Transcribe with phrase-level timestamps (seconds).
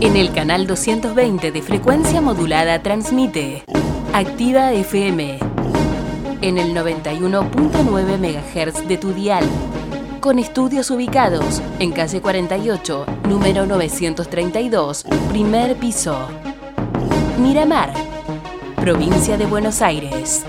[0.00, 3.64] En el canal 220 de frecuencia modulada transmite
[4.12, 5.40] Activa FM
[6.40, 9.44] en el 91.9 MHz de tu dial,
[10.20, 16.28] con estudios ubicados en calle 48, número 932, primer piso.
[17.40, 17.92] Miramar,
[18.76, 20.44] provincia de Buenos Aires.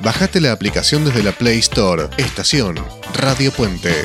[0.00, 2.08] Bajate la aplicación desde la Play Store.
[2.18, 2.76] Estación
[3.14, 4.04] Radio Puente.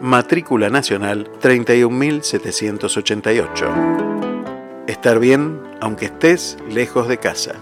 [0.00, 3.66] matrícula nacional 31788.
[4.86, 7.56] Estar bien aunque estés lejos de casa.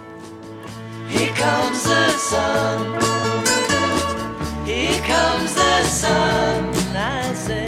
[1.09, 2.99] Here comes the sun.
[4.67, 6.71] Here comes the sun.
[6.97, 7.67] I say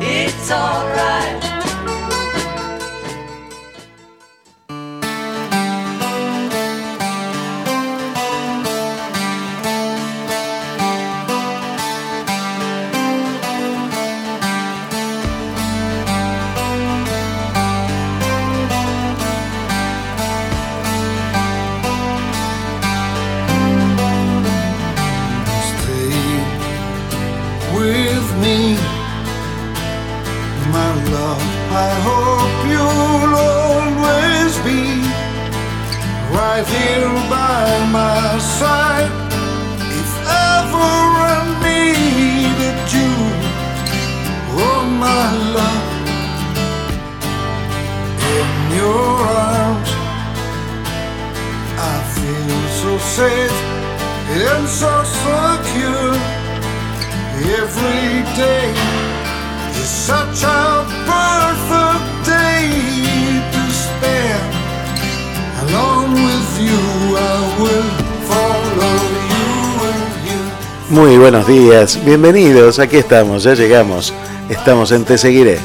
[0.00, 0.48] it's.
[36.58, 39.10] Right here by my side.
[40.00, 40.90] If ever
[41.30, 43.12] I needed you,
[44.66, 45.26] oh my
[45.56, 45.88] love,
[48.34, 49.14] in your
[49.46, 49.90] arms,
[51.78, 53.58] I feel so safe
[54.30, 54.92] and so
[55.22, 56.14] secure
[57.62, 58.70] every day
[59.80, 62.66] is such a perfect day
[63.52, 64.57] to spend.
[70.90, 74.14] Muy buenos días, bienvenidos, aquí estamos, ya llegamos,
[74.48, 75.58] estamos en Te Seguiré.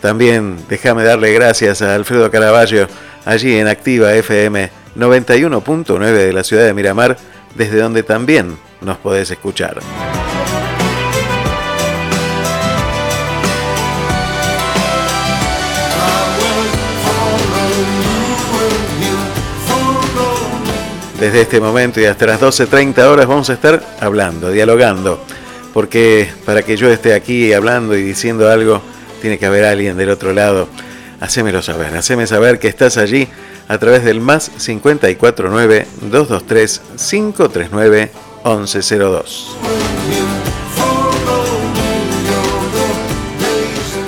[0.02, 2.88] También déjame darle gracias a Alfredo Caraballo,
[3.26, 7.18] allí en Activa FM 91.9 de la ciudad de Miramar,
[7.56, 9.80] desde donde también nos podés escuchar.
[21.24, 25.24] Desde este momento y hasta las 12.30 horas vamos a estar hablando, dialogando,
[25.74, 28.82] porque para que yo esté aquí hablando y diciendo algo,
[29.22, 30.68] tiene que haber alguien del otro lado.
[31.22, 33.30] Hacémelo saber, haceme saber que estás allí
[33.70, 35.88] a través del más 549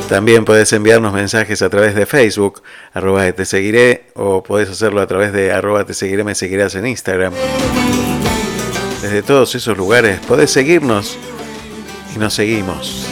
[0.09, 2.61] También puedes enviarnos mensajes a través de Facebook,
[2.93, 6.85] arroba te seguiré, o puedes hacerlo a través de arroba te seguiré, me seguirás en
[6.85, 7.33] Instagram.
[9.01, 11.17] Desde todos esos lugares podés seguirnos
[12.15, 13.07] y nos seguimos.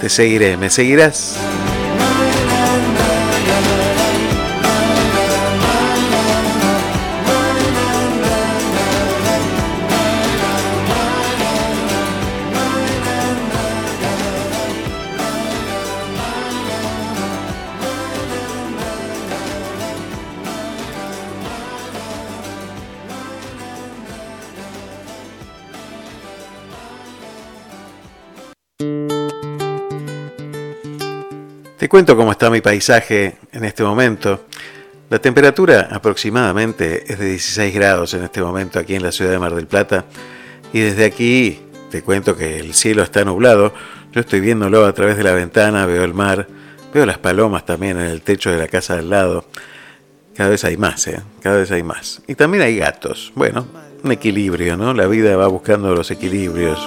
[0.00, 1.36] Te seguiré, ¿me seguirás?
[31.86, 34.46] Te cuento cómo está mi paisaje en este momento.
[35.08, 39.38] La temperatura aproximadamente es de 16 grados en este momento aquí en la ciudad de
[39.38, 40.04] Mar del Plata.
[40.72, 41.60] Y desde aquí
[41.92, 43.72] te cuento que el cielo está nublado.
[44.10, 46.48] Yo estoy viéndolo a través de la ventana, veo el mar,
[46.92, 49.44] veo las palomas también en el techo de la casa del lado.
[50.34, 51.22] Cada vez hay más, ¿eh?
[51.40, 52.20] Cada vez hay más.
[52.26, 53.30] Y también hay gatos.
[53.36, 53.64] Bueno,
[54.02, 54.92] un equilibrio, ¿no?
[54.92, 56.80] La vida va buscando los equilibrios.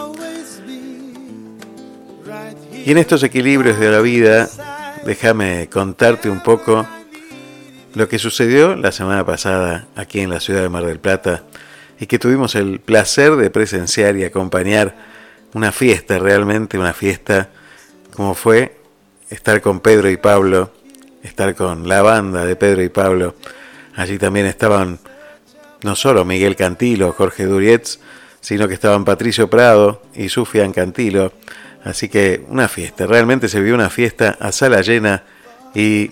[2.86, 4.50] Y en estos equilibrios de la vida
[5.06, 6.86] déjame contarte un poco
[7.96, 11.44] lo que sucedió la semana pasada aquí en la ciudad de Mar del Plata
[12.00, 14.96] y que tuvimos el placer de presenciar y acompañar
[15.54, 17.50] una fiesta, realmente una fiesta
[18.16, 18.78] como fue
[19.30, 20.72] estar con Pedro y Pablo,
[21.24, 23.36] estar con la banda de Pedro y Pablo.
[23.96, 25.00] Allí también estaban
[25.84, 28.00] no solo Miguel Cantilo, Jorge Durietz,
[28.42, 31.34] sino que estaban Patricio Prado y Sufian Cantilo,
[31.84, 35.24] Así que una fiesta, realmente se vio una fiesta a sala llena
[35.74, 36.12] y,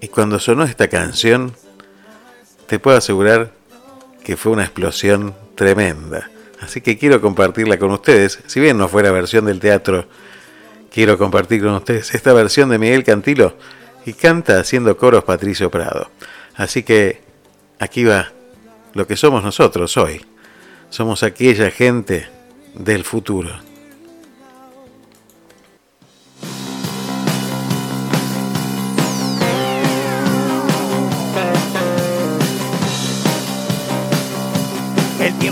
[0.00, 1.54] y cuando sonó esta canción,
[2.66, 3.52] te puedo asegurar
[4.24, 6.30] que fue una explosión tremenda.
[6.60, 10.06] Así que quiero compartirla con ustedes, si bien no fuera versión del teatro,
[10.92, 13.56] quiero compartir con ustedes esta versión de Miguel Cantilo
[14.04, 16.10] y canta haciendo coros Patricio Prado.
[16.54, 17.20] Así que
[17.78, 18.32] aquí va
[18.94, 20.24] lo que somos nosotros hoy.
[20.90, 22.28] Somos aquella gente
[22.74, 23.69] del futuro.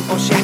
[0.09, 0.38] Tiempo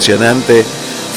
[0.00, 0.64] Impresionante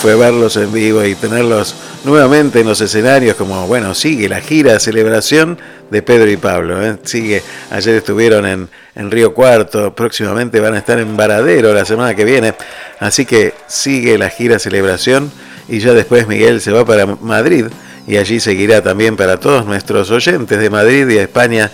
[0.01, 1.73] fue verlos en vivo y tenerlos
[2.03, 5.57] nuevamente en los escenarios como, bueno, sigue la gira celebración
[5.89, 6.85] de Pedro y Pablo.
[6.85, 6.97] ¿eh?
[7.03, 12.13] Sigue, ayer estuvieron en, en Río Cuarto, próximamente van a estar en Varadero la semana
[12.13, 12.55] que viene.
[12.99, 15.31] Así que sigue la gira celebración
[15.69, 17.67] y ya después Miguel se va para Madrid
[18.05, 21.71] y allí seguirá también para todos nuestros oyentes de Madrid y España.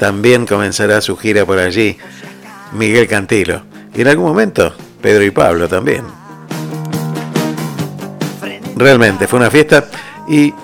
[0.00, 1.96] También comenzará su gira por allí
[2.72, 3.62] Miguel Cantilo.
[3.94, 6.19] Y en algún momento Pedro y Pablo también.
[8.80, 9.90] Realmente fue una fiesta
[10.26, 10.54] y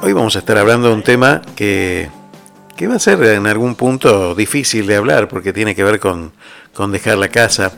[0.00, 2.08] hoy vamos a estar hablando de un tema que,
[2.74, 6.32] que va a ser en algún punto difícil de hablar porque tiene que ver con,
[6.72, 7.72] con dejar la casa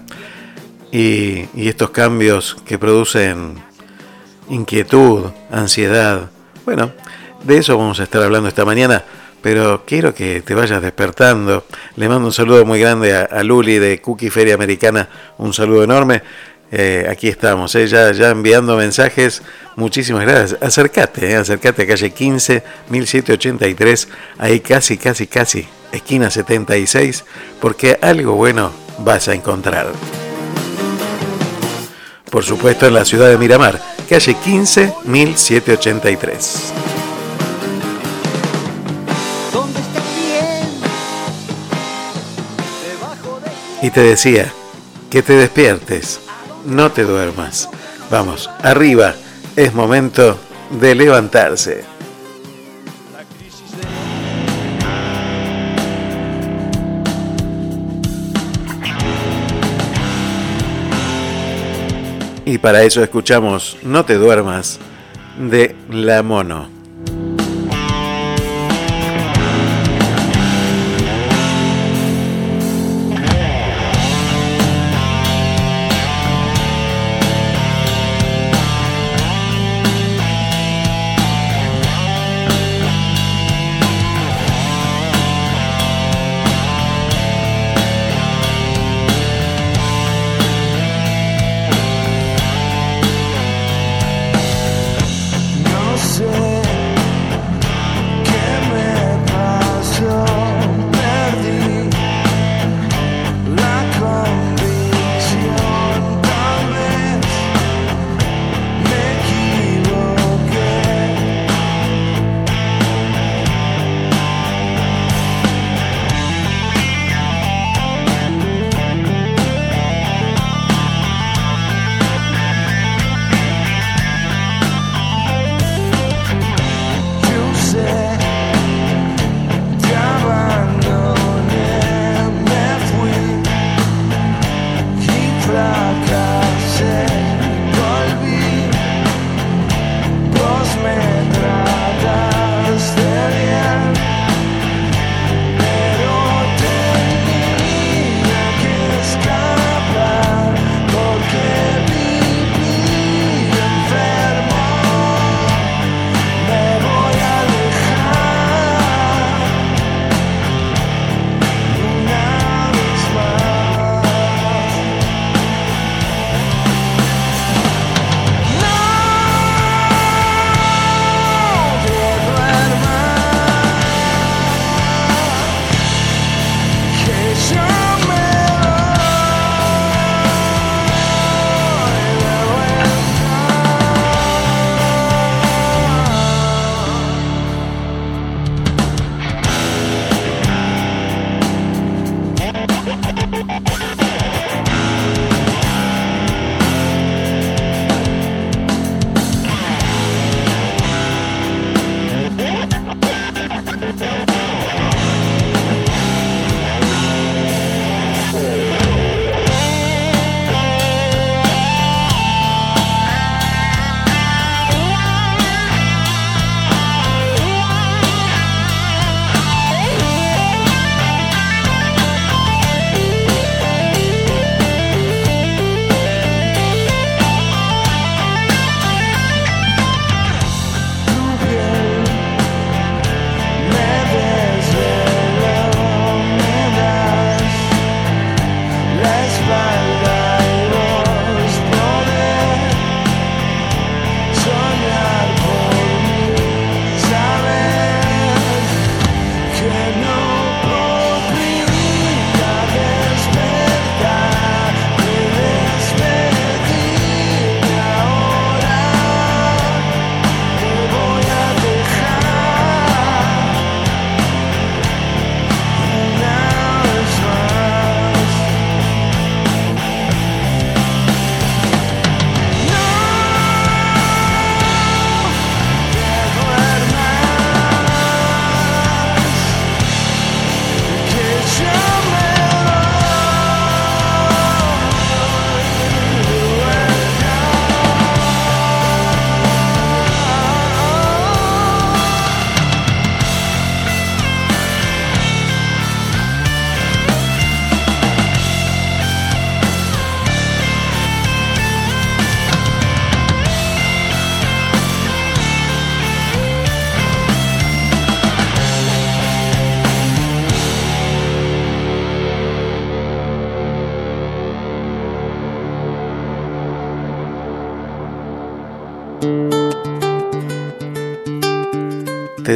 [0.92, 3.56] y, y estos cambios que producen
[4.48, 6.30] inquietud, ansiedad.
[6.64, 6.92] Bueno,
[7.42, 9.02] de eso vamos a estar hablando esta mañana,
[9.42, 11.64] pero quiero que te vayas despertando.
[11.96, 16.22] Le mando un saludo muy grande a, Luli de Cookie Feria Americana, un saludo enorme.
[16.70, 19.42] Eh, aquí estamos, eh, ya, ya enviando mensajes.
[19.76, 20.60] Muchísimas gracias.
[20.60, 24.08] Acércate, eh, acércate a calle 15, 1783,
[24.38, 27.24] ahí casi, casi, casi, esquina 76,
[27.60, 29.86] porque algo bueno vas a encontrar.
[32.30, 36.72] Por supuesto, en la ciudad de Miramar, calle 15, 1783.
[39.54, 40.80] ¿Dónde está bien?
[42.86, 44.52] Debajo de Y te decía,
[45.08, 46.20] que te despiertes,
[46.68, 47.68] no te duermas.
[48.10, 49.14] Vamos, arriba,
[49.56, 50.38] es momento
[50.70, 51.84] de levantarse.
[62.44, 64.78] Y para eso escuchamos No te duermas
[65.38, 66.77] de La Mono.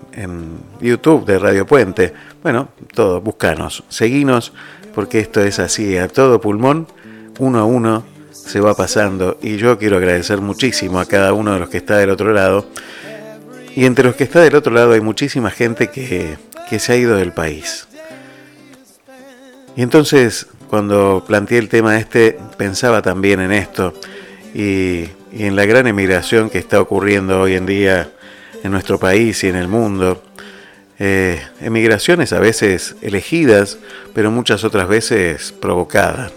[0.81, 2.13] YouTube de Radio Puente.
[2.43, 4.53] Bueno, todo, buscanos, seguinos,
[4.95, 6.87] porque esto es así, a todo pulmón,
[7.39, 9.39] uno a uno se va pasando.
[9.43, 12.67] Y yo quiero agradecer muchísimo a cada uno de los que está del otro lado.
[13.75, 16.97] Y entre los que está del otro lado hay muchísima gente que, que se ha
[16.97, 17.87] ido del país.
[19.77, 23.93] Y entonces, cuando planteé el tema este, pensaba también en esto
[24.55, 25.05] y,
[25.45, 28.11] en la gran emigración que está ocurriendo hoy en día
[28.63, 30.23] en nuestro país y en el mundo.
[30.99, 33.79] Eh, emigraciones a veces elegidas,
[34.15, 36.33] pero muchas otras veces provocadas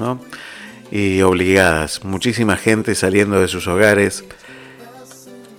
[0.92, 2.04] y obligadas.
[2.04, 4.26] Muchísima gente saliendo de sus hogares.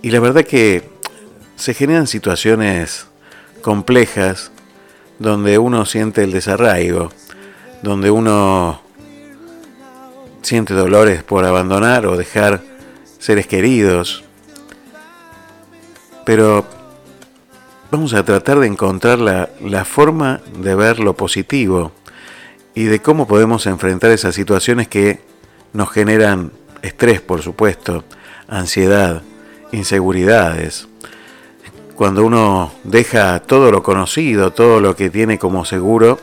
[0.03, 0.83] Y la verdad que
[1.57, 3.07] se generan situaciones
[3.63, 4.51] complejas
[5.19, 7.11] donde uno siente el desarraigo,
[7.83, 8.83] donde uno
[10.43, 12.70] siente dolores por abandonar o dejar
[13.21, 14.25] seres queridos.
[16.27, 16.67] Pero
[17.93, 21.93] vamos a tratar de encontrar la, forma de ver lo positivo
[22.75, 25.21] y de cómo podemos enfrentar esas situaciones que
[25.73, 26.51] nos generan
[26.83, 28.03] estrés, por supuesto,
[28.49, 29.23] ansiedad,
[29.71, 30.89] inseguridades.
[31.95, 36.19] Cuando uno deja todo lo conocido, todo lo que tiene como seguro,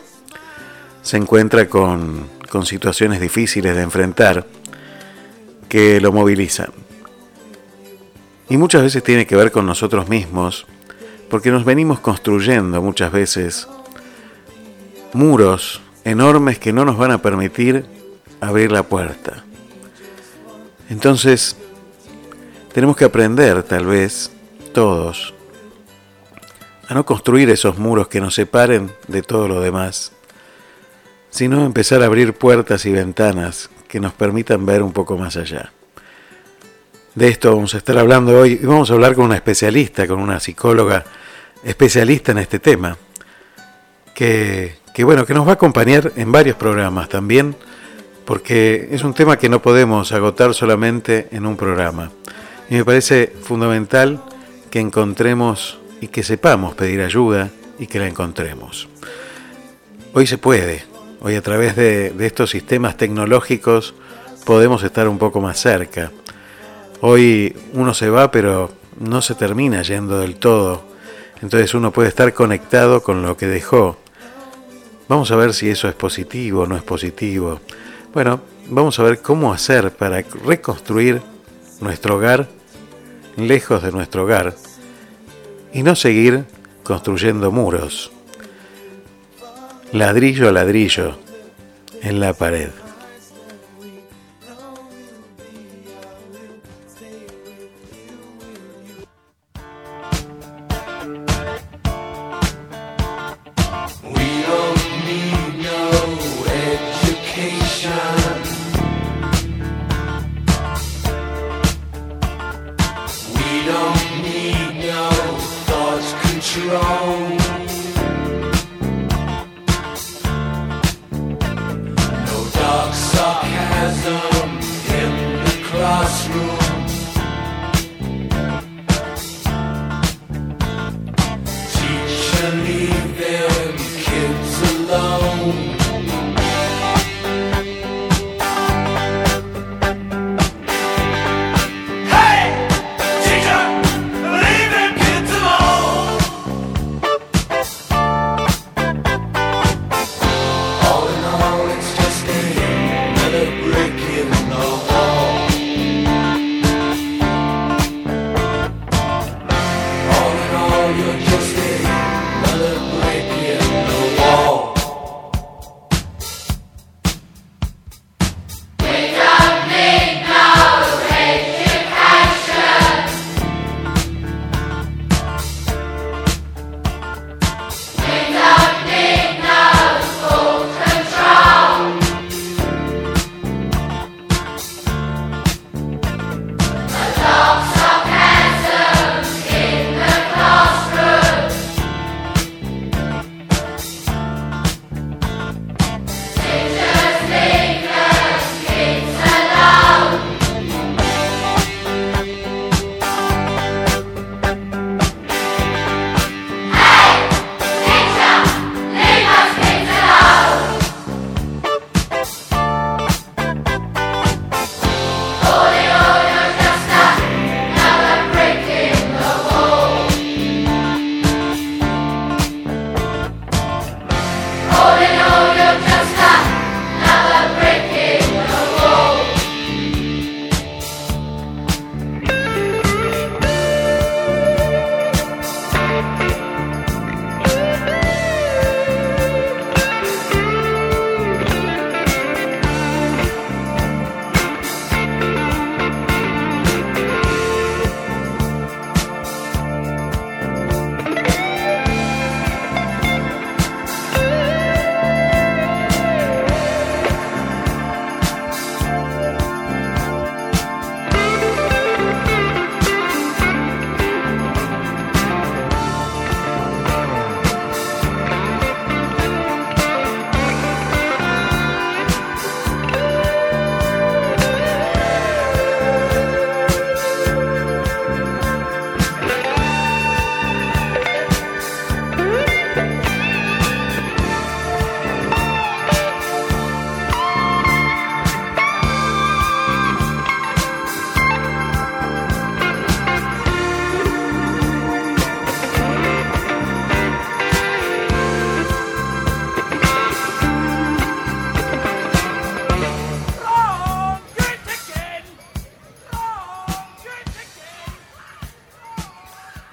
[1.01, 4.45] se encuentra con con situaciones difíciles de enfrentar
[5.69, 6.71] que lo movilizan.
[8.49, 10.65] Y muchas veces tiene que ver con nosotros mismos,
[11.29, 13.67] porque nos venimos construyendo muchas veces
[15.13, 17.85] muros enormes que no nos van a permitir
[18.39, 19.43] abrir la puerta.
[20.89, 21.57] Entonces,
[22.73, 24.31] tenemos que aprender, tal vez,
[24.73, 25.33] todos,
[26.87, 30.13] a no construir esos muros que nos separen de todo lo demás
[31.37, 35.71] sino empezar a abrir puertas y ventanas que nos permitan ver un poco más allá.
[37.17, 40.19] De esto vamos a estar hablando hoy y vamos a hablar con una especialista, con
[40.19, 41.03] una psicóloga
[41.63, 42.95] especialista en este tema,
[44.13, 47.55] que, bueno, que nos va a acompañar en varios programas también,
[48.23, 52.11] porque es un tema que no podemos agotar solamente en un programa.
[52.69, 54.21] Y me parece fundamental
[54.69, 57.49] que encontremos y que sepamos pedir ayuda
[57.79, 58.89] y que la encontremos.
[60.13, 60.83] Hoy se puede,
[61.19, 63.95] Hoy a través de, estos sistemas tecnológicos
[64.45, 66.11] podemos estar un poco más cerca.
[67.01, 70.83] Hoy uno se va pero no se termina yendo del todo.
[71.41, 73.97] Entonces uno puede estar conectado con lo que dejó.
[75.07, 77.59] Vamos a ver si eso es positivo o no es positivo.
[78.13, 81.21] Bueno, vamos a ver cómo hacer para reconstruir
[81.79, 82.47] nuestro hogar
[83.35, 84.55] lejos de nuestro hogar
[85.73, 86.45] y no seguir
[86.83, 88.11] construyendo muros
[89.91, 91.17] ladrillo a ladrillo
[92.01, 92.69] en la pared.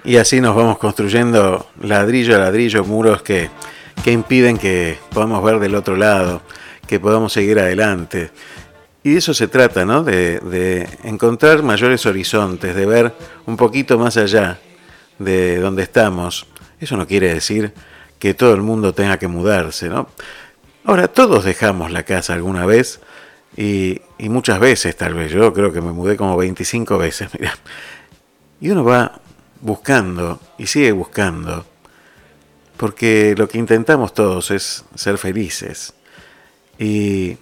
[0.05, 3.49] Y así nos vamos construyendo ladrillo a ladrillo muros que,
[4.03, 6.43] que impiden que podamos ver del otro lado,
[6.87, 8.29] que podamos seguir adelante.
[9.03, 10.03] Y de eso se trata, ¿no?
[10.03, 13.13] De, de, encontrar mayores horizontes, de ver
[13.47, 14.59] un poquito más allá
[15.17, 16.45] de donde estamos.
[16.79, 17.73] Eso no quiere decir
[18.19, 20.07] que todo el mundo tenga que mudarse, ¿no?
[20.83, 22.99] Ahora, todos dejamos la casa alguna vez
[23.57, 25.31] y, y muchas veces tal vez.
[25.31, 27.55] Yo creo que me mudé como 25 veces, mira.
[28.61, 29.24] Y uno va
[29.65, 31.65] buscando y sigue buscando,
[32.77, 35.95] porque lo que intentamos todos es ser felices.
[36.77, 37.37] Y,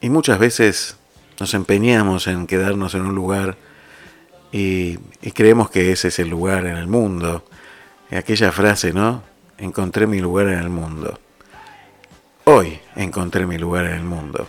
[0.00, 0.96] y muchas veces
[1.38, 3.56] nos empeñamos en quedarnos en un lugar
[4.50, 7.44] y, y, creemos que ese es el lugar en el mundo.
[8.10, 9.22] Aquella frase, ¿no?
[9.56, 11.20] Encontré mi lugar en el mundo.
[12.44, 14.48] Hoy encontré mi lugar en el mundo.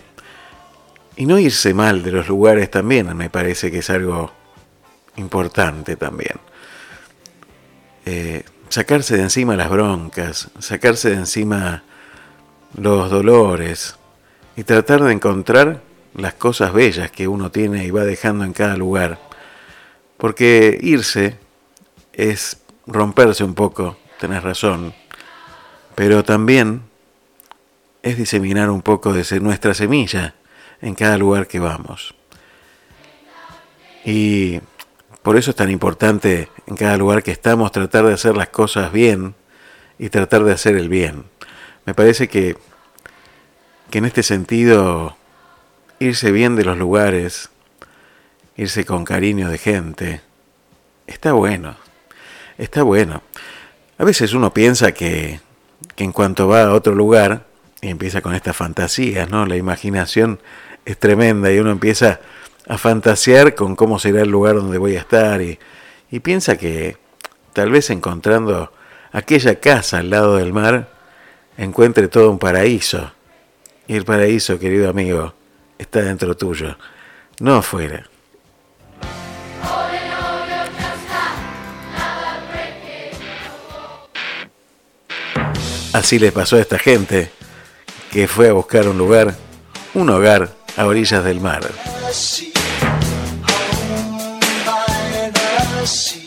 [1.15, 4.31] Y no irse mal de los lugares también me parece que es algo
[5.17, 6.48] importante también.
[8.05, 11.83] Eh, sacarse de encima las broncas, sacarse de encima
[12.75, 13.95] los dolores
[14.55, 15.81] y tratar de encontrar
[16.13, 19.19] las cosas bellas que uno tiene y va dejando en cada lugar.
[20.17, 21.37] Porque irse
[22.13, 24.93] es romperse un poco, tenés razón,
[25.95, 26.83] pero también
[28.01, 30.35] es diseminar un poco de nuestra semilla
[30.81, 32.15] en cada lugar que vamos.
[34.05, 34.61] Y
[35.23, 38.91] por eso es tan importante en cada lugar que estamos tratar de hacer las cosas
[38.91, 39.35] bien
[39.97, 41.25] y tratar de hacer el bien.
[41.85, 42.57] Me parece que,
[43.89, 45.17] que en este sentido
[45.99, 47.49] irse bien de los lugares,
[48.55, 50.21] irse con cariño de gente,
[51.07, 51.75] está bueno,
[52.57, 53.21] está bueno.
[53.97, 55.41] A veces uno piensa que,
[55.95, 57.45] que en cuanto va a otro lugar,
[57.81, 59.45] y empieza con estas fantasías, ¿no?
[59.45, 60.39] La imaginación
[60.85, 62.19] es tremenda y uno empieza
[62.69, 65.59] a fantasear con cómo será el lugar donde voy a estar y,
[66.21, 66.97] piensa que
[67.51, 68.71] tal vez encontrando
[69.11, 70.87] aquella casa al lado del mar
[71.57, 73.11] encuentre todo un paraíso.
[73.87, 75.33] Y el paraíso, querido amigo,
[75.79, 76.77] está dentro tuyo,
[77.39, 78.07] no afuera.
[85.91, 87.31] Así le pasó a esta gente
[88.11, 89.35] que fue a buscar un lugar,
[89.95, 91.67] un hogar a orillas del mar.
[95.89, 96.18] Y,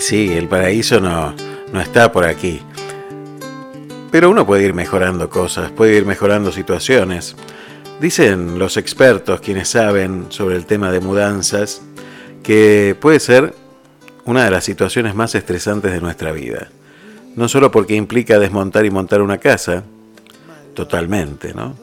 [0.00, 1.34] sí, el paraíso no,
[1.72, 2.62] no está por aquí.
[4.10, 7.36] Pero uno puede ir mejorando cosas, puede ir mejorando situaciones.
[8.00, 11.82] Dicen los expertos, quienes saben sobre el tema de mudanzas,
[12.42, 13.54] que puede ser
[14.24, 16.68] una de las situaciones más estresantes de nuestra vida.
[17.36, 19.84] No solo porque implica desmontar y montar una casa,
[20.74, 21.76] totalmente, ¿no?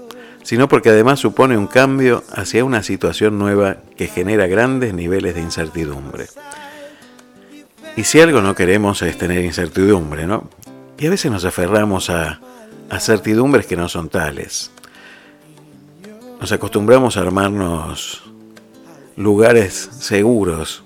[0.44, 5.42] Sino porque además supone un cambio hacia una situación nueva que genera grandes niveles de
[5.42, 6.28] incertidumbre.
[7.98, 10.50] Y si algo no queremos es tener incertidumbre, ¿no?
[10.98, 12.40] Y a veces nos aferramos a,
[12.90, 14.72] a certidumbres que no son tales
[16.40, 18.24] nos acostumbramos a armarnos
[19.16, 20.84] lugares seguros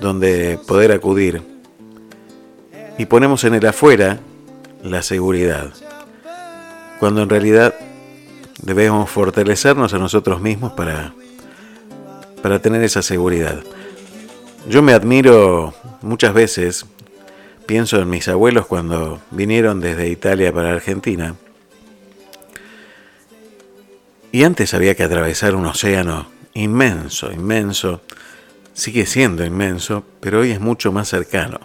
[0.00, 1.42] donde poder acudir
[2.98, 4.20] y ponemos en el afuera
[4.82, 5.72] la seguridad,
[7.00, 7.74] cuando en realidad
[8.62, 11.12] debemos fortalecernos a nosotros mismos para,
[12.42, 13.62] para tener esa seguridad.
[14.68, 16.86] Yo me admiro muchas veces,
[17.66, 21.36] pienso en mis abuelos cuando vinieron desde Italia para Argentina,
[24.32, 28.00] y antes había que atravesar un océano inmenso, inmenso,
[28.74, 31.60] sigue siendo inmenso, pero hoy es mucho más cercano.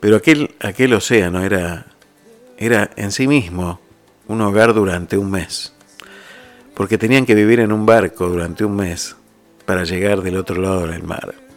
[0.00, 1.86] Pero aquel, aquel océano era,
[2.58, 3.80] era en sí mismo
[4.26, 5.72] un hogar durante un mes,
[6.74, 9.14] porque tenían que vivir en un barco durante un mes
[9.66, 11.49] para llegar del otro lado del mar.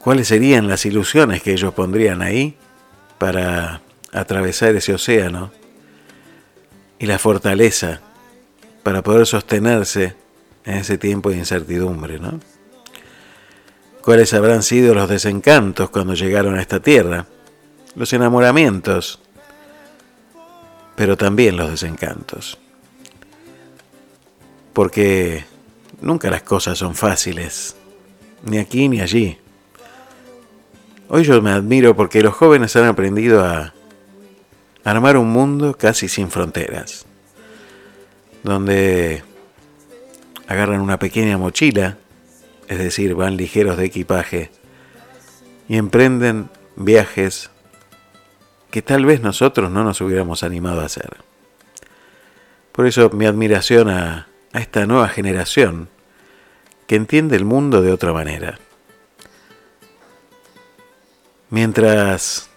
[0.00, 2.56] ¿Cuáles serían las ilusiones que ellos pondrían ahí
[3.18, 3.82] para
[4.12, 5.50] atravesar ese océano
[6.98, 8.00] y la fortaleza
[8.82, 10.14] para poder sostenerse
[10.64, 12.40] en ese tiempo de incertidumbre, ¿no?
[14.02, 17.26] ¿Cuáles habrán sido los desencantos cuando llegaron a esta tierra?
[17.94, 19.20] Los enamoramientos,
[20.96, 22.58] pero también los desencantos.
[24.72, 25.44] Porque
[26.00, 27.76] nunca las cosas son fáciles,
[28.44, 29.38] ni aquí ni allí.
[31.10, 33.72] Hoy yo me admiro porque los jóvenes han aprendido a
[34.84, 37.06] armar un mundo casi sin fronteras,
[38.42, 39.22] donde
[40.46, 41.96] agarran una pequeña mochila,
[42.68, 44.50] es decir, van ligeros de equipaje,
[45.66, 47.50] y emprenden viajes
[48.70, 51.16] que tal vez nosotros no nos hubiéramos animado a hacer.
[52.72, 55.88] Por eso mi admiración a, esta nueva generación
[56.86, 58.58] que entiende el mundo de otra manera.
[61.50, 62.48] Mientras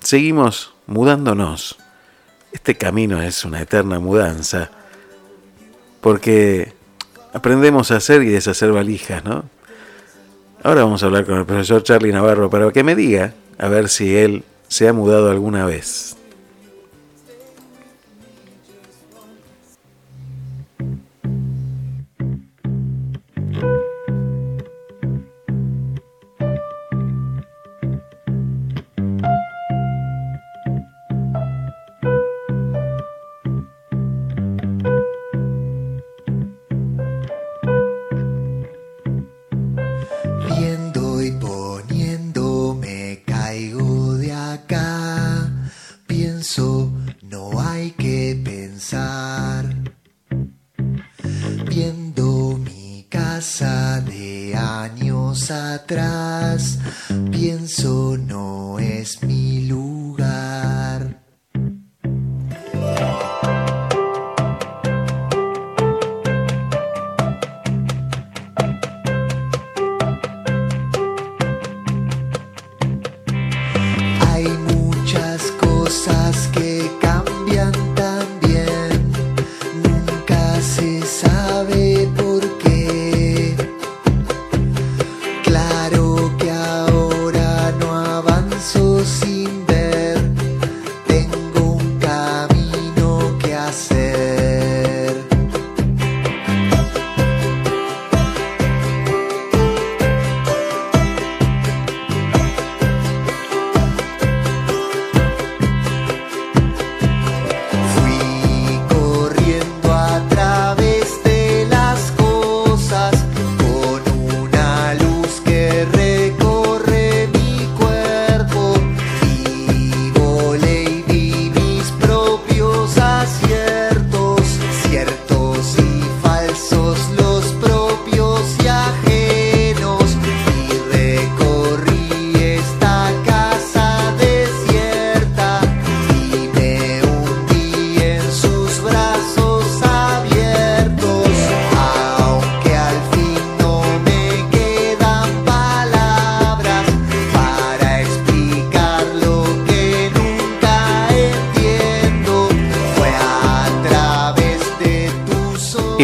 [0.00, 1.76] seguimos mudándonos.
[2.52, 4.70] Este camino es una eterna mudanza,
[6.00, 6.72] porque
[7.32, 9.44] aprendemos a hacer y deshacer valijas, ¿no?
[10.62, 13.88] Ahora vamos a hablar con el profesor Charlie Navarro para que me diga a ver
[13.88, 16.16] si él se ha mudado alguna vez.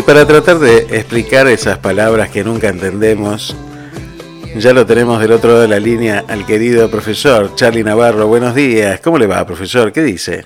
[0.07, 3.57] Para tratar de explicar esas palabras que nunca entendemos,
[4.57, 8.29] ya lo tenemos del otro lado de la línea al querido profesor Charlie Navarro.
[8.29, 9.01] Buenos días.
[9.01, 9.93] ¿Cómo le va, profesor?
[9.93, 10.45] ¿Qué dice?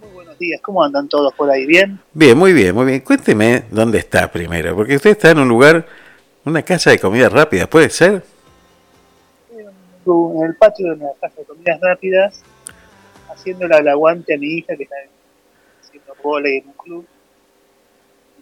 [0.00, 0.60] Muy buenos días.
[0.60, 1.66] ¿Cómo andan todos por ahí?
[1.66, 1.98] ¿Bien?
[2.12, 3.00] Bien, muy bien, muy bien.
[3.00, 5.84] Cuénteme dónde está primero, porque usted está en un lugar,
[6.44, 8.22] una casa de comidas rápidas, ¿puede ser?
[10.06, 12.42] En el patio de una casa de comidas rápidas,
[13.28, 14.96] haciéndole el aguante a mi hija que está
[15.82, 17.06] haciendo volei en un club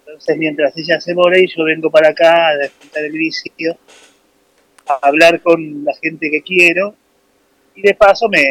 [0.07, 3.79] entonces, mientras ella hace volei, yo vengo para acá a descontar el vicio,
[4.87, 6.95] a hablar con la gente que quiero
[7.75, 8.45] y de paso me,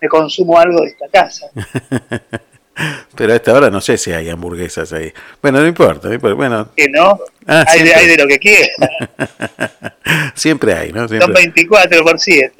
[0.00, 1.50] me consumo algo de esta casa.
[3.16, 5.10] Pero a esta hora no sé si hay hamburguesas ahí.
[5.40, 6.14] Bueno, no importa.
[6.18, 6.72] Bueno.
[6.76, 8.70] Que no, ah, hay, de, hay, de, lo que quiera.
[10.34, 11.08] siempre hay, ¿no?
[11.08, 12.52] Son 24 por 7.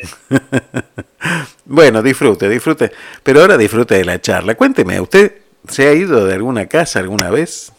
[1.66, 2.90] bueno, disfrute, disfrute.
[3.22, 4.54] Pero ahora disfrute de la charla.
[4.54, 7.72] Cuénteme, ¿usted ¿Se ha ido de alguna casa alguna vez?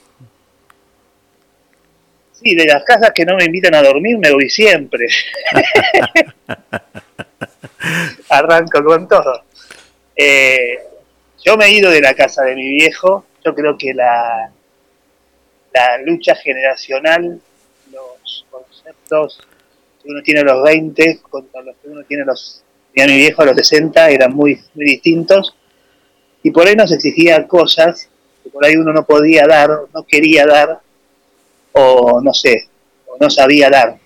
[2.33, 5.07] Sí, de las casas que no me invitan a dormir me voy siempre.
[8.29, 9.43] Arranco con todo.
[10.15, 10.79] Eh,
[11.43, 13.25] yo me he ido de la casa de mi viejo.
[13.43, 14.51] Yo creo que la,
[15.73, 17.39] la lucha generacional,
[17.91, 19.39] los conceptos
[20.03, 22.63] que uno tiene a los 20 contra los que uno tiene a los,
[22.95, 25.56] mi viejo a los 60 eran muy, muy distintos
[26.43, 28.09] y por ahí nos exigía cosas
[28.43, 30.79] que por ahí uno no podía dar, no quería dar,
[31.73, 32.69] o no sé,
[33.05, 33.97] o no sabía dar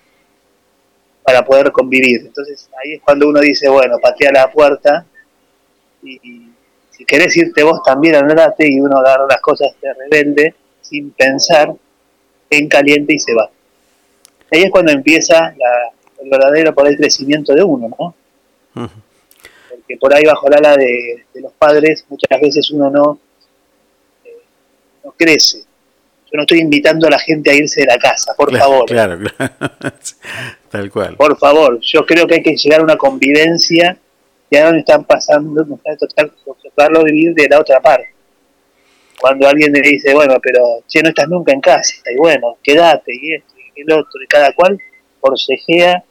[1.22, 2.22] para poder convivir.
[2.26, 5.06] Entonces ahí es cuando uno dice, bueno, patea la puerta
[6.02, 6.48] y,
[6.90, 11.72] si querés irte vos también andate y uno dar las cosas de rebelde sin pensar
[12.50, 13.50] en caliente y se va.
[14.50, 15.54] Ahí es cuando empieza
[16.22, 18.14] el verdadero por el crecimiento de uno,
[18.74, 18.90] ¿no?
[19.92, 23.18] Que por ahí bajo el ala de, los padres muchas veces uno no,
[24.24, 24.38] eh,
[25.04, 25.58] no crece.
[25.58, 28.86] Yo no estoy invitando a la gente a irse de la casa, por favor.
[28.86, 29.52] Claro, claro.
[30.70, 31.16] Tal cual.
[31.16, 33.98] Por favor, yo creo que hay que llegar a una convivencia
[34.48, 36.06] y ahora están pasando, me está
[36.42, 38.14] tocarlo vivir de la otra parte.
[39.20, 43.12] Cuando alguien le dice, bueno, pero che, no estás nunca en casa, y bueno, quédate,
[43.14, 44.78] y esto, y el otro, y cada cual
[45.20, 46.02] forcejea,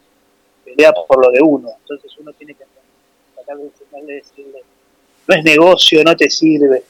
[0.64, 1.70] pelea por lo de uno.
[1.82, 2.64] Entonces uno tiene que
[3.56, 6.84] no es negocio, no te sirve.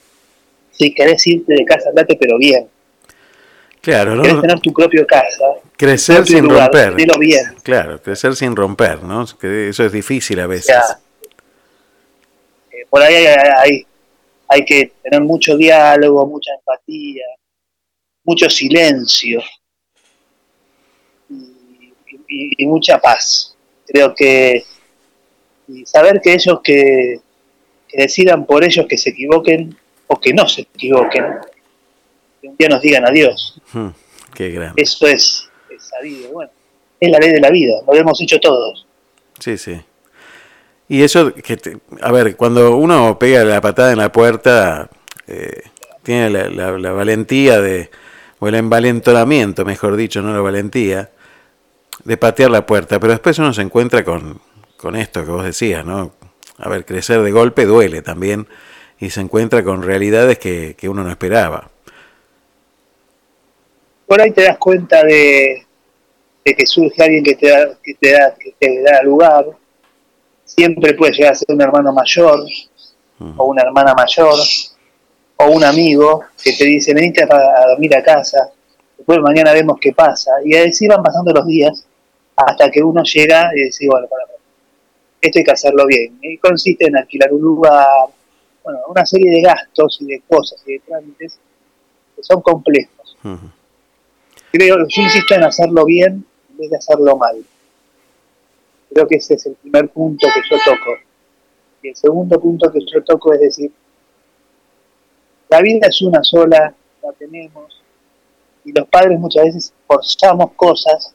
[0.70, 2.68] Si querés irte de casa, andate, pero bien.
[3.80, 4.22] Claro, ¿no?
[4.22, 5.44] Querés tener tu propio casa.
[5.76, 6.94] Crecer sin romper.
[6.94, 7.54] bien.
[7.62, 9.26] Claro, crecer sin romper, ¿no?
[9.38, 10.76] Que eso es difícil a veces.
[12.70, 13.86] Eh, por ahí hay,
[14.48, 17.24] hay, que tener mucho diálogo, mucha empatía,
[18.24, 19.42] mucho silencio
[22.28, 23.56] y mucha paz.
[23.86, 24.64] Creo que
[25.68, 27.20] y saber que ellos que,
[27.92, 31.24] decidan por ellos que se equivoquen o que no se equivoquen,
[32.40, 33.60] que un día nos digan adiós.
[33.72, 33.88] Hmm,
[34.34, 34.82] qué grande.
[34.82, 35.48] Eso es,
[35.78, 36.50] sabido, bueno,
[37.00, 38.86] es la ley de la vida, lo hemos hecho todos.
[39.38, 39.80] Sí, sí.
[40.88, 41.58] Y eso, que
[42.00, 44.90] a ver, cuando uno pega la patada en la puerta,
[45.26, 45.62] eh,
[46.02, 47.90] tiene la, la, valentía de,
[48.38, 51.10] o el envalentonamiento, mejor dicho, no la valentía,
[52.04, 54.40] de patear la puerta, pero después uno se encuentra con,
[54.82, 56.10] con esto que vos decías, ¿no?
[56.58, 58.48] A ver, crecer de golpe duele también
[58.98, 61.70] y se encuentra con realidades que, uno no esperaba.
[64.06, 65.64] Por ahí te das cuenta de,
[66.44, 69.46] que surge alguien que te, da, que, te da, que te da lugar.
[70.44, 72.44] Siempre puede llegar a ser un hermano mayor
[73.18, 73.40] mm.
[73.40, 74.34] o una hermana mayor
[75.36, 78.50] o un amigo que te dice, venite a, dormir a casa,
[78.98, 80.32] después mañana vemos qué pasa.
[80.44, 81.86] Y así van pasando los días
[82.34, 84.31] hasta que uno llega y dice, bueno, para,
[85.22, 86.18] esto hay que hacerlo bien.
[86.20, 87.86] Y consiste en alquilar un lugar,
[88.64, 91.38] bueno, una serie de gastos y de cosas y de trámites
[92.16, 93.16] que son complejos.
[94.50, 97.42] Creo, yo insisto en hacerlo bien en vez de hacerlo mal.
[98.92, 100.98] Creo que ese es el primer punto que yo toco.
[101.82, 103.72] Y el segundo punto que yo toco es decir,
[105.48, 107.80] la vida es una sola, la tenemos,
[108.64, 111.14] y los padres muchas veces forzamos cosas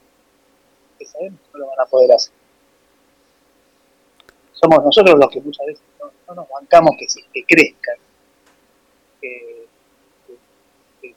[0.97, 2.36] que sabemos que no lo van a poder hacer
[4.60, 7.95] somos nosotros los que muchas veces no, nos bancamos que, que crezcan,
[9.22, 9.68] que,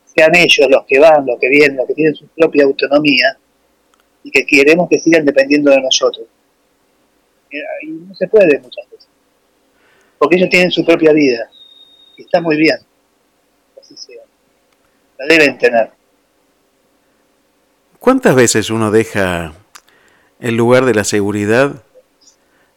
[0.04, 3.38] sean ellos los que van, los que vienen, los que tienen su propia autonomía
[4.22, 6.26] y que queremos que sigan dependiendo de nosotros.
[7.82, 9.08] Y no se puede muchas veces,
[10.18, 11.50] porque ellos tienen su propia vida
[12.16, 12.76] y está muy bien,
[13.80, 14.22] así sea,
[15.18, 15.90] la deben tener.
[17.98, 19.52] ¿Cuántas veces uno deja
[20.38, 21.82] el lugar de la seguridad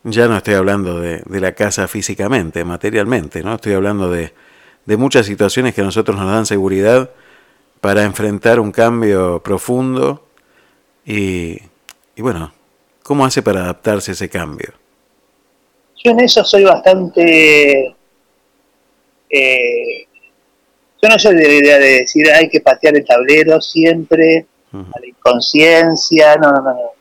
[0.04, 3.56] ya no estoy hablando de, la casa físicamente, materialmente, ¿no?
[3.56, 4.34] Estoy hablando de,
[4.86, 7.10] de muchas situaciones que a nosotros nos dan seguridad
[7.80, 10.26] para enfrentar un cambio profundo
[11.06, 11.60] y,
[12.16, 12.54] y bueno,
[13.02, 14.74] ¿cómo hace para adaptarse a ese cambio?
[16.04, 17.96] Yo en eso soy bastante...
[19.30, 20.08] Eh,
[21.02, 25.00] yo no soy de la idea de decir hay que patear el tablero siempre, a
[25.00, 26.62] la inconsciencia, no, no.
[26.62, 26.92] no.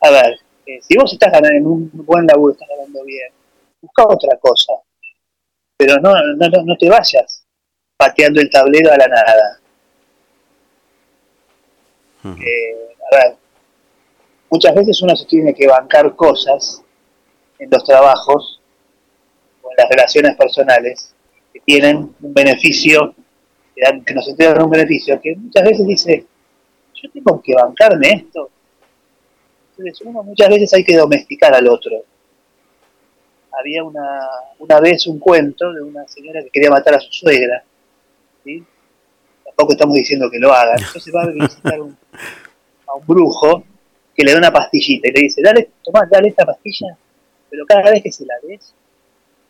[0.00, 3.30] A ver, eh, si vos estás ganando en un buen laburo, estás ganando bien,
[3.80, 4.72] busca otra cosa.
[5.76, 7.44] Pero no, no, no, no te vayas
[7.96, 9.60] pateando el tablero a la nada.
[12.42, 13.36] Eh, a ver,
[14.50, 16.82] muchas veces uno se tiene que bancar cosas
[17.58, 18.60] en los trabajos
[19.62, 21.14] o en las relaciones personales
[21.52, 23.14] que tienen un beneficio,
[23.74, 26.26] que, dan- que nos entregan un beneficio, que muchas veces dice,
[26.94, 28.50] yo tengo que bancarme esto.
[30.24, 32.04] Muchas veces hay que domesticar al otro.
[33.58, 34.20] Había una,
[34.58, 37.62] una vez un cuento de una señora que quería matar a su suegra.
[39.44, 40.78] Tampoco estamos diciendo que lo hagan.
[40.78, 41.96] Entonces va a visitar un-
[42.86, 43.64] a un brujo
[44.14, 46.96] que le da una pastillita y le dice, dale, tomá, dale esta pastilla,
[47.50, 48.74] pero cada vez que se la des,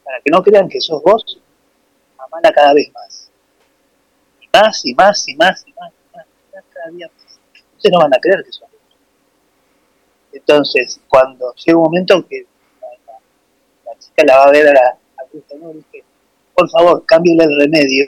[0.04, 1.40] para que no crean que sos vos,
[2.18, 3.30] amala cada vez más.
[4.40, 7.38] Y más y más y más y más y más, cada día más.
[7.54, 8.67] Entonces no van a creer que sos.
[10.32, 12.44] Entonces, cuando llega un momento que
[12.80, 13.20] la, la-
[13.92, 14.98] la chica la va a ver a la,
[15.32, 15.72] brujo, ¿no?
[15.72, 16.04] Dice,
[16.54, 18.04] por favor, cámbiale el remedio,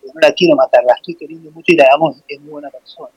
[0.00, 2.70] porque no la quiero matar, la estoy queriendo mucho y la amo, es muy buena
[2.70, 3.08] persona.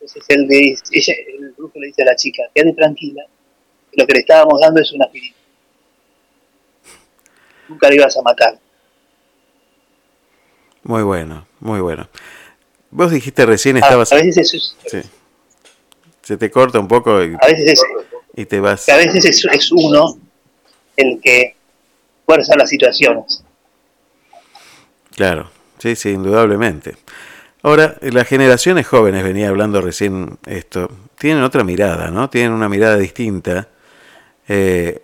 [0.00, 3.22] Entonces le dice- ella, el brujo le dice a la chica, quédate tranquila,
[3.90, 5.36] que lo que le estábamos dando es una aspirina.
[7.68, 8.58] Nunca le ibas a matar.
[10.82, 12.08] Muy bueno, muy bueno.
[12.90, 14.12] Vos dijiste recién A, estabas...
[14.12, 15.08] a veces eso es, Sí.
[16.22, 17.82] Se te corta un poco y, a veces es,
[18.34, 18.88] y te vas...
[18.88, 20.18] a veces es, es uno
[20.96, 21.56] el que
[22.24, 23.44] fuerza las situaciones.
[25.14, 26.94] Claro, sí, sí, indudablemente.
[27.62, 32.28] Ahora, las generaciones jóvenes, venía hablando recién esto, tienen otra mirada, ¿no?
[32.28, 33.68] Tienen una mirada distinta.
[34.48, 35.02] Eh,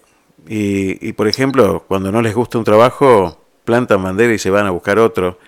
[0.49, 4.66] y, y, por ejemplo, cuando no les gusta un trabajo, plantan bandera y se van
[4.66, 5.39] a buscar otro,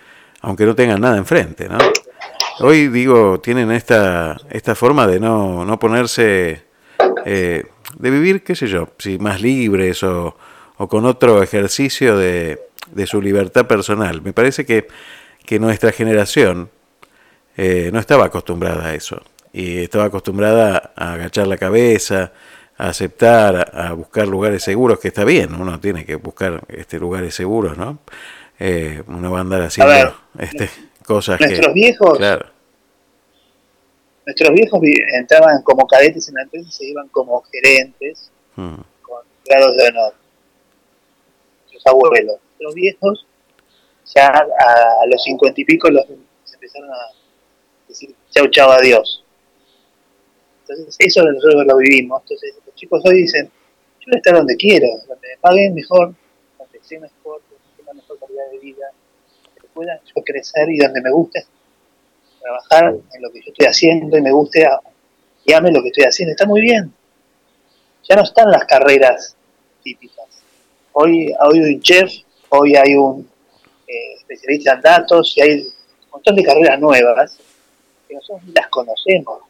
[0.42, 1.78] aunque no tengan nada enfrente, ¿no?
[2.58, 6.64] Hoy, digo, tienen esta, esta forma de no, no ponerse,
[7.24, 7.64] eh,
[7.98, 10.36] de vivir, qué sé yo, si más libres o,
[10.76, 14.20] o con otro ejercicio de, de su libertad personal.
[14.20, 14.88] Me parece que,
[15.46, 16.70] que nuestra generación
[17.56, 19.22] eh, no estaba acostumbrada a eso.
[19.52, 22.32] Y estaba acostumbrada a agachar la cabeza,
[22.76, 26.98] a aceptar, a, a buscar lugares seguros, que está bien, uno tiene que buscar este,
[26.98, 28.00] lugares seguros, ¿no?
[28.58, 30.68] Eh, uno va a andar haciendo ver, este,
[31.10, 31.72] cosas Nuestros que...
[31.72, 32.46] viejos, Claro,
[34.26, 38.76] nuestros viejos vi- entraban como cadetes en la empresa y se iban como gerentes mm,
[39.02, 40.14] con grados de honor.
[41.72, 42.36] Los abuelos.
[42.60, 43.26] Los viejos,
[44.14, 46.06] ya a, los cincuenta y pico, los
[46.44, 46.96] se empezaron a
[47.88, 49.24] decir chau, chau, adiós.
[50.62, 52.22] Entonces, eso nosotros lo vivimos.
[52.22, 56.14] Entonces, los chicos hoy dicen, yo voy a estar donde quiero, donde me paguen mejor,
[56.58, 58.79] donde esté mejor, donde tenga mejor calidad de vida,
[59.80, 61.46] pueda yo crecer y donde me guste
[62.38, 64.68] trabajar en lo que yo estoy haciendo y me guste
[65.46, 66.32] y ame lo que estoy haciendo.
[66.32, 66.92] Está muy bien.
[68.06, 69.34] Ya no están las carreras
[69.82, 70.26] típicas.
[70.92, 72.12] Hoy, hoy hay un chef,
[72.50, 73.26] hoy hay un
[73.88, 75.72] eh, especialista en datos y hay un
[76.12, 77.38] montón de carreras nuevas
[78.06, 79.40] que nosotros las conocemos.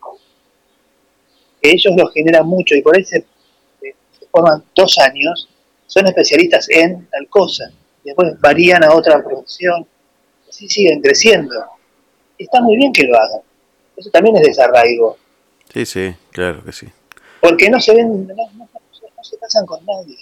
[1.61, 3.24] Que ellos los generan mucho y por ahí se,
[3.81, 5.49] se- se forman dos años,
[5.89, 7.64] son especialistas en tal cosa,
[8.05, 9.87] y después varían a otra profesión,
[10.61, 11.55] así siguen creciendo.
[12.39, 13.41] Está muy bien que lo hagan.
[13.97, 15.17] Eso también es desarraigo,
[15.73, 16.87] sí, sí, claro que sí.
[17.41, 18.69] porque no se ven, no, no-
[19.17, 20.17] no se casan con nadie.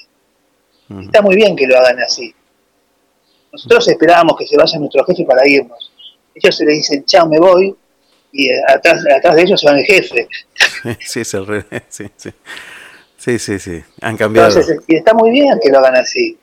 [1.03, 2.35] Está muy bien que lo hagan así.
[3.53, 5.93] Nosotros esperábamos que se vaya nuestro jefe para irnos.
[6.35, 7.75] Ellos se le dicen, chao, me voy,
[8.33, 10.29] y atrás, atrás de ellos se van el jefe.
[11.01, 12.31] Sí, es revés, sí, sí.
[13.17, 13.83] Sí, sí, sí.
[14.01, 14.49] Han cambiado.
[14.49, 16.39] Entonces, y está muy bien que lo hagan así.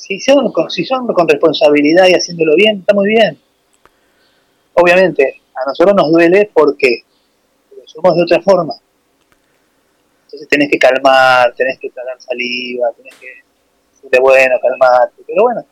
[0.00, 3.38] Si son, con, si son con responsabilidad y haciéndolo bien, está muy bien.
[4.74, 7.04] Obviamente, a nosotros nos duele porque,
[7.84, 8.74] somos de otra forma.
[10.24, 13.26] Entonces tenés que calmar, tenés que tragar saliva, tenés que
[13.92, 15.22] decirle, bueno, calmate.
[15.26, 15.64] Pero bueno,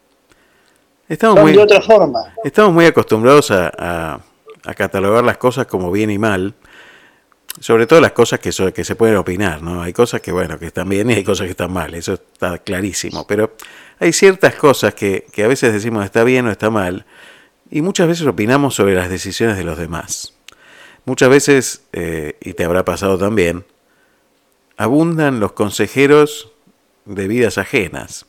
[1.09, 2.35] Estamos muy, de otra forma.
[2.45, 4.21] estamos muy acostumbrados a, a-
[4.65, 6.53] a catalogar las cosas como bien y mal,
[7.61, 9.81] sobre todo las cosas que, so- que se pueden opinar, ¿no?
[9.83, 12.59] Hay cosas que, bueno, que están bien y hay cosas que están mal, eso está
[12.59, 13.53] clarísimo, pero
[14.01, 17.05] hay ciertas cosas que, que a veces decimos está bien o está mal,
[17.71, 20.35] y muchas veces opinamos sobre las decisiones de los demás.
[21.05, 23.65] Muchas veces, eh, y te habrá pasado también,
[24.77, 26.53] abundan los consejeros
[27.05, 28.27] de vidas ajenas.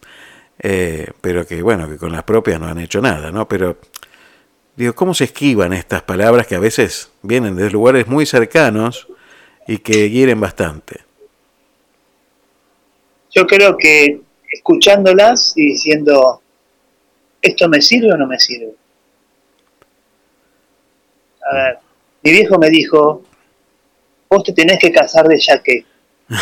[0.61, 3.47] eh, pero que bueno, que con las propias no han hecho nada, ¿no?
[3.47, 3.78] Pero
[4.76, 9.07] digo, ¿cómo se esquivan estas palabras que a veces vienen de lugares muy cercanos
[9.67, 11.01] y que hieren bastante?
[13.32, 16.41] Yo creo que escuchándolas y diciendo,
[17.41, 18.74] ¿esto me sirve o no me sirve?
[21.50, 21.80] A ver,
[22.24, 23.24] mi viejo me dijo,
[24.30, 25.86] vos te tenés que casar de ya que.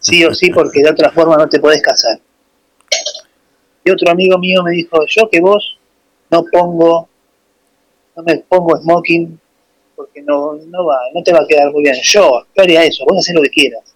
[0.00, 2.18] Sí o sí, porque de otra forma no te podés casar.
[3.84, 5.78] Y otro amigo mío me dijo, yo que vos
[6.28, 7.08] no pongo,
[8.16, 9.38] no me pongo smoking
[9.94, 11.94] porque no, no va, no te va a quedar muy bien.
[12.02, 13.94] Yo, yo haría eso, vos haces lo que quieras.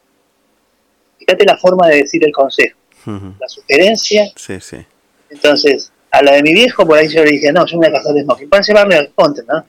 [1.19, 4.33] Fíjate la forma de decir el consejo, la sugerencia.
[4.37, 4.85] Sí, sí.
[5.31, 7.97] Entonces, a la de mi viejo, por ahí yo le dije, no, yo me voy
[7.97, 8.49] a casar de smoking.
[8.49, 9.65] Para llevarme al ponte, ¿no?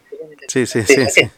[0.48, 0.96] Sí, sí, sí.
[1.08, 1.30] Sí,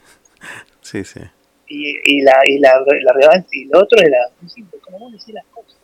[0.81, 1.03] sí.
[1.03, 1.19] sí.
[1.67, 5.33] Y, y, la, y, la, la, y lo otro era muy simple, como vos decís
[5.33, 5.75] las cosas.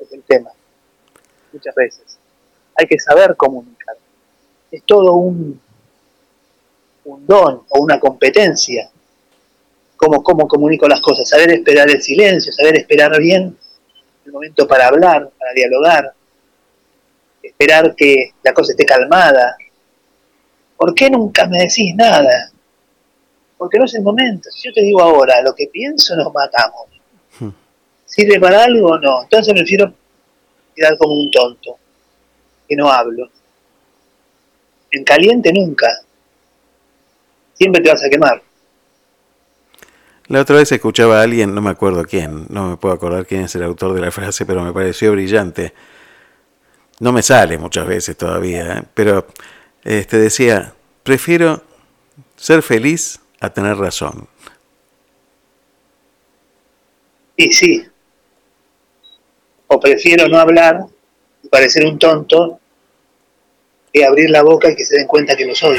[0.00, 0.50] Es el tema.
[1.52, 2.18] Muchas veces.
[2.76, 3.96] Hay que saber comunicar.
[4.70, 5.60] Es todo un,
[7.04, 8.90] un don o una competencia.
[9.96, 11.28] Cómo, cómo comunico las cosas.
[11.28, 13.57] Saber esperar el silencio, saber esperar bien
[14.28, 16.12] el momento para hablar, para dialogar.
[17.42, 19.56] Esperar que la cosa esté calmada.
[20.76, 22.52] ¿Por qué nunca me decís nada?
[23.58, 24.48] porque no es el momento.
[24.50, 26.86] Si yo te digo ahora lo que pienso, nos matamos.
[27.38, 27.50] Hmm.
[28.06, 29.24] ¿Sirve para algo o no?
[29.24, 29.92] Entonces prefiero
[30.74, 31.76] quedar como un tonto,
[32.66, 33.28] que no hablo.
[34.92, 35.88] En caliente nunca.
[37.52, 38.42] Siempre te vas a quemar.
[40.28, 43.44] La otra vez escuchaba a alguien, no me acuerdo quién, no me puedo acordar quién
[43.44, 45.72] es el autor de la frase, pero me pareció brillante.
[47.00, 48.82] No me sale muchas veces todavía, ¿eh?
[48.92, 49.26] pero
[49.84, 51.62] este decía, prefiero
[52.36, 54.28] ser feliz a tener razón.
[57.34, 57.88] Y sí.
[59.68, 60.84] O prefiero no hablar
[61.42, 62.60] y parecer un tonto
[63.94, 65.78] que abrir la boca y que se den cuenta que lo soy.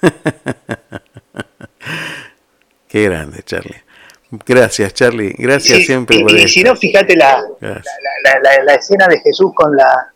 [2.88, 3.89] Qué grande, Charlie.
[4.30, 5.34] Gracias, Charlie.
[5.36, 9.76] Gracias siempre y, por y si no, fíjate la, la, la, escena de Jesús con
[9.76, 10.12] la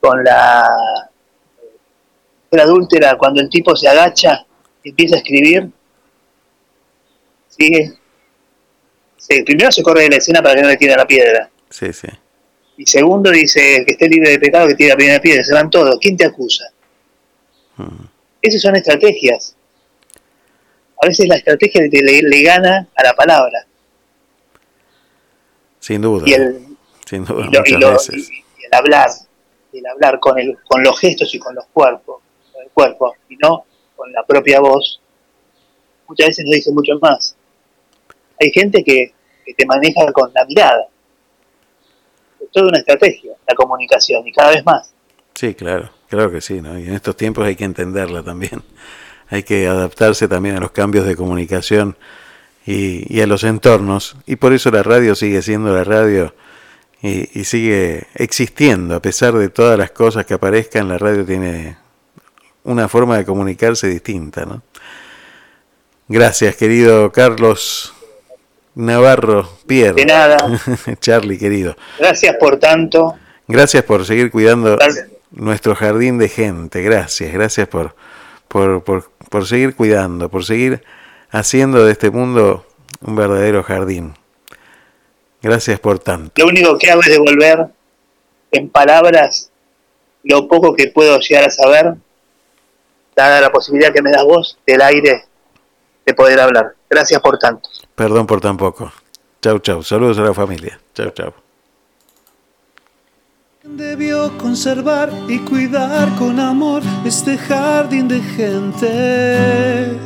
[0.00, 0.68] con la,
[2.50, 4.44] la adúltera cuando el tipo se agacha
[4.82, 5.70] y empieza a escribir
[7.48, 7.94] sigue.
[9.44, 11.48] primero se corre de la escena para que no le tire la piedra.
[11.70, 12.08] Sí, sí.
[12.76, 15.44] Y segundo dice que esté libre de pecado que tire la primera piedra.
[15.44, 15.98] Se van todos.
[16.00, 16.64] ¿Quién te acusa?
[17.76, 18.06] Hmm.
[18.40, 19.54] Esas son estrategias.
[21.02, 23.66] A veces la estrategia le, le, gana a la palabra.
[25.80, 26.24] Sin duda.
[26.26, 26.66] Y el,
[27.04, 29.10] Sin duda, y, el hablar,
[29.72, 32.22] el hablar con, el, con los gestos y con los cuerpos,
[32.52, 35.00] con el cuerpo, y no con la propia voz,
[36.08, 37.36] muchas veces nos dice mucho más
[38.42, 39.14] hay gente que,
[39.56, 40.86] te maneja con la mirada.
[42.40, 44.94] Es toda una estrategia, la comunicación, y cada vez más.
[45.34, 46.78] Sí, claro, claro que sí, ¿no?
[46.78, 48.62] Y en estos tiempos hay que entenderla también.
[49.32, 51.96] Hay que adaptarse también a los cambios de comunicación
[52.66, 54.14] y, a los entornos.
[54.26, 56.34] Y por eso la radio sigue siendo la radio
[57.00, 58.94] y, y, sigue existiendo.
[58.94, 61.78] A pesar de todas las cosas que aparezcan, la radio tiene
[62.62, 64.62] una forma de comunicarse distinta, ¿no?
[66.08, 67.94] Gracias, querido Carlos
[68.74, 69.94] Navarro Pierre.
[69.94, 70.36] De nada.
[71.00, 71.74] Charlie, querido.
[71.98, 73.16] Gracias por tanto.
[73.48, 74.78] Gracias por seguir cuidando
[75.30, 76.82] nuestro jardín de gente.
[76.82, 77.94] Gracias, gracias por,
[78.48, 80.84] por, por, por seguir cuidando, por seguir
[81.30, 82.66] haciendo de este mundo
[83.00, 84.12] un verdadero jardín.
[85.40, 86.32] Gracias por tanto.
[86.36, 87.68] Lo único que hago es devolver
[88.50, 89.50] en palabras
[90.22, 91.94] lo poco que puedo llegar a saber,
[93.16, 95.24] dada la posibilidad que me das vos del aire
[96.04, 96.74] de poder hablar.
[96.90, 97.70] Gracias por tanto.
[97.94, 98.92] Perdón por tan poco.
[99.40, 99.82] Chau, chau.
[99.82, 100.78] Saludos a la familia.
[100.94, 101.32] Chau, chau.
[103.64, 109.96] Debió conservar y cuidar con amor este jardín de gente.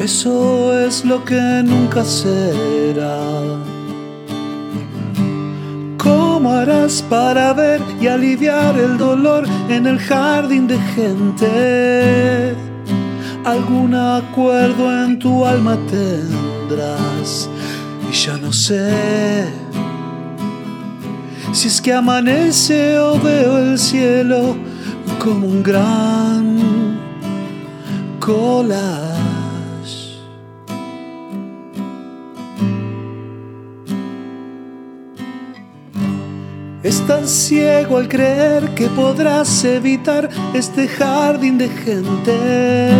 [0.00, 3.18] Eso es lo que nunca será.
[5.98, 12.56] ¿Cómo harás para ver y aliviar el dolor en el jardín de gente?
[13.44, 17.50] algún acuerdo en tu alma tendrás.
[18.10, 19.65] Y ya no sé
[21.56, 24.54] si es que amanece o veo el cielo
[25.18, 26.98] como un gran
[28.20, 29.16] collage.
[36.82, 42.90] Estás ciego al creer que podrás evitar este jardín de gente.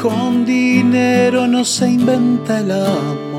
[0.00, 3.33] Con dinero no se inventa el amor.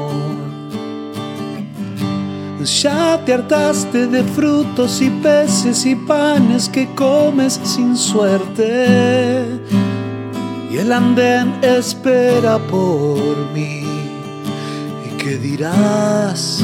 [2.65, 9.45] Ya te hartaste de frutos y peces y panes que comes sin suerte.
[10.71, 13.83] Y el andén espera por mí.
[15.05, 16.63] ¿Y qué dirás?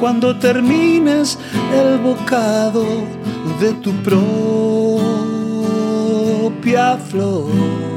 [0.00, 1.38] Cuando termines
[1.74, 2.86] el bocado
[3.60, 4.96] de tu propia
[6.96, 7.95] flor.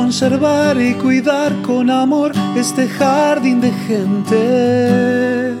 [0.00, 5.52] Conservar y cuidar con amor este jardín de gente.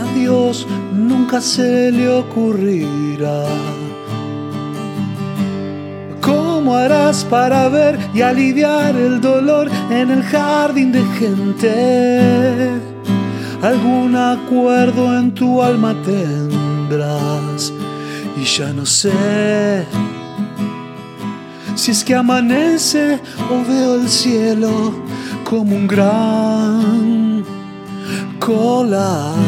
[0.00, 3.44] A Dios nunca se le ocurrirá.
[6.20, 12.68] ¿Cómo harás para ver y aliviar el dolor en el jardín de gente?
[13.62, 17.72] Algún acuerdo en tu alma tendrás
[18.36, 19.86] y ya no sé
[21.74, 23.18] si es que amanece
[23.50, 24.92] o veo el cielo
[25.44, 27.44] como un gran
[28.38, 29.42] collage.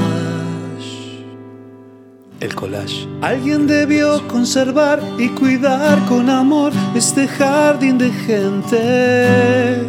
[2.41, 3.09] El collage.
[3.23, 9.89] Alguien debió conservar y cuidar con amor este jardín de gente.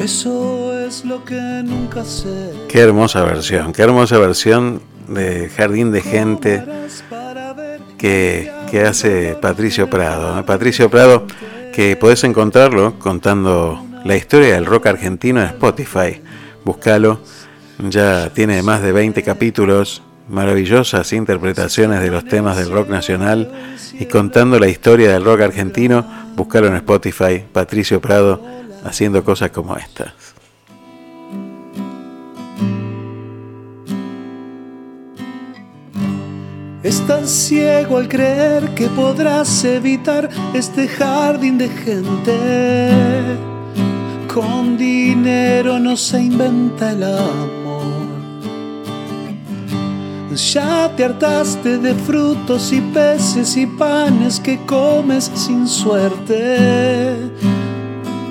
[0.00, 2.52] Eso es lo que nunca sé.
[2.68, 6.64] Qué hermosa versión, qué hermosa versión de Jardín de Gente
[7.96, 10.44] que, hace Patricio Prado.
[10.44, 11.26] Patricio Prado,
[11.72, 16.20] que podés encontrarlo contando la historia del rock argentino en Spotify.
[16.64, 17.20] Búscalo,
[17.78, 23.50] ya tiene más de 20 capítulos, maravillosas interpretaciones de los temas del rock nacional
[23.98, 26.06] y contando la historia del rock argentino.
[26.36, 28.42] Búscalo en Spotify, Patricio Prado,
[28.84, 30.12] haciendo cosas como estas.
[36.82, 42.88] Estás ciego al creer que podrás evitar este jardín de gente.
[44.32, 47.58] Con dinero no se inventa el amor.
[50.36, 57.16] Ya te hartaste de frutos y peces y panes que comes sin suerte.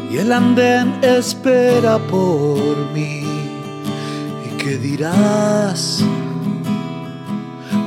[0.09, 3.23] Y el andén espera por mí.
[4.45, 6.01] ¿Y qué dirás?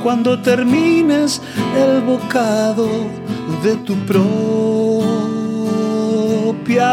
[0.03, 1.41] Cuando termines
[1.77, 2.89] el bocado
[3.63, 4.19] de tu propia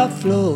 [0.07, 0.55] flor.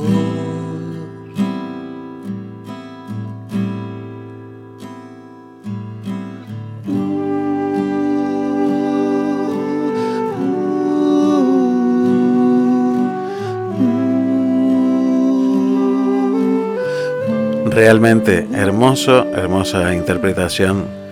[17.65, 21.02] Realmente hermoso, hermosa interpretación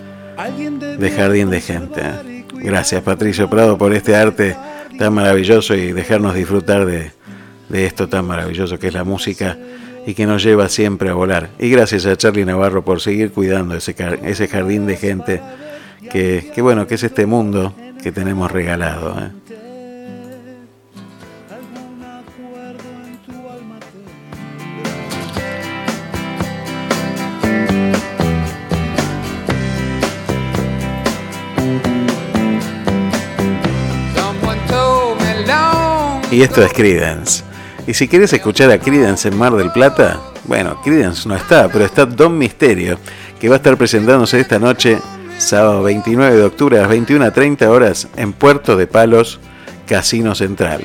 [0.98, 2.02] de Jardín de Gente.
[2.54, 4.56] Gracias Patricio Prado por este arte
[4.98, 7.12] tan maravilloso y dejarnos disfrutar de,
[7.72, 9.58] esto tan maravilloso que es la música
[10.06, 11.50] y que nos lleva siempre a volar.
[11.60, 15.42] Y gracias a Charlie Navarro por seguir cuidando ese, ese jardín de gente
[16.12, 19.16] que, que, bueno, que es este mundo que tenemos regalado.
[19.20, 19.41] ¿eh?
[36.32, 37.44] Y esto es Credence.
[37.86, 41.84] Y si quieres escuchar a Credence en Mar del Plata, bueno, Credence no está, pero
[41.84, 42.98] está Don Misterio,
[43.38, 44.98] que va a estar presentándose esta noche,
[45.38, 49.42] sábado 29 de octubre a las 21.30 horas, en Puerto de Palos,
[49.86, 50.84] Casino Central.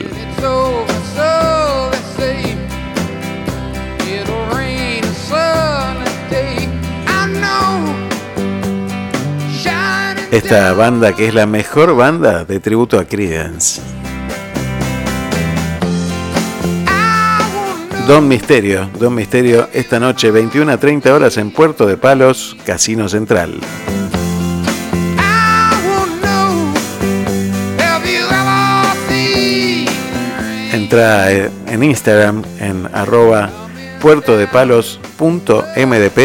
[10.32, 13.80] Esta banda que es la mejor banda de tributo a Credence.
[18.06, 23.08] Don Misterio, Don Misterio, esta noche 21 a 30 horas en Puerto de Palos, Casino
[23.08, 23.58] Central.
[30.72, 33.50] Entra eh, en Instagram en arroba
[34.00, 36.18] puertodepalos.mdp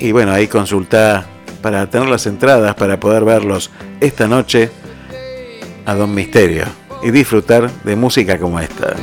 [0.00, 1.24] y bueno, ahí consulta
[1.62, 3.70] para tener las entradas para poder verlos
[4.00, 4.72] esta noche
[5.86, 6.64] a Don Misterio
[7.00, 8.96] y disfrutar de música como esta.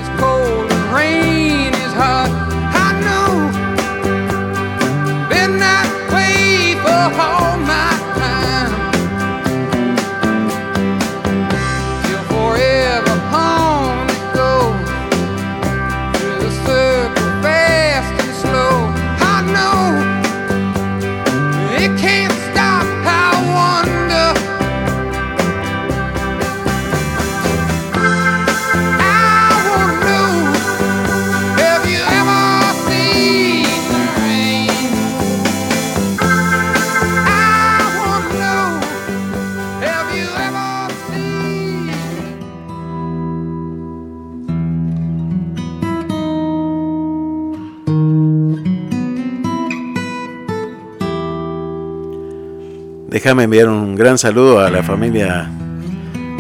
[53.26, 55.50] Déjame enviar un gran saludo a la familia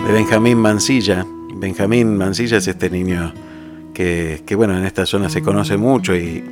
[0.06, 1.26] de Benjamín Mancilla.
[1.56, 3.34] Benjamín Mancilla es este niño
[3.92, 6.44] que, bueno, en esta zona se conoce mucho y,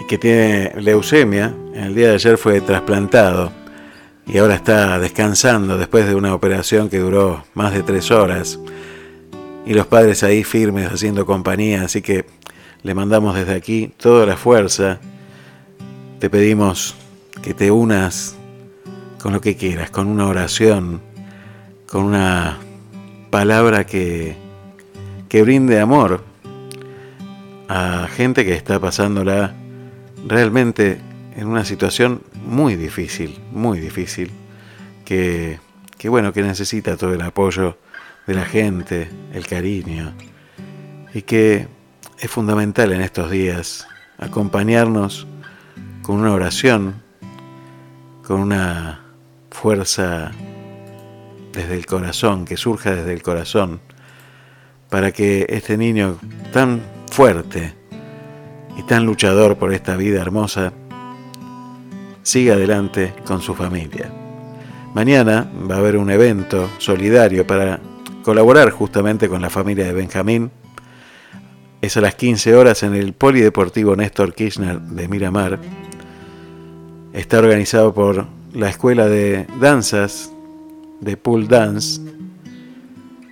[0.00, 1.54] y que tiene leucemia.
[1.74, 3.52] El día de ayer fue trasplantado
[4.26, 8.58] y ahora está descansando después de una operación que duró más de tres horas.
[9.66, 12.24] Y los padres ahí firmes haciendo compañía, así que
[12.82, 15.00] le mandamos desde aquí toda la fuerza.
[16.18, 16.94] Te pedimos
[17.42, 18.38] que te unas
[19.24, 21.00] con lo que quieras, con una oración,
[21.86, 22.58] con una
[23.30, 24.36] palabra que,
[25.30, 26.22] que brinde amor
[27.66, 29.54] a gente que está pasándola
[30.28, 31.00] realmente
[31.36, 34.30] en una situación muy difícil, muy difícil,
[35.06, 35.58] que,
[35.96, 37.78] que bueno, que necesita todo el apoyo
[38.26, 40.12] de la gente, el cariño,
[41.14, 41.66] y que
[42.18, 45.26] es fundamental en estos días acompañarnos
[46.02, 46.96] con una oración,
[48.22, 49.03] con una
[49.54, 50.32] fuerza
[51.52, 53.80] desde el corazón, que surja desde el corazón,
[54.90, 56.18] para que este niño
[56.52, 57.72] tan fuerte
[58.76, 60.72] y tan luchador por esta vida hermosa
[62.22, 64.12] siga adelante con su familia.
[64.92, 67.80] Mañana va a haber un evento solidario para
[68.24, 70.50] colaborar justamente con la familia de Benjamín.
[71.80, 75.60] Es a las 15 horas en el Polideportivo Néstor Kirchner de Miramar.
[77.12, 80.32] Está organizado por la Escuela de Danzas
[81.00, 82.00] de Pool Dance.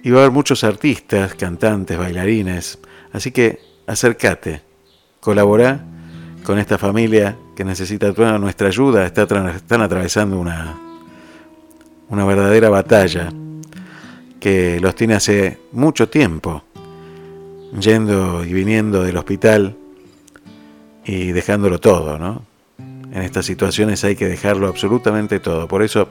[0.02, 2.78] Y va a haber muchos artistas, cantantes, bailarines.
[3.12, 4.62] Así que acércate,
[5.20, 5.84] colabora
[6.44, 9.06] con esta familia que necesita toda nuestra ayuda.
[9.06, 10.76] están atravesando una,
[12.08, 13.32] una verdadera batalla
[14.40, 16.64] que los tiene hace mucho tiempo,
[17.78, 19.76] yendo y viniendo del hospital
[21.04, 22.51] y dejándolo todo, ¿no?
[23.12, 25.68] En estas situaciones hay que dejarlo absolutamente todo.
[25.68, 26.08] Por eso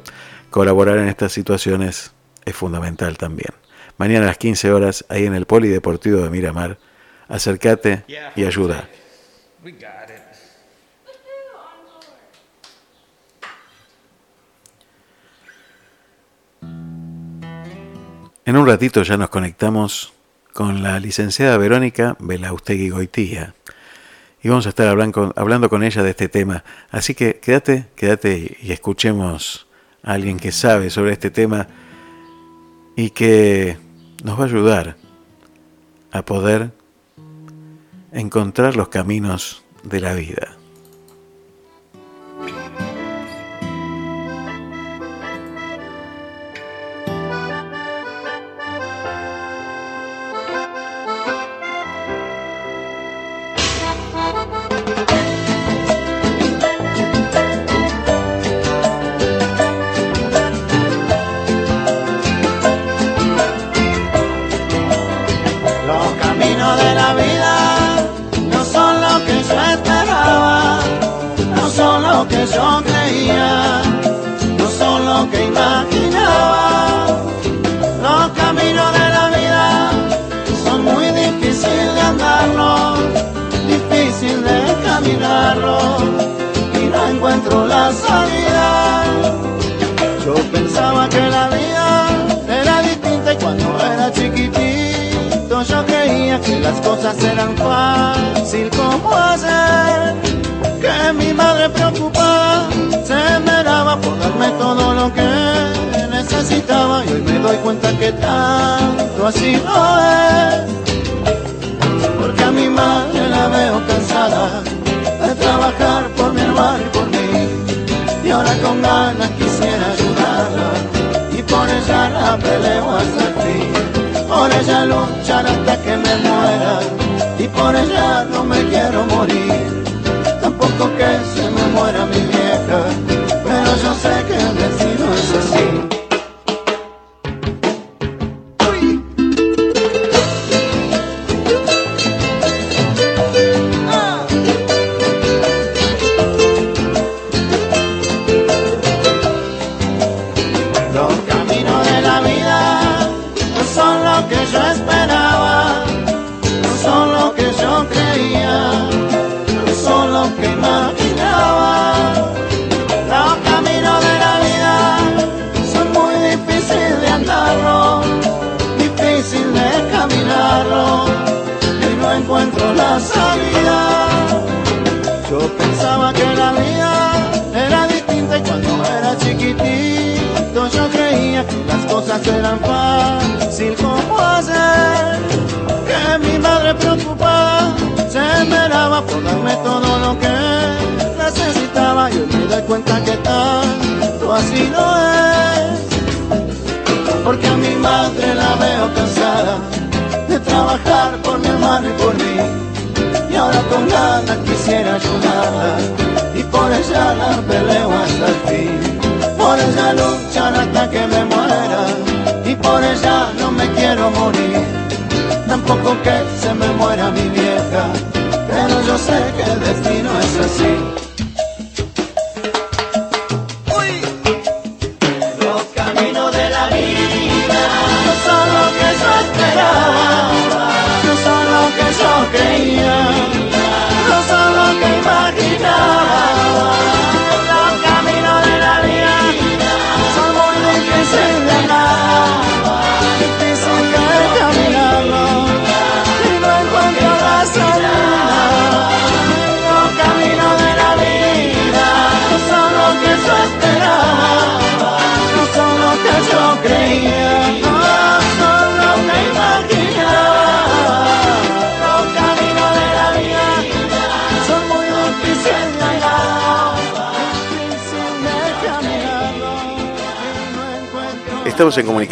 [0.52, 2.12] colaborar en estas situaciones
[2.45, 3.49] es fundamental también.
[3.97, 6.78] Mañana a las 15 horas, ahí en el Polideportivo de Miramar,
[7.28, 8.04] acércate
[8.36, 8.88] y ayuda.
[18.45, 20.14] En un ratito ya nos conectamos
[20.54, 23.56] con la licenciada Verónica Belaustegui Goitía
[24.43, 26.63] y vamos a estar hablando, hablando con ella de este tema.
[26.89, 29.67] Así que quédate, quédate y escuchemos
[30.03, 31.67] a alguien que sabe sobre este tema
[32.95, 33.77] y que
[34.23, 34.97] nos va a ayudar
[36.11, 36.71] a poder
[38.11, 40.61] encontrar los caminos de la vida.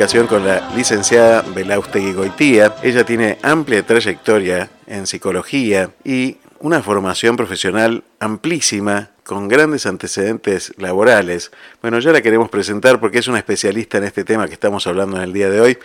[0.10, 2.76] Con la licenciada Belaustegui Goitía.
[2.82, 11.52] Ella tiene amplia trayectoria en psicología y una formación profesional amplísima con grandes antecedentes laborales.
[11.84, 15.18] Bueno, ya la queremos presentar porque es una especialista en este tema que estamos hablando
[15.18, 15.78] en el día de hoy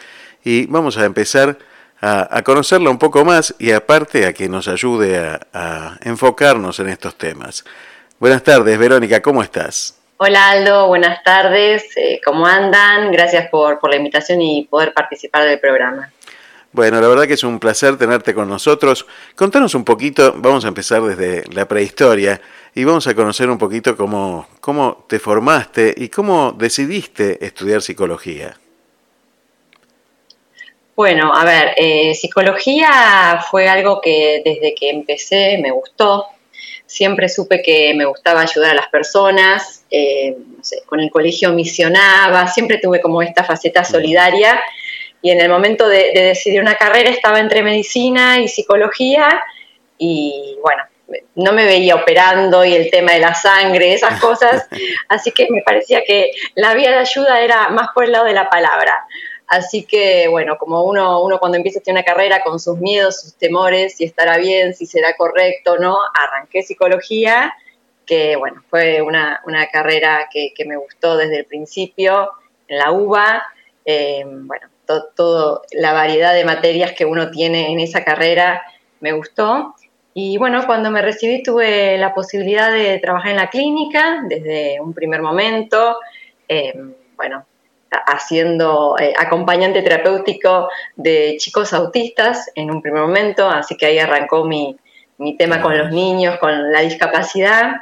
[0.43, 1.59] y vamos a empezar
[2.01, 5.19] a, conocerla un poco más y aparte a que nos ayude
[5.53, 7.63] a enfocarnos en estos temas.
[8.19, 9.97] Buenas tardes, Verónica, ¿cómo estás?
[10.27, 13.13] Hola Aldo, buenas tardes, eh, ¿cómo andan?
[13.13, 16.11] Gracias por, la invitación y poder participar del programa.
[16.73, 19.07] Bueno, la verdad que es un placer tenerte con nosotros.
[19.37, 22.41] Contanos un poquito, vamos a empezar desde la prehistoria
[22.75, 28.57] y vamos a conocer un poquito cómo, cómo te formaste y cómo decidiste estudiar psicología.
[30.97, 36.29] Bueno, a ver, eh, psicología fue algo que desde que empecé me gustó
[36.95, 40.37] siempre supe que me gustaba ayudar a las personas, eh,
[40.87, 44.61] con el colegio misionaba, siempre tuve como esta faceta solidaria.
[45.21, 49.43] Y en el momento de, decidir una carrera estaba entre medicina y psicología
[49.99, 50.85] y bueno,
[51.35, 54.69] no me veía operando y el tema de la sangre, esas cosas,
[55.09, 58.35] así que me parecía que la vía de ayuda era más por el lado de
[58.35, 59.05] la palabra.
[59.47, 63.97] Así que, bueno, como uno, uno cuando empieza una carrera con sus miedos, sus temores,
[63.97, 67.55] si estará bien, si será correcto no, arranqué psicología,
[68.07, 69.41] que, bueno, fue una,
[69.73, 72.31] carrera que, me gustó desde el principio
[72.69, 73.43] en la UBA.
[73.85, 74.69] Eh, bueno,
[75.15, 78.63] toda la variedad de materias que uno tiene en esa carrera
[79.01, 79.75] me gustó.
[80.13, 84.95] Y bueno, cuando me recibí tuve la posibilidad de trabajar en la clínica desde un
[84.95, 85.99] primer momento.
[86.49, 86.73] Eh,
[87.17, 87.45] bueno,
[88.07, 94.45] haciendo eh, acompañante terapéutico de chicos autistas en un primer momento, así que ahí arrancó
[94.45, 94.77] mi,
[95.39, 97.77] tema con los niños, con la discapacidad.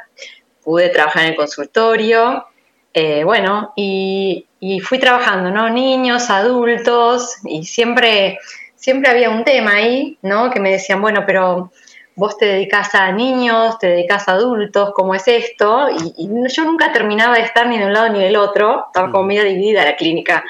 [0.63, 2.45] Pude trabajar en el consultorio,
[2.93, 5.69] eh, bueno, y, y, fui trabajando, ¿no?
[5.69, 8.39] Niños, adultos, y siempre,
[8.75, 10.51] siempre había un tema ahí, ¿no?
[10.51, 11.71] Que me decían, bueno, pero
[12.15, 15.87] vos te dedicas a niños, te dedicas a adultos, ¿cómo es esto?
[16.17, 19.23] Y, yo nunca terminaba de estar ni de un lado ni del otro, estaba como
[19.23, 19.27] mm.
[19.27, 20.43] medio dividida la clínica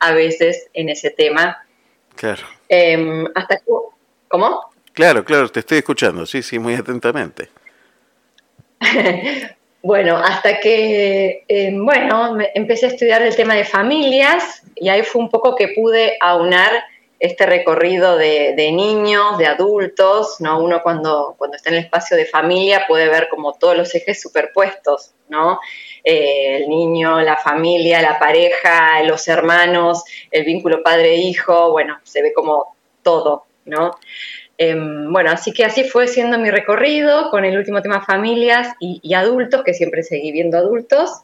[0.00, 1.64] a veces en ese tema.
[2.16, 2.42] Claro.
[2.68, 3.60] Em, hasta
[4.28, 4.60] ¿Cómo?
[4.92, 7.48] Claro, claro, te estoy escuchando, sí, sí, muy atentamente.
[9.82, 15.22] bueno, hasta que, em, bueno, empecé a estudiar el tema de familias y ahí fue
[15.22, 16.70] un poco que pude aunar
[17.20, 20.62] este recorrido de, niños, de adultos, ¿no?
[20.62, 24.20] Uno cuando, cuando está en el espacio de familia puede ver como todos los ejes
[24.20, 25.60] superpuestos, ¿no?
[26.02, 32.32] Eh, el niño, la familia, la pareja, los hermanos, el vínculo padre-hijo, bueno, se ve
[32.34, 33.92] como todo, ¿no?
[34.58, 39.14] Em, bueno, así que así fue siendo mi recorrido con el último tema familias y,
[39.14, 41.22] adultos, que siempre seguí viendo adultos.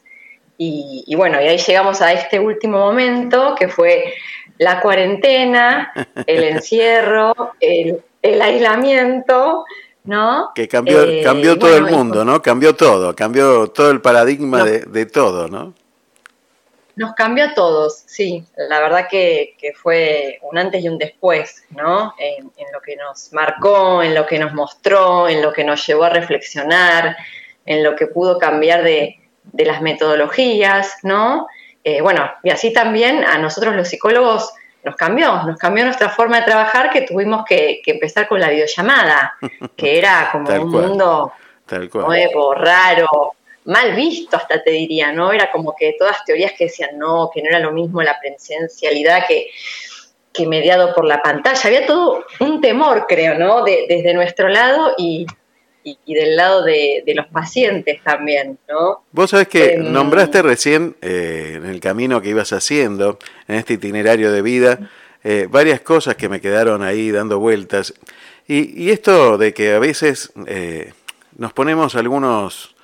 [0.57, 4.13] Y, y, bueno, y ahí llegamos a este último momento, que fue
[4.61, 5.91] la cuarentena,
[6.27, 9.65] el encierro, el, aislamiento,
[10.03, 10.51] ¿no?
[10.53, 12.43] Que cambió, eh, cambió todo el mundo, ¿no?
[12.43, 15.73] Cambió todo, cambió todo el paradigma de, todo, ¿no?
[16.95, 18.45] Nos cambió a todos, sí.
[18.55, 22.13] La verdad que, fue un antes y un después, ¿no?
[22.19, 26.03] En, lo que nos marcó, en lo que nos mostró, en lo que nos llevó
[26.03, 27.17] a reflexionar,
[27.65, 31.47] en lo que pudo cambiar de, de las metodologías, ¿no?
[31.83, 34.53] eh, bueno, y así también a nosotros los psicólogos
[34.83, 39.35] nos cambió, nos cambió nuestra forma de trabajar que tuvimos que, empezar con la videollamada,
[39.75, 41.33] que era como un mundo
[41.93, 43.35] nuevo, raro,
[43.65, 45.31] mal visto hasta te diría, ¿no?
[45.31, 49.27] Era como que todas teorías que decían no, que no era lo mismo la presencialidad
[49.27, 49.51] que,
[50.33, 51.61] que mediado por la pantalla.
[51.63, 53.63] Había todo un temor, creo, ¿no?
[53.63, 55.25] desde nuestro lado y,
[56.05, 59.03] del lado de, los pacientes también, ¿no?
[59.11, 63.73] Vos sabés que em, nombraste recién, eh, en el camino que ibas haciendo, en este
[63.73, 64.89] itinerario de vida,
[65.23, 67.93] eh, varias cosas que me quedaron ahí dando vueltas.
[68.47, 70.93] Y, esto de que a veces eh,
[71.37, 72.75] nos ponemos algunos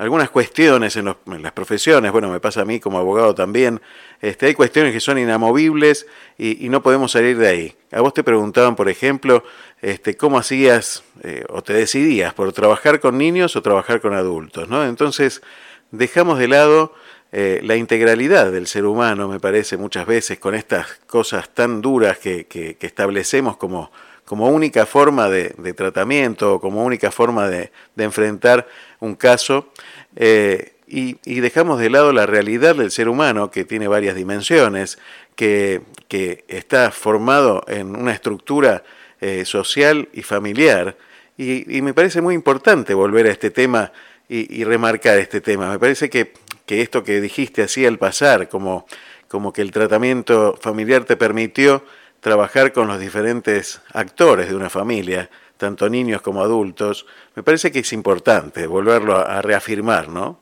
[0.00, 3.82] algunas cuestiones en, las profesiones, bueno, me pasa a mí como abogado también,
[4.22, 6.06] este, hay cuestiones que son inamovibles
[6.38, 7.76] y, no podemos salir de ahí.
[7.92, 9.44] A vos te preguntaban, por ejemplo,
[9.82, 14.70] este, cómo hacías eh, o te decidías por trabajar con niños o trabajar con adultos,
[14.70, 14.86] ¿no?
[14.86, 15.42] Entonces,
[15.90, 16.94] dejamos de lado
[17.30, 22.16] eh, la integralidad del ser humano, me parece, muchas veces, con estas cosas tan duras
[22.16, 23.92] que, que, establecemos como,
[24.24, 28.66] como única forma de, de, tratamiento o como única forma de, de enfrentar
[29.00, 29.72] un caso,
[30.16, 34.98] eh, y, dejamos de lado la realidad del ser humano, que tiene varias dimensiones,
[35.36, 35.82] que,
[36.48, 38.82] está formado en una estructura
[39.20, 40.96] eh, social y familiar,
[41.36, 43.92] y, me parece muy importante volver a este tema
[44.28, 45.70] y, remarcar este tema.
[45.70, 46.32] Me parece que,
[46.66, 48.86] esto que dijiste así al pasar, como,
[49.28, 51.84] como que el tratamiento familiar te permitió
[52.20, 55.30] trabajar con los diferentes actores de una familia,
[55.60, 57.06] tanto niños como adultos,
[57.36, 60.40] me parece que es importante volverlo a, reafirmar, ¿no?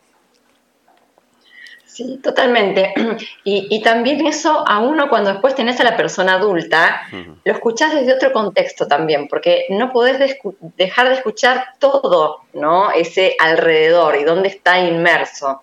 [1.85, 2.95] Sí, totalmente.
[3.45, 7.03] Y, también eso a uno cuando después tenés a la persona adulta,
[7.45, 10.36] lo escuchás desde otro contexto también, porque no podés
[10.77, 12.93] dejar de escuchar todo, ¿no?
[12.93, 15.62] Ese alrededor y dónde está inmerso.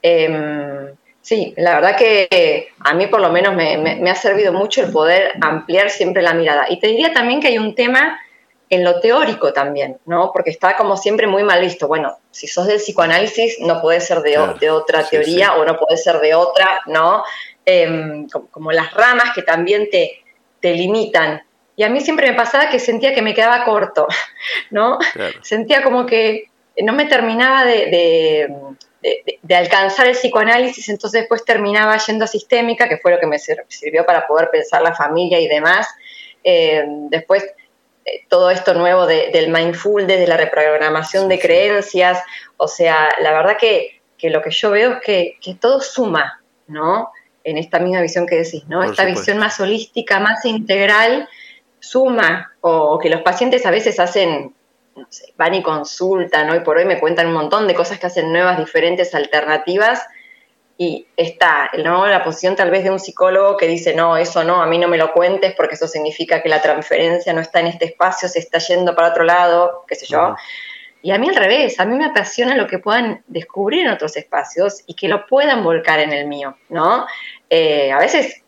[0.00, 4.90] Em, sí, la verdad que a mí por lo menos me ha servido mucho el
[4.90, 6.64] poder ampliar siempre la mirada.
[6.70, 8.18] Y te diría también que hay un tema
[8.70, 10.30] en lo teórico también, ¿no?
[10.32, 11.88] Porque está como siempre muy mal visto.
[11.88, 14.38] Bueno, si sos del psicoanálisis, no puede ser de,
[14.70, 17.24] otra teoría o no puede ser de otra, ¿no?
[17.64, 20.22] Em, como, las ramas que también te,
[20.60, 21.42] te limitan.
[21.76, 24.06] Y a mí siempre me pasaba que sentía que me quedaba corto,
[24.70, 24.98] ¿no?
[25.42, 26.44] Sentía como que
[26.82, 28.50] no me terminaba de,
[29.42, 33.38] de, alcanzar el psicoanálisis, entonces después terminaba yendo a sistémica, que fue lo que me
[33.38, 35.88] sirvió para poder pensar la familia y demás.
[36.44, 37.44] Em, después
[38.28, 42.22] todo esto nuevo del mindfulness, de la reprogramación de creencias.
[42.56, 45.00] O sea, la verdad que, lo que yo veo es
[45.40, 47.10] que, todo suma, ¿no?
[47.44, 48.82] En esta misma visión que decís, ¿no?
[48.82, 51.28] esta visión más holística, más integral,
[51.80, 52.52] suma.
[52.60, 54.54] O, que los pacientes a veces hacen,
[54.96, 58.06] no sé, van y consultan, hoy por hoy me cuentan un montón de cosas que
[58.06, 60.06] hacen nuevas, diferentes, alternativas
[60.80, 62.06] y está ¿no?
[62.06, 64.86] la posición tal vez de un psicólogo que dice, no, eso no, a mí no
[64.86, 68.38] me lo cuentes porque eso significa que la transferencia no está en este espacio, se
[68.38, 70.36] está yendo para otro lado, qué sé yo.
[71.02, 74.16] Y a mí al revés, a mí me apasiona lo que puedan descubrir en otros
[74.16, 77.06] espacios y que lo puedan volcar en el mío, ¿no?
[77.50, 78.42] Eh, a veces,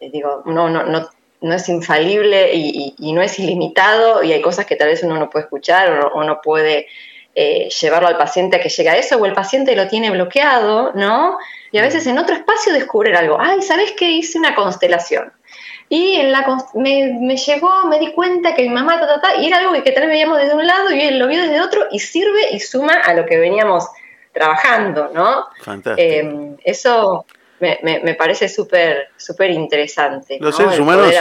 [0.00, 1.08] eh, digo, no, no, no,
[1.40, 5.30] no es infalible y, no es ilimitado y hay cosas que tal vez uno no
[5.30, 6.88] puede escuchar o no puede
[7.34, 10.92] eh, llevarlo al paciente a que llegue a eso, o el paciente lo tiene bloqueado,
[10.94, 11.38] ¿no?
[11.72, 13.36] Y a veces en otro espacio descubrir algo.
[13.40, 14.10] Ay, ¿sabes qué?
[14.10, 15.32] Hice una constelación.
[15.88, 19.36] Y en la me, me, llegó, me di cuenta que mi mamá, ta, ta, ta,
[19.36, 21.60] y era algo que tal vez veíamos desde un lado y él lo vio desde
[21.60, 23.88] otro y sirve y suma a lo que veníamos
[24.32, 25.46] trabajando, ¿no?
[25.60, 25.96] Fantástico.
[25.96, 27.26] Eh, eso
[27.60, 30.38] me, parece súper súper interesante.
[30.40, 31.12] Los seres humanos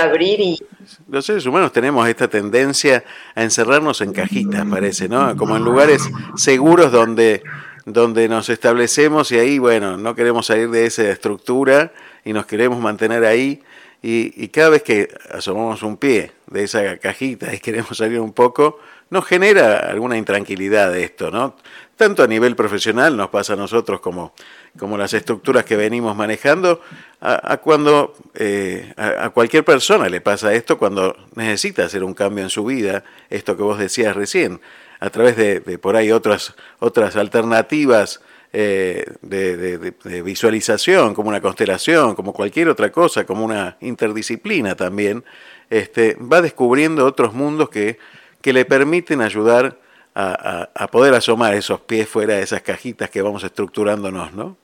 [1.08, 3.04] los seres humanos tenemos esta tendencia
[3.36, 5.36] a encerrarnos en cajitas, parece, ¿no?
[5.38, 7.44] Como en lugares seguros donde
[7.86, 11.92] donde nos establecemos y ahí, bueno, no queremos salir de esa estructura
[12.24, 13.62] y nos queremos mantener ahí.
[14.02, 18.34] Y, y cada vez que asomamos un pie de esa cajita y queremos salir un
[18.34, 18.80] poco,
[19.10, 21.56] nos genera alguna intranquilidad esto, ¿no?
[21.96, 24.34] Tanto a nivel profesional nos pasa a nosotros como,
[24.78, 26.82] como las estructuras que venimos manejando,
[27.22, 32.50] a, cuando eh, a, cualquier persona le pasa esto cuando necesita hacer un cambio en
[32.50, 34.60] su vida, esto que vos decías recién,
[35.00, 38.22] a través de, por ahí otras, otras alternativas
[38.52, 45.24] eh, de, visualización, como una constelación, como cualquier otra cosa, como una interdisciplina también,
[45.70, 48.00] este, va descubriendo otros mundos que,
[48.42, 49.78] que le permiten ayudar
[50.16, 54.58] a, poder asomar esos pies fuera de esas cajitas que vamos estructurándonos, ¿no?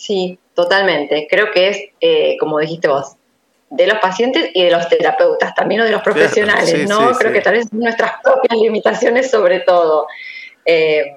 [0.00, 1.26] Sí, totalmente.
[1.28, 3.16] Creo que es, eh, como dijiste vos,
[3.68, 7.12] de los pacientes y de los terapeutas, también o de los profesionales, ¿no?
[7.12, 10.06] Creo que tal vez nuestras propias limitaciones sobre todo.
[10.64, 11.14] Eh,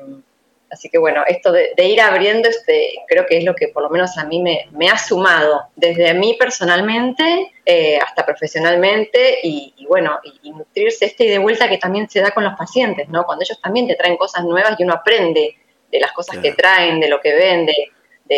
[0.73, 3.91] Así que bueno, esto de, ir abriendo, este, creo que es lo que por lo
[3.91, 10.19] menos a mí me, ha sumado, desde a mí personalmente eh, hasta profesionalmente y, bueno,
[10.41, 13.23] y, nutrirse este y de vuelta que también se da con los pacientes, ¿no?
[13.23, 15.55] Cuando ellos también te traen cosas nuevas y uno aprende
[15.91, 17.75] de las cosas que traen, de lo que ven, de,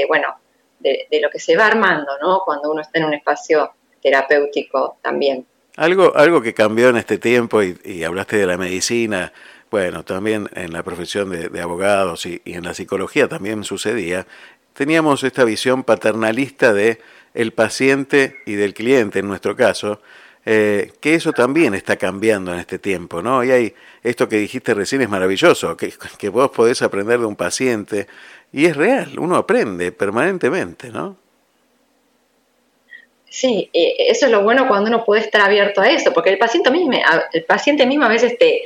[0.08, 0.28] bueno,
[0.80, 2.42] de, lo que se va armando, ¿no?
[2.46, 5.46] Cuando uno está en un espacio terapéutico también.
[5.78, 9.34] Algo, algo que cambió en este tiempo, y hablaste de la medicina,
[9.72, 14.26] bueno, también en la profesión de, abogados y, en la psicología también sucedía,
[14.74, 17.02] teníamos esta visión paternalista de
[17.34, 20.02] el paciente y del cliente, en nuestro caso,
[20.46, 23.44] eh, que eso también está cambiando en este tiempo, ¿no?
[23.44, 27.36] Y hay esto que dijiste recién es maravilloso, que, que vos podés aprender de un
[27.36, 28.08] paciente,
[28.56, 31.18] y es real, uno aprende permanentemente, ¿no?
[33.30, 36.72] Sí, eso es lo bueno cuando uno puede estar abierto a eso, porque el paciente
[36.72, 36.94] mismo,
[37.34, 38.62] el paciente mismo a veces te,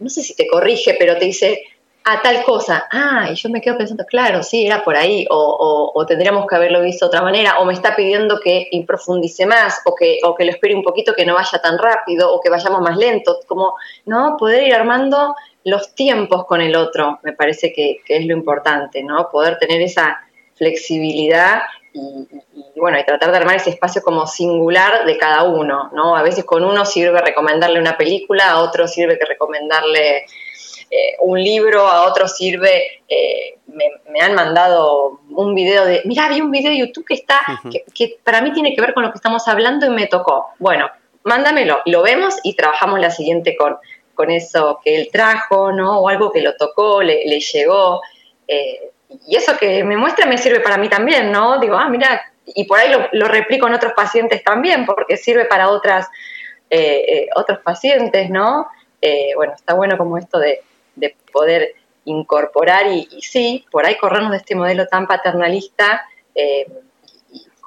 [0.00, 1.66] no sé si te corrige, pero te dice,
[2.02, 6.04] a tal cosa, ah, y yo me quedo pensando, claro, sí, era por ahí, o,
[6.08, 9.94] tendríamos que haberlo visto de otra manera, o me está pidiendo que profundice más, o
[9.94, 12.80] que, o que lo espere un poquito, que no vaya tan rápido, o que vayamos
[12.80, 13.74] más lento, como,
[14.04, 14.36] ¿no?
[14.36, 15.36] Poder ir armando
[15.68, 19.28] los tiempos con el otro, me parece que, que es lo importante, ¿no?
[19.30, 20.18] Poder tener esa
[20.58, 21.62] flexibilidad
[21.92, 22.28] y,
[22.76, 26.16] bueno, y tratar de armar ese espacio como singular de cada uno, ¿no?
[26.16, 30.26] A veces con uno sirve recomendarle una película, a otro sirve que recomendarle
[30.90, 36.40] eh, un libro, a otro sirve, eh, me, han mandado un video de, mira, vi
[36.40, 37.40] un video de YouTube que está,
[37.94, 40.48] que, para mí tiene que ver con lo que estamos hablando y me tocó.
[40.58, 40.90] Bueno,
[41.24, 43.76] mándamelo, lo vemos y trabajamos la siguiente con,
[44.18, 46.00] con eso que él trajo, ¿no?
[46.00, 48.02] O algo que lo tocó, le, le llegó.
[48.48, 48.90] Eh,
[49.28, 51.60] y eso que me muestra me sirve para mí también, ¿no?
[51.60, 55.68] Digo, ah, mira, y por ahí lo, replico en otros pacientes también, porque sirve para
[55.68, 56.08] otras,
[56.68, 58.66] eh, eh, otros pacientes, ¿no?
[59.36, 60.62] Bueno, está bueno como esto de,
[61.32, 61.74] poder
[62.04, 66.04] incorporar y, sí, por ahí corrernos de este modelo tan paternalista.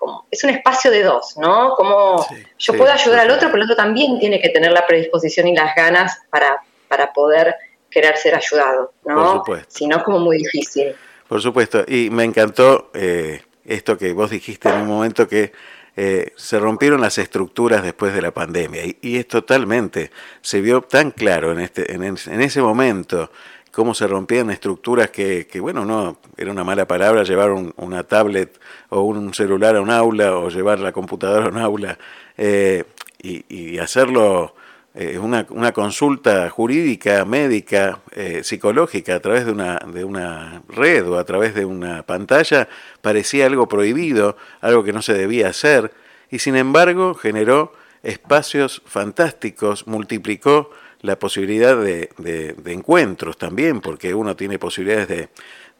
[0.01, 1.75] Como, es un espacio de dos, ¿no?
[1.75, 2.25] Como
[2.57, 5.55] yo puedo ayudar al otro, pero el otro también tiene que tener la predisposición y
[5.55, 7.55] las ganas para, para poder
[7.87, 9.43] querer ser ayudado, ¿no?
[9.67, 10.95] Si no, es como muy difícil.
[11.27, 15.51] Por supuesto, y me encantó eh, esto que vos dijiste en un momento que
[15.95, 20.09] eh, se rompieron las estructuras después de la pandemia y, es totalmente,
[20.41, 23.29] se vio tan claro en, este, en, ese momento
[23.71, 29.01] cómo se rompían estructuras que, bueno, no, era una mala palabra llevar una tablet o
[29.01, 31.97] un celular a un aula o llevar la computadora a un aula
[32.37, 32.83] eh,
[33.21, 34.53] y, y hacerlo
[34.93, 41.07] eh, una, una, consulta jurídica, médica, eh, psicológica a través de una, de una red
[41.07, 42.67] o a través de una pantalla
[43.01, 45.93] parecía algo prohibido, algo que no se debía hacer,
[46.29, 47.71] y sin embargo generó
[48.03, 50.71] espacios fantásticos, multiplicó
[51.01, 55.29] la posibilidad de, de, encuentros también, porque uno tiene posibilidades de,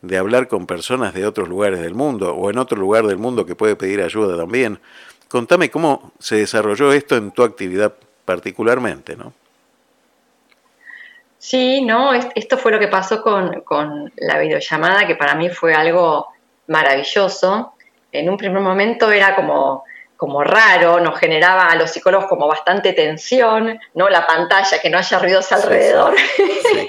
[0.02, 3.46] de hablar con personas de otros lugares del mundo o en otro lugar del mundo
[3.46, 4.80] que puede pedir ayuda también.
[5.28, 7.94] Contame cómo se desarrolló esto en tu actividad
[8.26, 9.34] particularmente, ¿no?
[11.42, 16.28] Sí, no, esto fue lo que pasó con, la videollamada, que para mí fue algo
[16.68, 17.74] maravilloso.
[18.12, 19.84] En un primer momento era como,
[20.22, 24.08] como raro, nos generaba a los psicólogos como bastante tensión, ¿no?
[24.08, 26.14] La pantalla, que no haya ruidos alrededor.